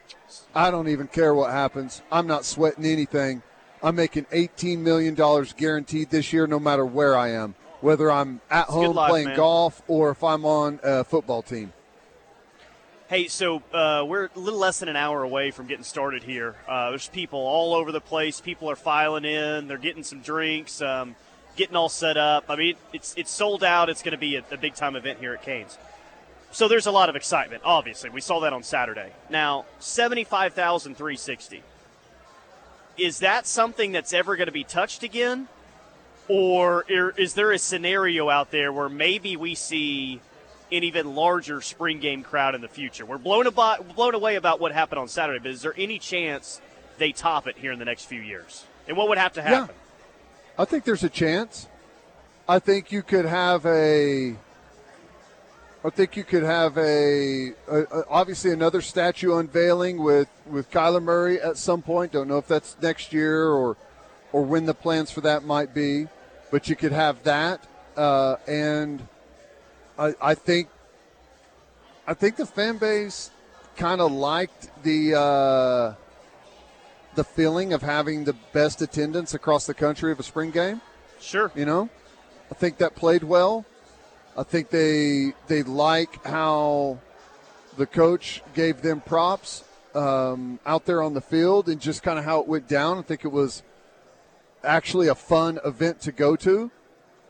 I 0.54 0.70
don't 0.70 0.88
even 0.88 1.06
care 1.08 1.34
what 1.34 1.50
happens. 1.50 2.02
I'm 2.12 2.26
not 2.26 2.44
sweating 2.44 2.84
anything. 2.84 3.42
I'm 3.82 3.94
making 3.96 4.26
18 4.32 4.82
million 4.82 5.14
dollars 5.14 5.52
guaranteed 5.52 6.10
this 6.10 6.32
year, 6.32 6.46
no 6.46 6.58
matter 6.58 6.84
where 6.84 7.16
I 7.16 7.28
am, 7.30 7.54
whether 7.80 8.10
I'm 8.10 8.40
at 8.50 8.64
It's 8.64 8.72
home 8.72 8.96
life, 8.96 9.10
playing 9.10 9.28
man. 9.28 9.36
golf 9.36 9.80
or 9.86 10.10
if 10.10 10.24
I'm 10.24 10.44
on 10.44 10.80
a 10.82 11.04
football 11.04 11.42
team. 11.42 11.72
Hey, 13.08 13.28
so 13.28 13.62
uh, 13.72 14.04
we're 14.06 14.28
a 14.36 14.38
little 14.38 14.58
less 14.58 14.80
than 14.80 14.90
an 14.90 14.96
hour 14.96 15.22
away 15.22 15.50
from 15.50 15.66
getting 15.66 15.82
started 15.82 16.22
here. 16.22 16.56
Uh, 16.68 16.90
there's 16.90 17.08
people 17.08 17.38
all 17.38 17.72
over 17.72 17.90
the 17.90 18.02
place. 18.02 18.38
People 18.38 18.70
are 18.70 18.76
filing 18.76 19.24
in. 19.24 19.66
They're 19.66 19.78
getting 19.78 20.02
some 20.02 20.20
drinks, 20.20 20.82
um, 20.82 21.16
getting 21.56 21.74
all 21.74 21.88
set 21.88 22.18
up. 22.18 22.44
I 22.50 22.56
mean, 22.56 22.76
it's 22.92 23.14
it's 23.16 23.30
sold 23.30 23.64
out. 23.64 23.88
It's 23.88 24.02
going 24.02 24.12
to 24.12 24.18
be 24.18 24.36
a, 24.36 24.44
a 24.50 24.58
big 24.58 24.74
time 24.74 24.94
event 24.94 25.20
here 25.20 25.32
at 25.32 25.40
Cain's. 25.42 25.78
So 26.52 26.68
there's 26.68 26.84
a 26.84 26.90
lot 26.90 27.08
of 27.08 27.16
excitement. 27.16 27.62
Obviously, 27.64 28.10
we 28.10 28.20
saw 28.20 28.40
that 28.40 28.52
on 28.52 28.62
Saturday. 28.62 29.10
Now, 29.30 29.64
seventy-five 29.78 30.52
thousand 30.52 30.98
three 30.98 31.16
sixty. 31.16 31.62
Is 32.98 33.20
that 33.20 33.46
something 33.46 33.90
that's 33.90 34.12
ever 34.12 34.36
going 34.36 34.48
to 34.48 34.52
be 34.52 34.64
touched 34.64 35.02
again, 35.02 35.48
or 36.28 36.84
er- 36.90 37.14
is 37.16 37.32
there 37.32 37.52
a 37.52 37.58
scenario 37.58 38.28
out 38.28 38.50
there 38.50 38.70
where 38.70 38.90
maybe 38.90 39.34
we 39.34 39.54
see 39.54 40.20
an 40.70 40.84
even 40.84 41.14
larger 41.14 41.60
spring 41.60 42.00
game 42.00 42.22
crowd 42.22 42.54
in 42.54 42.60
the 42.60 42.68
future. 42.68 43.06
We're 43.06 43.18
blown, 43.18 43.46
about, 43.46 43.94
blown 43.94 44.14
away 44.14 44.36
about 44.36 44.60
what 44.60 44.72
happened 44.72 44.98
on 44.98 45.08
Saturday, 45.08 45.38
but 45.38 45.50
is 45.50 45.62
there 45.62 45.74
any 45.76 45.98
chance 45.98 46.60
they 46.98 47.12
top 47.12 47.46
it 47.46 47.56
here 47.56 47.72
in 47.72 47.78
the 47.78 47.84
next 47.84 48.04
few 48.04 48.20
years? 48.20 48.64
And 48.86 48.96
what 48.96 49.08
would 49.08 49.18
have 49.18 49.32
to 49.34 49.42
happen? 49.42 49.74
I 50.58 50.64
think 50.64 50.84
there's 50.84 51.04
a 51.04 51.08
chance. 51.08 51.68
I 52.48 52.58
think 52.58 52.90
you 52.90 53.02
could 53.02 53.26
have 53.26 53.64
a. 53.66 54.36
I 55.84 55.90
think 55.90 56.16
you 56.16 56.24
could 56.24 56.42
have 56.42 56.76
a, 56.76 57.52
a, 57.68 57.82
a 57.82 58.04
obviously 58.08 58.50
another 58.50 58.80
statue 58.80 59.36
unveiling 59.36 60.02
with 60.02 60.28
with 60.46 60.70
Kyler 60.70 61.02
Murray 61.02 61.40
at 61.40 61.56
some 61.56 61.82
point. 61.82 62.12
Don't 62.12 62.26
know 62.26 62.38
if 62.38 62.48
that's 62.48 62.76
next 62.82 63.12
year 63.12 63.48
or 63.50 63.76
or 64.32 64.44
when 64.44 64.66
the 64.66 64.74
plans 64.74 65.10
for 65.10 65.20
that 65.20 65.44
might 65.44 65.74
be, 65.74 66.08
but 66.50 66.68
you 66.68 66.74
could 66.74 66.92
have 66.92 67.22
that, 67.22 67.64
uh, 67.96 68.36
and 68.46 69.06
I, 69.98 70.14
I 70.20 70.34
think 70.34 70.68
I 72.06 72.14
think 72.14 72.36
the 72.36 72.46
fan 72.46 72.78
base 72.78 73.30
kind 73.76 74.00
of 74.00 74.12
liked 74.12 74.70
the. 74.82 75.18
Uh, 75.18 75.94
the 77.18 77.24
feeling 77.24 77.72
of 77.72 77.82
having 77.82 78.22
the 78.22 78.32
best 78.52 78.80
attendance 78.80 79.34
across 79.34 79.66
the 79.66 79.74
country 79.74 80.12
of 80.12 80.20
a 80.20 80.22
spring 80.22 80.52
game. 80.52 80.80
Sure. 81.20 81.50
You 81.56 81.64
know, 81.64 81.88
I 82.48 82.54
think 82.54 82.78
that 82.78 82.94
played 82.94 83.24
well. 83.24 83.66
I 84.36 84.44
think 84.44 84.70
they 84.70 85.32
they 85.48 85.64
like 85.64 86.24
how 86.24 87.00
the 87.76 87.86
coach 87.86 88.40
gave 88.54 88.82
them 88.82 89.00
props 89.00 89.64
um, 89.96 90.60
out 90.64 90.86
there 90.86 91.02
on 91.02 91.14
the 91.14 91.20
field 91.20 91.68
and 91.68 91.80
just 91.80 92.04
kind 92.04 92.20
of 92.20 92.24
how 92.24 92.40
it 92.40 92.46
went 92.46 92.68
down. 92.68 92.98
I 92.98 93.02
think 93.02 93.24
it 93.24 93.32
was 93.32 93.64
actually 94.62 95.08
a 95.08 95.16
fun 95.16 95.58
event 95.64 96.00
to 96.02 96.12
go 96.12 96.36
to. 96.36 96.70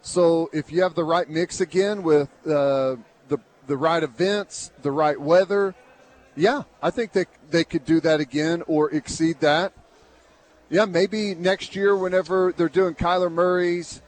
So 0.02 0.48
if 0.52 0.72
you 0.72 0.82
have 0.82 0.94
the 0.94 1.04
right 1.04 1.28
mix 1.28 1.60
again 1.60 2.02
with 2.02 2.28
uh, 2.46 2.96
the 3.28 3.38
the 3.66 3.76
right 3.76 4.02
events, 4.02 4.70
the 4.82 4.92
right 4.92 5.20
weather, 5.20 5.74
yeah, 6.36 6.62
I 6.82 6.90
think 6.90 7.12
they 7.12 7.26
they 7.50 7.64
could 7.64 7.84
do 7.84 8.00
that 8.00 8.20
again 8.20 8.62
or 8.66 8.90
exceed 8.90 9.40
that. 9.40 9.72
Yeah, 10.70 10.84
maybe 10.84 11.34
next 11.34 11.74
year 11.74 11.96
whenever 11.96 12.52
they're 12.56 12.68
doing 12.68 12.94
Kyler 12.94 13.32
Murray's 13.32 14.02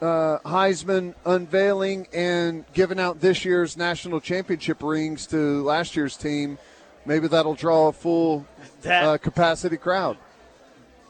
uh, 0.00 0.38
Heisman 0.44 1.14
unveiling 1.24 2.06
and 2.12 2.64
giving 2.72 3.00
out 3.00 3.20
this 3.20 3.44
year's 3.44 3.76
national 3.76 4.20
championship 4.20 4.82
rings 4.82 5.26
to 5.28 5.62
last 5.62 5.96
year's 5.96 6.16
team, 6.16 6.58
maybe 7.06 7.26
that'll 7.28 7.54
draw 7.54 7.88
a 7.88 7.92
full 7.92 8.46
That 8.82 9.04
uh, 9.04 9.18
capacity 9.18 9.76
crowd. 9.76 10.16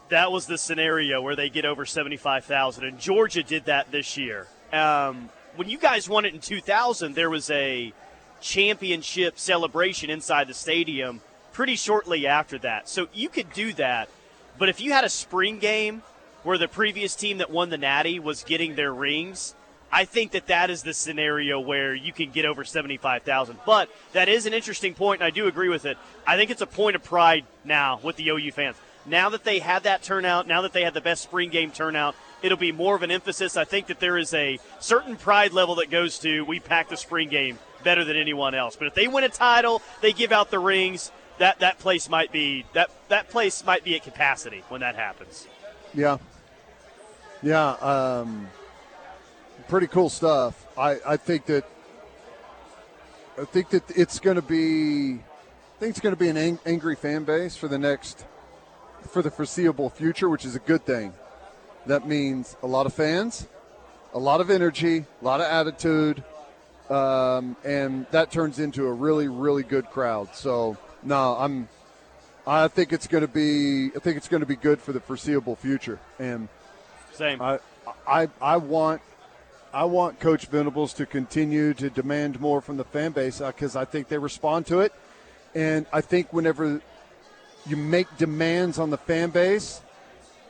That 0.09 0.31
was 0.31 0.47
the 0.47 0.57
scenario 0.57 1.21
where 1.21 1.35
they 1.35 1.49
get 1.49 1.65
over 1.65 1.85
75,000 1.85 2.83
and 2.83 2.99
Georgia 2.99 3.43
did 3.43 3.65
that 3.65 3.91
this 3.91 4.17
year. 4.17 4.47
Um, 4.73 5.29
when 5.55 5.69
you 5.69 5.77
guys 5.77 6.07
won 6.09 6.25
it 6.25 6.33
in 6.33 6.39
2000, 6.39 7.15
there 7.15 7.29
was 7.29 7.49
a 7.49 7.93
championship 8.41 9.37
celebration 9.39 10.09
inside 10.09 10.47
the 10.47 10.53
stadium 10.53 11.21
pretty 11.53 11.75
shortly 11.75 12.27
after 12.27 12.57
that. 12.59 12.87
So 12.87 13.07
you 13.13 13.29
could 13.29 13.51
do 13.53 13.73
that. 13.73 14.09
But 14.57 14.69
if 14.69 14.81
you 14.81 14.91
had 14.91 15.03
a 15.03 15.09
spring 15.09 15.59
game 15.59 16.03
where 16.43 16.57
the 16.57 16.67
previous 16.67 17.15
team 17.15 17.39
that 17.39 17.51
won 17.51 17.69
the 17.69 17.77
Natty 17.77 18.19
was 18.19 18.43
getting 18.43 18.75
their 18.75 18.93
rings, 18.93 19.55
I 19.91 20.05
think 20.05 20.31
that 20.31 20.47
that 20.47 20.69
is 20.69 20.83
the 20.83 20.93
scenario 20.93 21.59
where 21.59 21.95
you 21.95 22.13
can 22.13 22.31
get 22.31 22.45
over 22.45 22.63
75,000. 22.63 23.57
But 23.65 23.89
that 24.13 24.29
is 24.29 24.45
an 24.45 24.53
interesting 24.53 24.93
point, 24.93 25.21
and 25.21 25.27
I 25.27 25.31
do 25.31 25.47
agree 25.47 25.69
with 25.69 25.85
it. 25.85 25.97
I 26.27 26.37
think 26.37 26.51
it's 26.51 26.61
a 26.61 26.67
point 26.67 26.95
of 26.95 27.03
pride 27.03 27.45
now 27.65 27.99
with 28.03 28.15
the 28.15 28.29
OU 28.29 28.51
fans. 28.51 28.75
Now 29.09 29.29
that 29.29 29.43
they 29.43 29.59
had 29.59 29.83
that 29.83 30.03
turnout, 30.03 30.47
now 30.47 30.61
that 30.61 30.73
they 30.73 30.83
had 30.83 30.93
the 30.93 31.01
best 31.01 31.23
spring 31.23 31.49
game 31.49 31.71
turnout, 31.71 32.15
it'll 32.41 32.57
be 32.57 32.71
more 32.71 32.95
of 32.95 33.01
an 33.01 33.11
emphasis. 33.11 33.57
I 33.57 33.65
think 33.65 33.87
that 33.87 33.99
there 33.99 34.17
is 34.17 34.33
a 34.33 34.59
certain 34.79 35.15
pride 35.15 35.51
level 35.51 35.75
that 35.75 35.89
goes 35.89 36.19
to 36.19 36.43
we 36.45 36.59
pack 36.59 36.89
the 36.89 36.97
spring 36.97 37.29
game 37.29 37.57
better 37.83 38.03
than 38.03 38.15
anyone 38.15 38.53
else. 38.53 38.75
But 38.75 38.87
if 38.87 38.93
they 38.93 39.07
win 39.07 39.23
a 39.23 39.29
title, 39.29 39.81
they 40.01 40.13
give 40.13 40.31
out 40.31 40.51
the 40.51 40.59
rings. 40.59 41.11
That 41.39 41.59
that 41.59 41.79
place 41.79 42.09
might 42.09 42.31
be 42.31 42.65
that 42.73 42.91
that 43.07 43.29
place 43.29 43.65
might 43.65 43.83
be 43.83 43.95
at 43.95 44.03
capacity 44.03 44.63
when 44.69 44.81
that 44.81 44.95
happens. 44.95 45.47
Yeah. 45.93 46.17
Yeah. 47.41 47.69
Um, 47.71 48.49
pretty 49.69 49.87
cool 49.87 50.09
stuff. 50.09 50.67
I, 50.77 50.97
I 51.05 51.17
think 51.17 51.45
that 51.45 51.63
I 53.41 53.45
think 53.45 53.69
that 53.69 53.89
it's 53.97 54.19
going 54.19 54.35
to 54.35 54.41
be 54.41 55.13
I 55.15 55.79
think 55.79 55.91
it's 55.91 56.01
going 56.01 56.13
to 56.13 56.19
be 56.19 56.27
an 56.27 56.35
ang- 56.35 56.59
angry 56.65 56.95
fan 56.95 57.23
base 57.23 57.55
for 57.55 57.69
the 57.69 57.77
next 57.77 58.25
for 59.09 59.21
the 59.21 59.31
foreseeable 59.31 59.89
future, 59.89 60.29
which 60.29 60.45
is 60.45 60.55
a 60.55 60.59
good 60.59 60.85
thing. 60.85 61.13
That 61.85 62.07
means 62.07 62.55
a 62.61 62.67
lot 62.67 62.85
of 62.85 62.93
fans, 62.93 63.47
a 64.13 64.19
lot 64.19 64.41
of 64.41 64.49
energy, 64.49 65.05
a 65.21 65.25
lot 65.25 65.39
of 65.41 65.47
attitude, 65.47 66.23
um, 66.89 67.55
and 67.63 68.05
that 68.11 68.31
turns 68.31 68.59
into 68.59 68.87
a 68.87 68.93
really 68.93 69.27
really 69.27 69.63
good 69.63 69.85
crowd. 69.89 70.35
So 70.35 70.77
no, 71.03 71.35
I'm 71.37 71.69
I 72.45 72.67
think 72.67 72.93
it's 72.93 73.07
going 73.07 73.21
to 73.21 73.27
be 73.27 73.87
I 73.95 73.99
think 73.99 74.17
it's 74.17 74.27
going 74.27 74.41
to 74.41 74.47
be 74.47 74.55
good 74.55 74.81
for 74.81 74.91
the 74.91 74.99
foreseeable 74.99 75.55
future, 75.55 75.99
and 76.17 76.49
Same. 77.13 77.41
I 77.41 77.59
I 78.07 78.27
I 78.41 78.57
want 78.57 79.01
I 79.73 79.83
want 79.83 80.19
Coach 80.19 80.47
Venables 80.47 80.93
to 80.93 81.05
continue 81.05 81.73
to 81.75 81.89
demand 81.89 82.39
more 82.39 82.59
from 82.59 82.77
the 82.77 82.83
fan 82.83 83.11
base 83.11 83.39
because 83.39 83.75
I 83.75 83.85
think 83.85 84.07
they 84.07 84.17
respond 84.17 84.65
to 84.67 84.79
it, 84.79 84.93
and 85.53 85.85
I 85.93 86.01
think 86.01 86.33
whenever 86.33 86.81
you 87.69 87.77
make 87.77 88.07
demands 88.17 88.79
on 88.79 88.89
the 88.89 88.97
fan 88.97 89.29
base, 89.29 89.81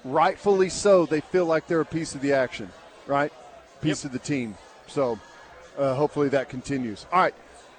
rightfully 0.03 0.69
so, 0.69 1.05
they 1.05 1.21
feel 1.21 1.45
like 1.45 1.67
they're 1.67 1.81
a 1.81 1.85
piece 1.85 2.15
of 2.15 2.21
the 2.21 2.33
action, 2.33 2.69
right? 3.07 3.31
Piece 3.81 4.05
of 4.05 4.11
the 4.11 4.19
team. 4.19 4.55
So 4.87 5.19
uh, 5.77 5.93
hopefully 5.95 6.29
that 6.29 6.49
continues. 6.49 7.05
All 7.11 7.19
right. 7.19 7.33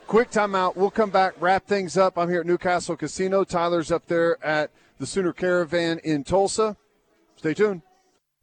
Quick 0.06 0.30
timeout. 0.30 0.74
We'll 0.74 0.90
come 0.90 1.10
back, 1.10 1.34
wrap 1.38 1.66
things 1.66 1.96
up. 1.96 2.18
I'm 2.18 2.28
here 2.28 2.40
at 2.40 2.46
Newcastle 2.46 2.96
Casino. 2.96 3.44
Tyler's 3.44 3.92
up 3.92 4.06
there 4.06 4.44
at 4.44 4.70
the 4.98 5.06
Sooner 5.06 5.32
Caravan 5.32 6.00
in 6.02 6.24
Tulsa. 6.24 6.76
Stay 7.36 7.54
tuned. 7.54 7.82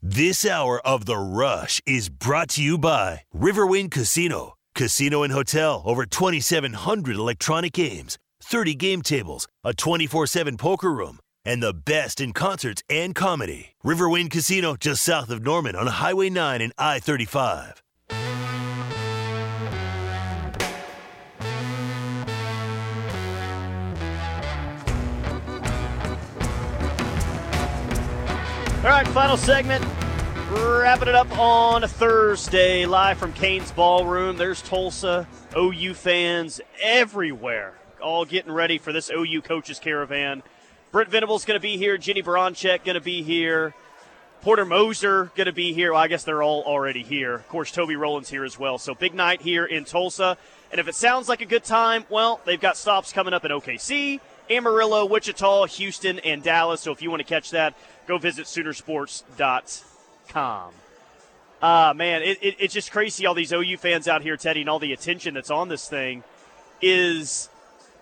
This 0.01 0.45
hour 0.45 0.79
of 0.85 1.05
The 1.05 1.17
Rush 1.17 1.81
is 1.85 2.07
brought 2.07 2.49
to 2.49 2.63
you 2.63 2.77
by 2.77 3.23
Riverwind 3.35 3.91
Casino. 3.91 4.53
Casino 4.77 5.23
and 5.23 5.33
hotel, 5.33 5.81
over 5.85 6.05
2,700 6.05 7.15
electronic 7.15 7.73
games, 7.73 8.19
30 8.47 8.75
game 8.75 9.01
tables, 9.01 9.47
a 9.63 9.73
24 9.73 10.27
7 10.27 10.57
poker 10.57 10.91
room, 10.91 11.19
and 11.43 11.61
the 11.61 11.73
best 11.73 12.21
in 12.21 12.33
concerts 12.33 12.81
and 12.89 13.13
comedy. 13.13 13.75
Riverwind 13.83 14.31
Casino, 14.31 14.75
just 14.75 15.03
south 15.03 15.29
of 15.29 15.43
Norman 15.43 15.75
on 15.75 15.87
Highway 15.87 16.29
9 16.29 16.61
and 16.61 16.73
I 16.77 16.99
35. 16.99 17.83
All 28.87 28.93
right, 28.93 29.07
final 29.09 29.35
segment. 29.35 29.83
Wrapping 30.49 31.09
it 31.09 31.15
up 31.15 31.29
on 31.37 31.83
a 31.83 31.89
Thursday, 31.89 32.85
live 32.85 33.17
from 33.17 33.33
Cain's 33.33 33.69
Ballroom. 33.73 34.37
There's 34.37 34.61
Tulsa, 34.61 35.27
OU 35.57 35.93
fans 35.93 36.61
everywhere, 36.81 37.76
all 38.01 38.25
getting 38.25 38.51
ready 38.51 38.77
for 38.77 38.93
this 38.93 39.09
OU 39.09 39.41
coaches 39.41 39.79
caravan. 39.79 40.43
Brent 40.91 41.09
Venables 41.09 41.45
going 41.45 41.59
to 41.59 41.61
be 41.61 41.77
here. 41.77 41.97
Jenny 41.97 42.23
Baranczyk 42.23 42.85
going 42.85 42.95
to 42.95 43.01
be 43.01 43.23
here. 43.23 43.73
Porter 44.41 44.65
Moser 44.65 45.31
going 45.35 45.47
to 45.47 45.53
be 45.53 45.73
here. 45.73 45.93
Well, 45.93 46.01
I 46.01 46.07
guess 46.07 46.23
they're 46.23 46.43
all 46.43 46.63
already 46.63 47.03
here. 47.03 47.33
Of 47.33 47.47
course, 47.49 47.71
Toby 47.71 47.95
Rowland's 47.95 48.29
here 48.29 48.45
as 48.45 48.57
well. 48.57 48.77
So 48.77 48.93
big 48.93 49.13
night 49.13 49.41
here 49.41 49.65
in 49.65 49.83
Tulsa. 49.83 50.37
And 50.71 50.79
if 50.79 50.87
it 50.87 50.95
sounds 50.95 51.27
like 51.27 51.41
a 51.41 51.45
good 51.45 51.63
time, 51.63 52.05
well, 52.09 52.39
they've 52.45 52.59
got 52.59 52.77
stops 52.77 53.11
coming 53.11 53.33
up 53.33 53.45
in 53.45 53.51
OKC, 53.51 54.19
Amarillo, 54.49 55.05
Wichita, 55.05 55.65
Houston, 55.65 56.19
and 56.19 56.43
Dallas. 56.43 56.81
So 56.81 56.91
if 56.91 57.01
you 57.01 57.09
want 57.09 57.21
to 57.21 57.27
catch 57.27 57.51
that, 57.51 57.73
go 58.07 58.17
visit 58.17 58.45
Soonersports.com. 58.45 60.73
Uh, 61.59 61.93
man, 61.95 62.21
it, 62.21 62.37
it, 62.41 62.55
it's 62.59 62.73
just 62.73 62.91
crazy 62.91 63.25
all 63.25 63.33
these 63.33 63.51
OU 63.51 63.77
fans 63.77 64.07
out 64.07 64.21
here, 64.21 64.37
Teddy, 64.37 64.61
and 64.61 64.69
all 64.69 64.79
the 64.79 64.93
attention 64.93 65.33
that's 65.33 65.49
on 65.49 65.69
this 65.69 65.89
thing. 65.89 66.23
Is 66.81 67.49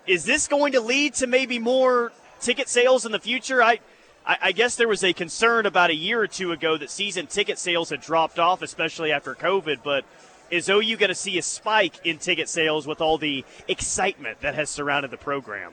is 0.06 0.24
this 0.24 0.48
going 0.48 0.72
to 0.72 0.80
lead 0.80 1.14
to 1.14 1.26
maybe 1.26 1.58
more 1.58 2.12
ticket 2.40 2.68
sales 2.68 3.06
in 3.06 3.12
the 3.12 3.18
future? 3.18 3.62
I, 3.62 3.80
I, 4.26 4.38
I 4.42 4.52
guess 4.52 4.76
there 4.76 4.88
was 4.88 5.04
a 5.04 5.12
concern 5.12 5.66
about 5.66 5.90
a 5.90 5.94
year 5.94 6.20
or 6.20 6.26
two 6.26 6.52
ago 6.52 6.76
that 6.76 6.90
season 6.90 7.26
ticket 7.26 7.58
sales 7.58 7.90
had 7.90 8.00
dropped 8.00 8.38
off, 8.38 8.62
especially 8.62 9.12
after 9.12 9.34
COVID. 9.34 9.80
But 9.82 10.04
is 10.50 10.68
OU 10.68 10.96
going 10.96 11.08
to 11.08 11.14
see 11.14 11.38
a 11.38 11.42
spike 11.42 11.94
in 12.04 12.18
ticket 12.18 12.48
sales 12.48 12.86
with 12.86 13.00
all 13.00 13.18
the 13.18 13.44
excitement 13.68 14.40
that 14.40 14.54
has 14.54 14.70
surrounded 14.70 15.10
the 15.10 15.16
program? 15.16 15.72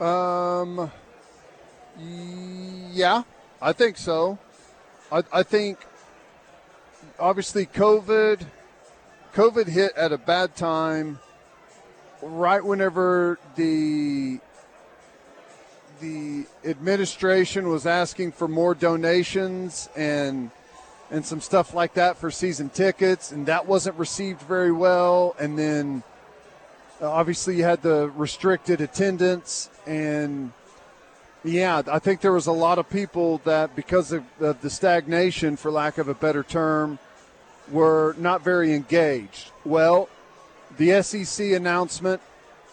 Um, 0.00 0.90
yeah, 2.92 3.22
I 3.60 3.72
think 3.72 3.96
so. 3.96 4.38
I, 5.10 5.22
I 5.32 5.42
think 5.42 5.78
obviously 7.18 7.66
COVID, 7.66 8.46
COVID 9.34 9.66
hit 9.66 9.92
at 9.96 10.12
a 10.12 10.18
bad 10.18 10.54
time, 10.54 11.18
right 12.22 12.64
whenever 12.64 13.38
the 13.56 14.40
the 16.00 16.46
administration 16.64 17.68
was 17.68 17.86
asking 17.86 18.32
for 18.32 18.46
more 18.46 18.74
donations 18.74 19.88
and 19.96 20.50
and 21.10 21.24
some 21.24 21.40
stuff 21.40 21.72
like 21.74 21.94
that 21.94 22.18
for 22.18 22.30
season 22.30 22.68
tickets, 22.68 23.32
and 23.32 23.46
that 23.46 23.66
wasn't 23.66 23.96
received 23.96 24.42
very 24.42 24.72
well. 24.72 25.34
And 25.40 25.58
then 25.58 26.02
uh, 27.00 27.10
obviously 27.10 27.56
you 27.56 27.64
had 27.64 27.82
the 27.82 28.10
restricted 28.14 28.80
attendance, 28.80 29.70
and 29.86 30.52
yeah, 31.44 31.82
I 31.90 31.98
think 31.98 32.20
there 32.20 32.32
was 32.32 32.46
a 32.46 32.52
lot 32.52 32.78
of 32.78 32.90
people 32.90 33.38
that 33.44 33.74
because 33.74 34.12
of, 34.12 34.24
of 34.40 34.60
the 34.60 34.68
stagnation, 34.68 35.56
for 35.56 35.70
lack 35.70 35.96
of 35.96 36.08
a 36.08 36.14
better 36.14 36.42
term, 36.42 36.98
were 37.70 38.14
not 38.18 38.42
very 38.42 38.74
engaged. 38.74 39.50
Well, 39.64 40.08
the 40.78 41.02
SEC 41.02 41.48
announcement 41.52 42.22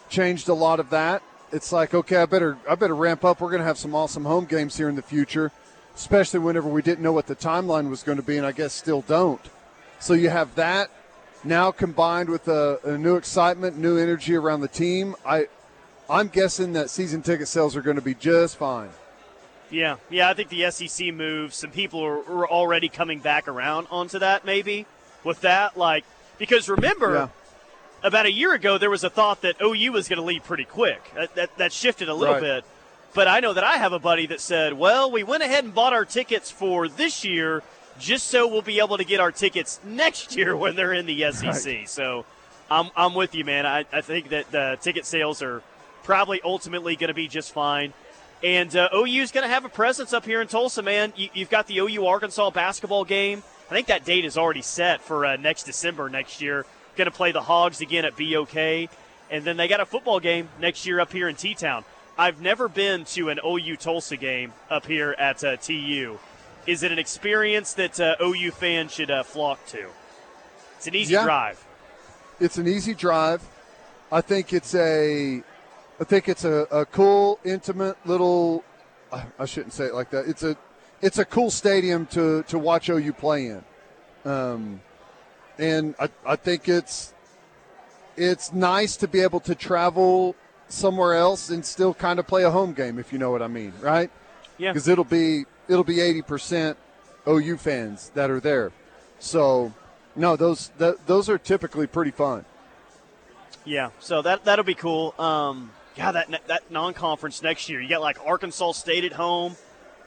changed 0.08 0.48
a 0.48 0.54
lot 0.54 0.80
of 0.80 0.90
that. 0.90 1.22
It's 1.52 1.72
like, 1.72 1.94
okay, 1.94 2.16
I 2.16 2.26
better 2.26 2.56
I 2.68 2.74
better 2.74 2.94
ramp 2.94 3.24
up. 3.24 3.40
We're 3.40 3.50
going 3.50 3.60
to 3.60 3.66
have 3.66 3.78
some 3.78 3.94
awesome 3.94 4.24
home 4.24 4.46
games 4.46 4.76
here 4.76 4.88
in 4.88 4.96
the 4.96 5.02
future, 5.02 5.52
especially 5.94 6.40
whenever 6.40 6.68
we 6.68 6.82
didn't 6.82 7.02
know 7.02 7.12
what 7.12 7.26
the 7.26 7.36
timeline 7.36 7.90
was 7.90 8.02
going 8.02 8.16
to 8.16 8.22
be, 8.22 8.36
and 8.36 8.46
I 8.46 8.52
guess 8.52 8.72
still 8.72 9.02
don't. 9.02 9.40
So 9.98 10.14
you 10.14 10.30
have 10.30 10.54
that 10.56 10.90
now 11.44 11.70
combined 11.70 12.28
with 12.28 12.48
a, 12.48 12.80
a 12.84 12.98
new 12.98 13.16
excitement, 13.16 13.78
new 13.78 13.96
energy 13.96 14.34
around 14.34 14.60
the 14.60 14.68
team. 14.68 15.14
I 15.24 15.46
I'm 16.08 16.28
guessing 16.28 16.72
that 16.74 16.90
season 16.90 17.22
ticket 17.22 17.48
sales 17.48 17.76
are 17.76 17.82
going 17.82 17.96
to 17.96 18.02
be 18.02 18.14
just 18.14 18.56
fine. 18.56 18.90
Yeah, 19.70 19.96
yeah, 20.10 20.30
I 20.30 20.34
think 20.34 20.48
the 20.48 20.70
SEC 20.70 21.12
move. 21.12 21.52
Some 21.52 21.70
people 21.72 22.00
are, 22.04 22.46
already 22.46 22.88
coming 22.88 23.18
back 23.18 23.48
around 23.48 23.88
onto 23.90 24.20
that. 24.20 24.44
Maybe 24.44 24.86
with 25.24 25.40
that, 25.40 25.76
like 25.76 26.04
because 26.38 26.68
remember, 26.68 27.14
Yeah. 27.14 27.28
About 28.06 28.26
a 28.26 28.32
year 28.32 28.54
ago 28.54 28.78
there 28.78 28.90
was 28.90 29.04
a 29.04 29.10
thought 29.10 29.42
that 29.42 29.56
OU 29.62 29.92
was 29.92 30.08
going 30.08 30.18
to 30.18 30.24
leave 30.24 30.44
pretty 30.44 30.64
quick. 30.64 31.02
That, 31.14 31.34
that 31.34 31.56
that 31.58 31.72
shifted 31.72 32.08
a 32.08 32.14
little 32.14 32.34
Right. 32.34 32.42
bit. 32.42 32.64
But 33.14 33.28
I 33.28 33.40
know 33.40 33.52
that 33.54 33.64
I 33.64 33.76
have 33.76 33.92
a 33.92 33.98
buddy 33.98 34.26
that 34.26 34.40
said, 34.40 34.74
"Well, 34.74 35.10
we 35.10 35.22
went 35.22 35.42
ahead 35.42 35.64
and 35.64 35.74
bought 35.74 35.92
our 35.92 36.04
tickets 36.04 36.50
for 36.50 36.88
this 36.88 37.24
year 37.24 37.62
just 37.98 38.26
so 38.26 38.46
we'll 38.46 38.60
be 38.62 38.78
able 38.78 38.98
to 38.98 39.04
get 39.04 39.20
our 39.20 39.32
tickets 39.32 39.80
next 39.84 40.36
year 40.36 40.54
when 40.56 40.76
they're 40.76 40.92
in 40.92 41.06
the 41.06 41.32
SEC." 41.32 41.88
So, 41.88 42.26
I'm 42.70 42.90
I'm 42.96 43.14
with 43.14 43.34
you, 43.34 43.44
man. 43.44 43.64
I, 43.66 43.84
I 43.92 44.00
think 44.02 44.28
that 44.30 44.50
the 44.50 44.76
ticket 44.82 45.06
sales 45.06 45.42
are 45.42 45.62
probably 46.04 46.40
ultimately 46.44 46.94
going 46.96 47.08
to 47.08 47.14
be 47.14 47.26
just 47.28 47.52
fine. 47.52 47.92
And 48.44 48.76
uh, 48.76 48.90
OU 48.94 49.22
is 49.22 49.32
going 49.32 49.44
to 49.44 49.48
have 49.52 49.64
a 49.64 49.68
presence 49.70 50.12
up 50.12 50.26
here 50.26 50.42
in 50.42 50.46
Tulsa, 50.46 50.82
man. 50.82 51.12
You, 51.16 51.30
you've 51.32 51.48
got 51.50 51.66
the 51.68 51.78
OU 51.78 52.06
Arkansas 52.06 52.50
basketball 52.50 53.04
game. 53.06 53.42
I 53.70 53.74
think 53.74 53.86
that 53.86 54.04
date 54.04 54.26
is 54.26 54.36
already 54.36 54.60
set 54.62 55.00
for 55.00 55.24
uh, 55.24 55.36
next 55.36 55.62
December 55.64 56.10
next 56.10 56.42
year. 56.42 56.66
Going 56.96 57.06
to 57.06 57.10
play 57.16 57.32
the 57.32 57.42
Hogs 57.42 57.80
again 57.80 58.04
at 58.04 58.16
BOK. 58.16 58.56
And 59.30 59.44
then 59.44 59.56
they 59.56 59.68
got 59.68 59.80
a 59.80 59.86
football 59.86 60.20
game 60.20 60.48
next 60.60 60.86
year 60.86 61.00
up 61.00 61.12
here 61.12 61.28
in 61.28 61.34
T 61.36 61.54
Town. 61.54 61.84
I've 62.18 62.40
never 62.40 62.68
been 62.68 63.04
to 63.06 63.28
an 63.28 63.38
OU 63.44 63.76
Tulsa 63.76 64.16
game 64.16 64.52
up 64.70 64.86
here 64.86 65.14
at 65.18 65.44
uh, 65.44 65.56
TU. 65.56 66.18
Is 66.66 66.82
it 66.82 66.90
an 66.92 66.98
experience 66.98 67.74
that 67.74 68.00
uh, 68.00 68.16
OU 68.22 68.50
fans 68.52 68.92
should 68.92 69.10
uh, 69.10 69.22
flock 69.22 69.64
to? 69.66 69.88
It's 70.78 70.86
an 70.86 70.94
easy 70.94 71.14
Yeah. 71.14 71.24
drive. 71.24 71.62
It's 72.40 72.56
an 72.58 72.66
easy 72.66 72.94
drive. 72.94 73.42
I 74.10 74.20
think 74.20 74.52
it's 74.52 74.74
a, 74.74 75.42
I 76.00 76.04
think 76.04 76.28
it's 76.28 76.44
a, 76.44 76.66
a 76.70 76.86
cool, 76.86 77.38
intimate 77.44 77.96
little. 78.06 78.64
I 79.12 79.24
I 79.38 79.44
shouldn't 79.44 79.72
say 79.72 79.84
it 79.86 79.94
like 79.94 80.10
that. 80.10 80.26
It's 80.28 80.42
a, 80.42 80.56
it's 81.02 81.18
a 81.18 81.24
cool 81.24 81.50
stadium 81.50 82.06
to 82.06 82.42
to 82.44 82.58
watch 82.58 82.88
OU 82.88 83.12
play 83.14 83.46
in, 83.46 83.64
um, 84.24 84.80
and 85.58 85.94
I 85.98 86.08
I 86.24 86.36
think 86.36 86.68
it's, 86.68 87.12
it's 88.16 88.52
nice 88.52 88.96
to 88.98 89.08
be 89.08 89.20
able 89.20 89.40
to 89.40 89.54
travel 89.54 90.34
somewhere 90.68 91.14
else 91.14 91.50
and 91.50 91.64
still 91.64 91.94
kind 91.94 92.18
of 92.18 92.26
play 92.26 92.42
a 92.42 92.50
home 92.50 92.72
game 92.72 92.98
if 92.98 93.12
you 93.12 93.18
know 93.18 93.30
what 93.30 93.42
I 93.42 93.48
mean, 93.48 93.72
right? 93.80 94.10
Yeah. 94.58 94.72
because 94.72 94.88
it'll 94.88 95.04
be 95.04 95.44
it'll 95.68 95.84
be 95.84 96.00
eighty 96.00 96.22
percent 96.22 96.78
OU 97.28 97.58
fans 97.58 98.10
that 98.14 98.30
are 98.30 98.40
there. 98.40 98.72
So, 99.18 99.72
no, 100.14 100.36
those 100.36 100.70
th- 100.78 100.96
those 101.06 101.28
are 101.28 101.38
typically 101.38 101.86
pretty 101.86 102.10
fun. 102.10 102.44
Yeah, 103.64 103.90
so 103.98 104.22
that 104.22 104.44
that'll 104.44 104.64
be 104.64 104.74
cool. 104.74 105.14
Um, 105.18 105.72
yeah, 105.96 106.12
that 106.12 106.40
that 106.46 106.70
non-conference 106.70 107.42
next 107.42 107.68
year, 107.68 107.80
you 107.80 107.88
got 107.88 108.00
like 108.00 108.18
Arkansas 108.24 108.72
State 108.72 109.04
at 109.04 109.12
home, 109.12 109.56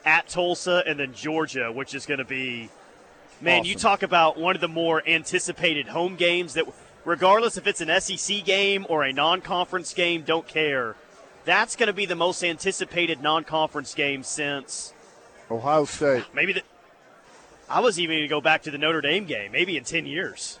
at 0.04 0.28
Tulsa, 0.28 0.82
and 0.86 0.98
then 0.98 1.12
Georgia, 1.14 1.70
which 1.70 1.94
is 1.94 2.06
going 2.06 2.18
to 2.18 2.24
be, 2.24 2.70
man, 3.40 3.64
you 3.64 3.74
talk 3.74 4.02
about 4.02 4.38
one 4.38 4.54
of 4.54 4.60
the 4.60 4.68
more 4.68 5.02
anticipated 5.06 5.88
home 5.88 6.16
games 6.16 6.54
that, 6.54 6.64
regardless 7.04 7.56
if 7.56 7.66
it's 7.66 7.80
an 7.80 8.00
SEC 8.00 8.44
game 8.44 8.86
or 8.88 9.02
a 9.02 9.12
non-conference 9.12 9.94
game, 9.94 10.22
don't 10.22 10.46
care. 10.46 10.96
That's 11.44 11.76
going 11.76 11.86
to 11.86 11.92
be 11.92 12.06
the 12.06 12.16
most 12.16 12.44
anticipated 12.44 13.22
non-conference 13.22 13.94
game 13.94 14.22
since 14.22 14.92
Ohio 15.50 15.84
State. 15.84 16.24
maybe 16.34 16.52
the. 16.52 16.62
I 17.68 17.80
was 17.80 17.98
even 18.00 18.16
going 18.16 18.22
to 18.22 18.28
go 18.28 18.40
back 18.40 18.62
to 18.62 18.70
the 18.70 18.78
Notre 18.78 19.00
Dame 19.00 19.24
game, 19.26 19.52
maybe 19.52 19.76
in 19.76 19.84
ten 19.84 20.06
years. 20.06 20.58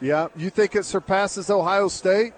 Yeah, 0.00 0.28
you 0.36 0.50
think 0.50 0.74
it 0.74 0.84
surpasses 0.84 1.48
Ohio 1.48 1.88
State? 1.88 2.34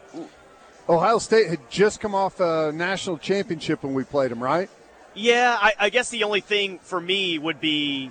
Ohio 0.89 1.19
State 1.19 1.49
had 1.49 1.71
just 1.71 1.99
come 1.99 2.15
off 2.15 2.41
a 2.41 2.73
national 2.75 3.17
championship 3.17 3.83
when 3.83 3.95
we 3.95 4.05
played 4.05 4.31
them, 4.31 4.43
right? 4.43 4.69
Yeah, 5.15 5.57
I, 5.59 5.73
I 5.79 5.89
guess 5.91 6.11
the 6.11 6.25
only 6.25 6.41
thing 6.43 6.79
for 6.81 7.01
me 7.01 7.39
would 7.39 7.61
be 7.61 8.11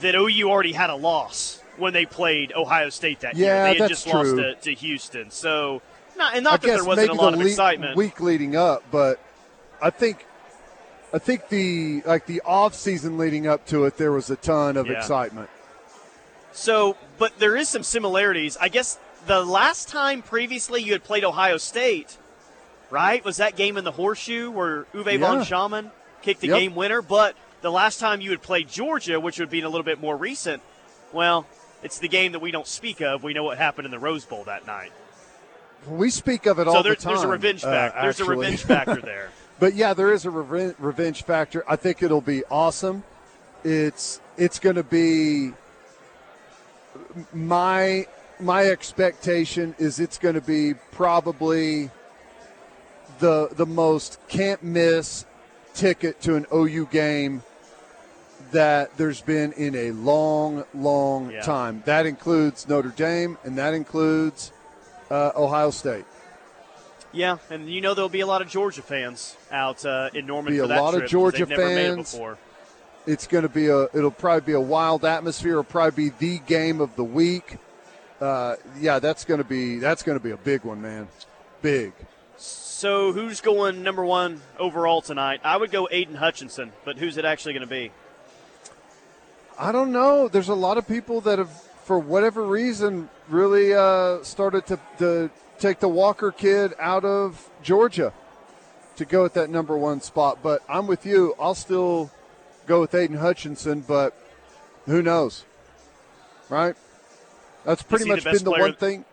that 0.00 0.14
OU 0.14 0.50
already 0.50 0.72
had 0.72 0.90
a 0.90 0.94
loss 0.96 1.60
when 1.76 1.92
they 1.92 2.06
played 2.06 2.52
Ohio 2.54 2.88
State 2.90 3.20
that 3.20 3.36
year. 3.36 3.48
Yeah, 3.48 3.62
They 3.64 3.68
had 3.78 3.90
that's 3.90 4.04
just 4.04 4.06
lost 4.14 4.36
to, 4.36 4.54
to 4.54 4.74
Houston. 4.74 5.30
So, 5.30 5.82
not, 6.16 6.34
and 6.36 6.46
I 6.46 6.52
not 6.52 6.62
that 6.62 6.68
there 6.68 6.84
wasn't 6.84 7.10
a 7.10 7.12
lot 7.14 7.30
the 7.32 7.38
of 7.38 7.42
le- 7.44 7.50
excitement. 7.50 7.96
week 7.96 8.20
leading 8.20 8.56
up, 8.56 8.82
but 8.90 9.20
I 9.82 9.90
think 9.90 10.26
I 11.12 11.18
think 11.18 11.48
the 11.48 12.02
like 12.06 12.26
the 12.26 12.40
off 12.44 12.74
season 12.74 13.18
leading 13.18 13.46
up 13.46 13.66
to 13.66 13.84
it, 13.84 13.96
there 13.96 14.12
was 14.12 14.30
a 14.30 14.36
ton 14.36 14.76
of 14.76 14.86
Yeah. 14.86 14.94
excitement. 14.98 15.50
So, 16.52 16.96
but 17.18 17.38
there 17.38 17.56
is 17.56 17.68
some 17.68 17.82
similarities. 17.82 18.56
I 18.58 18.68
guess 18.68 18.98
the 19.26 19.44
last 19.44 19.88
time 19.88 20.22
previously 20.22 20.82
you 20.82 20.92
had 20.92 21.04
played 21.04 21.24
Ohio 21.24 21.58
State, 21.58 22.16
right? 22.90 23.24
Was 23.24 23.36
that 23.36 23.56
game 23.56 23.76
in 23.76 23.84
the 23.84 23.92
horseshoe 23.92 24.50
where 24.50 24.84
Uwe 24.94 25.18
von 25.20 25.38
Yeah. 25.38 25.44
Schamann 25.44 25.90
kicked 26.22 26.40
the 26.40 26.48
Yep. 26.48 26.58
game 26.58 26.74
winner? 26.74 27.02
But 27.02 27.36
the 27.62 27.70
last 27.70 27.98
time 27.98 28.20
you 28.20 28.30
had 28.30 28.42
played 28.42 28.68
Georgia, 28.68 29.18
which 29.18 29.38
would 29.38 29.50
be 29.50 29.60
a 29.60 29.68
little 29.68 29.84
bit 29.84 30.00
more 30.00 30.16
recent, 30.16 30.62
well, 31.12 31.46
it's 31.82 31.98
the 31.98 32.08
game 32.08 32.32
that 32.32 32.40
we 32.40 32.50
don't 32.50 32.66
speak 32.66 33.00
of. 33.00 33.22
We 33.22 33.34
know 33.34 33.44
what 33.44 33.58
happened 33.58 33.86
in 33.86 33.90
the 33.90 33.98
Rose 33.98 34.24
Bowl 34.24 34.44
that 34.44 34.66
night. 34.66 34.92
We 35.88 36.10
speak 36.10 36.46
of 36.46 36.58
it 36.58 36.66
so 36.66 36.76
all 36.76 36.82
there, 36.82 36.94
the 36.94 37.00
time. 37.00 37.14
there's 37.14 37.24
a 37.24 37.28
revenge 37.28 37.64
uh, 37.64 37.70
factor. 37.70 38.02
there's 38.02 38.20
a 38.20 38.24
revenge 38.24 38.62
factor 38.64 39.00
there. 39.00 39.30
But 39.58 39.74
yeah, 39.74 39.94
there 39.94 40.12
is 40.12 40.26
a 40.26 40.28
reven- 40.28 40.74
revenge 40.78 41.22
factor. 41.22 41.64
I 41.66 41.76
think 41.76 42.02
it'll 42.02 42.20
be 42.20 42.44
awesome. 42.50 43.04
It's 43.64 44.20
it's 44.36 44.58
going 44.58 44.76
to 44.76 44.82
be 44.82 45.52
my 47.32 48.06
my 48.38 48.66
expectation 48.66 49.74
is 49.78 49.98
it's 49.98 50.18
going 50.18 50.34
to 50.34 50.42
be 50.42 50.74
probably 50.92 51.90
the 53.18 53.48
the 53.52 53.64
most 53.64 54.18
can't 54.28 54.62
miss 54.62 55.24
ticket 55.76 56.20
to 56.22 56.34
an 56.34 56.46
OU 56.52 56.86
game 56.90 57.42
that 58.52 58.96
there's 58.96 59.20
been 59.20 59.52
in 59.52 59.74
a 59.74 59.90
long, 59.92 60.64
long 60.74 61.30
Yeah. 61.30 61.42
time. 61.42 61.82
That 61.84 62.06
includes 62.06 62.68
Notre 62.68 62.88
Dame 62.90 63.38
and 63.44 63.58
that 63.58 63.74
includes 63.74 64.52
uh, 65.10 65.32
Ohio 65.36 65.70
State. 65.70 66.04
Yeah, 67.12 67.38
and 67.50 67.70
you 67.70 67.80
know 67.80 67.94
there'll 67.94 68.08
be 68.08 68.20
a 68.20 68.26
lot 68.26 68.42
of 68.42 68.48
Georgia 68.48 68.82
fans 68.82 69.36
out 69.50 69.84
uh, 69.86 70.10
in 70.12 70.26
Norman 70.26 70.52
Be 70.52 70.58
for 70.58 70.64
a 70.64 70.68
that 70.68 70.80
lot 70.82 70.94
of 70.94 71.06
Georgia 71.08 71.46
they've 71.46 71.56
never 71.56 71.66
made 71.74 71.76
it 71.86 71.94
fans. 71.94 72.12
before. 72.12 72.38
It's 73.06 73.26
going 73.26 73.42
to 73.42 73.48
be 73.48 73.68
a. 73.68 73.84
It'll 73.94 74.10
probably 74.10 74.40
be 74.44 74.52
a 74.52 74.60
wild 74.60 75.04
atmosphere. 75.04 75.52
It'll 75.52 75.64
probably 75.64 76.10
be 76.10 76.16
the 76.18 76.38
game 76.40 76.80
of 76.80 76.94
the 76.96 77.04
week. 77.04 77.58
Uh, 78.20 78.56
yeah, 78.80 78.98
that's 78.98 79.24
going 79.24 79.38
to 79.38 79.44
be 79.44 79.78
that's 79.78 80.02
going 80.02 80.18
to 80.18 80.22
be 80.22 80.32
a 80.32 80.36
big 80.36 80.64
one, 80.64 80.82
man. 80.82 81.08
Big. 81.62 81.92
So 82.76 83.10
who's 83.14 83.40
going 83.40 83.82
number 83.82 84.04
one 84.04 84.42
overall 84.58 85.00
tonight? 85.00 85.40
I 85.42 85.56
would 85.56 85.70
go 85.70 85.88
Aidan 85.90 86.16
Hutchinson, 86.16 86.74
but 86.84 86.98
who's 86.98 87.16
it 87.16 87.24
actually 87.24 87.54
going 87.54 87.66
to 87.66 87.74
be? 87.74 87.90
I 89.58 89.72
don't 89.72 89.92
know. 89.92 90.28
There's 90.28 90.50
a 90.50 90.54
lot 90.54 90.76
of 90.76 90.86
people 90.86 91.22
that 91.22 91.38
have, 91.38 91.48
for 91.84 91.98
whatever 91.98 92.42
reason, 92.42 93.08
really 93.30 93.72
uh, 93.72 94.22
started 94.22 94.66
to, 94.66 94.78
to 94.98 95.30
take 95.58 95.80
the 95.80 95.88
Walker 95.88 96.30
kid 96.30 96.74
out 96.78 97.06
of 97.06 97.48
Georgia 97.62 98.12
to 98.96 99.06
go 99.06 99.24
at 99.24 99.32
that 99.32 99.48
number 99.48 99.78
one 99.78 100.02
spot. 100.02 100.40
But 100.42 100.60
I'm 100.68 100.86
with 100.86 101.06
you. 101.06 101.34
I'll 101.40 101.54
still 101.54 102.10
go 102.66 102.82
with 102.82 102.94
Aidan 102.94 103.16
Hutchinson, 103.16 103.84
but 103.88 104.14
who 104.84 105.00
knows? 105.00 105.46
Right? 106.50 106.76
That's 107.64 107.82
pretty 107.82 108.04
he 108.04 108.10
the 108.10 108.16
much 108.16 108.24
been 108.24 108.44
the 108.44 108.50
player- 108.50 108.62
one 108.64 108.74
thing. 108.74 109.04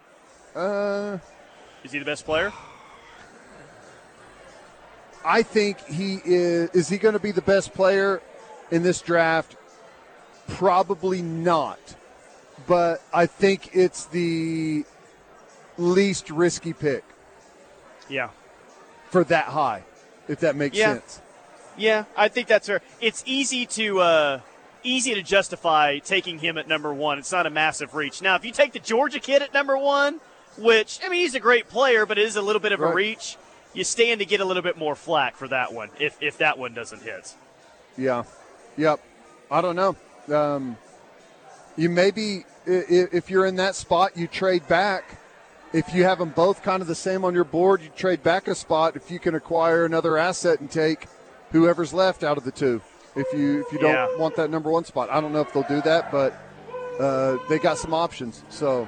Uh, 0.53 1.19
Is 1.85 1.93
he 1.93 1.99
the 1.99 2.03
best 2.03 2.25
player? 2.25 2.51
I 5.25 5.41
think 5.43 5.79
he 5.85 6.19
is. 6.25 6.69
Is 6.71 6.89
he 6.89 6.97
going 6.97 7.13
to 7.13 7.19
be 7.19 7.31
the 7.31 7.41
best 7.41 7.73
player 7.73 8.21
in 8.71 8.83
this 8.83 9.01
draft? 9.01 9.55
Probably 10.47 11.21
not. 11.21 11.79
But 12.67 13.01
I 13.13 13.25
think 13.25 13.75
it's 13.75 14.05
the 14.05 14.85
least 15.77 16.29
risky 16.29 16.73
pick 16.73 17.03
Yeah. 18.07 18.29
for 19.09 19.23
that 19.25 19.45
high, 19.45 19.83
if 20.27 20.39
that 20.41 20.55
makes 20.55 20.77
Yeah. 20.77 20.93
sense. 20.93 21.21
Yeah, 21.75 22.03
I 22.15 22.27
think 22.27 22.47
that's 22.47 22.67
fair. 22.67 22.81
It's 23.01 23.23
easy 23.25 23.65
to 23.65 23.99
uh, 23.99 24.39
easy 24.83 25.15
to 25.15 25.21
justify 25.23 25.97
taking 25.99 26.39
him 26.39 26.57
at 26.57 26.67
number 26.67 26.93
one. 26.93 27.17
It's 27.17 27.31
not 27.31 27.45
a 27.45 27.49
massive 27.49 27.95
reach. 27.95 28.21
Now, 28.21 28.35
if 28.35 28.45
you 28.45 28.51
take 28.51 28.73
the 28.73 28.79
Georgia 28.79 29.19
kid 29.19 29.41
at 29.41 29.53
number 29.53 29.77
one, 29.77 30.19
which 30.57 30.99
I 31.03 31.09
mean 31.09 31.21
he's 31.21 31.33
a 31.35 31.39
great 31.39 31.67
player, 31.69 32.05
but 32.05 32.17
it 32.19 32.25
is 32.25 32.35
a 32.35 32.41
little 32.41 32.59
bit 32.59 32.71
of 32.73 32.81
a 32.81 32.93
reach, 32.93 33.37
you 33.73 33.83
stand 33.83 34.19
to 34.19 34.25
get 34.25 34.39
a 34.39 34.45
little 34.45 34.63
bit 34.63 34.77
more 34.77 34.95
flack 34.95 35.35
for 35.35 35.47
that 35.47 35.73
one 35.73 35.89
if 35.99 36.21
if 36.21 36.37
that 36.39 36.57
one 36.57 36.73
doesn't 36.73 37.01
hit. 37.01 37.33
Yeah. 37.97 38.23
Yep. 38.77 38.99
I 39.51 39.61
don't 39.61 39.75
know. 39.75 39.95
Um, 40.35 40.77
you 41.77 41.89
maybe 41.89 42.45
if 42.65 43.29
you're 43.29 43.45
in 43.45 43.55
that 43.57 43.75
spot, 43.75 44.15
you 44.17 44.27
trade 44.27 44.67
back. 44.67 45.17
If 45.73 45.93
you 45.93 46.03
have 46.03 46.19
them 46.19 46.29
both 46.29 46.61
kind 46.61 46.81
of 46.81 46.87
the 46.87 46.95
same 46.95 47.25
on 47.25 47.33
your 47.33 47.43
board, 47.43 47.81
you 47.81 47.89
trade 47.89 48.21
back 48.23 48.47
a 48.47 48.55
spot. 48.55 48.95
If 48.95 49.09
you 49.09 49.19
can 49.19 49.33
acquire 49.35 49.85
another 49.85 50.17
asset 50.17 50.59
and 50.59 50.69
take 50.69 51.07
whoever's 51.51 51.93
left 51.93 52.23
out 52.23 52.37
of 52.37 52.43
the 52.43 52.51
two. 52.51 52.81
If 53.15 53.31
you 53.33 53.61
if 53.61 53.71
you 53.73 53.79
don't 53.79 53.91
Yeah. 53.93 54.15
want 54.17 54.35
that 54.37 54.49
number 54.49 54.71
one 54.71 54.85
spot, 54.85 55.09
I 55.11 55.19
don't 55.19 55.33
know 55.33 55.41
if 55.41 55.51
they'll 55.53 55.63
do 55.63 55.81
that, 55.81 56.11
but 56.11 56.33
uh, 56.99 57.37
they 57.49 57.59
got 57.59 57.77
some 57.79 57.93
options. 57.93 58.43
So, 58.49 58.87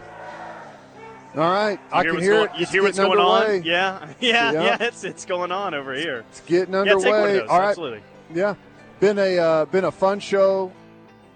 all 1.37 1.51
right, 1.51 1.79
I 1.91 2.01
hear 2.03 2.11
can 2.13 2.21
hear 2.21 2.33
going, 2.33 2.49
it. 2.55 2.59
You 2.59 2.65
hear 2.65 2.83
what's 2.83 2.97
going 2.97 3.19
underway. 3.19 3.57
on? 3.57 3.63
Yeah, 3.65 4.07
yeah, 4.19 4.51
Yeah. 4.51 4.61
yeah. 4.63 4.77
It's 4.81 5.03
it's 5.03 5.25
going 5.25 5.51
on 5.51 5.73
over 5.73 5.93
here. 5.93 6.23
It's 6.29 6.41
getting 6.41 6.73
Yeah, 6.73 6.81
underway. 6.81 7.37
of 7.37 7.41
those. 7.41 7.49
All 7.49 7.59
right. 7.59 7.69
Absolutely. 7.69 8.01
Yeah, 8.33 8.55
been 8.99 9.19
a 9.19 9.37
uh, 9.37 9.65
been 9.65 9.85
a 9.85 9.91
fun 9.91 10.19
show. 10.19 10.71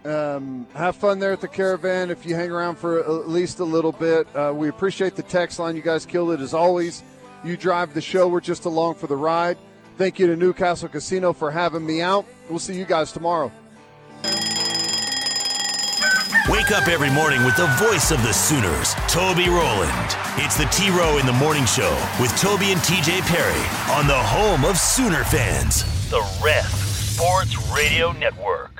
Um, 0.05 0.65
have 0.75 0.95
fun 0.95 1.19
there 1.19 1.33
at 1.33 1.41
the 1.41 1.47
caravan 1.47 2.09
if 2.09 2.25
you 2.25 2.33
hang 2.33 2.49
around 2.51 2.77
for 2.77 2.99
at 2.99 3.27
least 3.29 3.59
a 3.59 3.65
little 3.65 3.91
bit. 3.91 4.27
Uh, 4.33 4.53
we 4.55 4.69
appreciate 4.69 5.15
the 5.15 5.23
text 5.23 5.59
line. 5.59 5.75
You 5.75 5.81
guys 5.81 6.05
killed 6.05 6.31
it 6.31 6.39
as 6.39 6.53
always. 6.53 7.03
You 7.43 7.57
drive 7.57 7.93
the 7.93 8.01
show. 8.01 8.27
We're 8.29 8.39
just 8.39 8.63
along 8.65 8.95
for 8.95 9.07
the 9.07 9.17
ride. 9.17 9.57
Thank 9.97 10.17
you 10.17 10.27
to 10.27 10.37
Newcastle 10.37 10.87
Casino 10.87 11.33
for 11.33 11.51
having 11.51 11.85
me 11.85 12.01
out. 12.01 12.25
We'll 12.49 12.59
see 12.59 12.75
you 12.77 12.85
guys 12.85 13.11
tomorrow. 13.11 13.51
Wake 16.49 16.71
up 16.71 16.87
every 16.87 17.11
morning 17.11 17.43
with 17.43 17.55
the 17.57 17.67
voice 17.77 18.09
of 18.09 18.23
the 18.23 18.33
Sooners, 18.33 18.95
Toby 19.07 19.49
Rowland. 19.49 20.17
It's 20.37 20.57
the 20.57 20.65
T 20.71 20.89
Row 20.89 21.19
in 21.19 21.27
the 21.27 21.33
Morning 21.33 21.63
Show 21.65 21.93
with 22.19 22.35
Toby 22.41 22.71
and 22.71 22.81
TJ 22.81 23.21
Perry 23.21 23.61
on 23.95 24.07
the 24.07 24.17
home 24.17 24.65
of 24.65 24.75
Sooner 24.75 25.23
fans, 25.25 25.83
the 26.09 26.27
Ref 26.43 26.65
Sports 26.65 27.55
Radio 27.71 28.13
Network. 28.13 28.78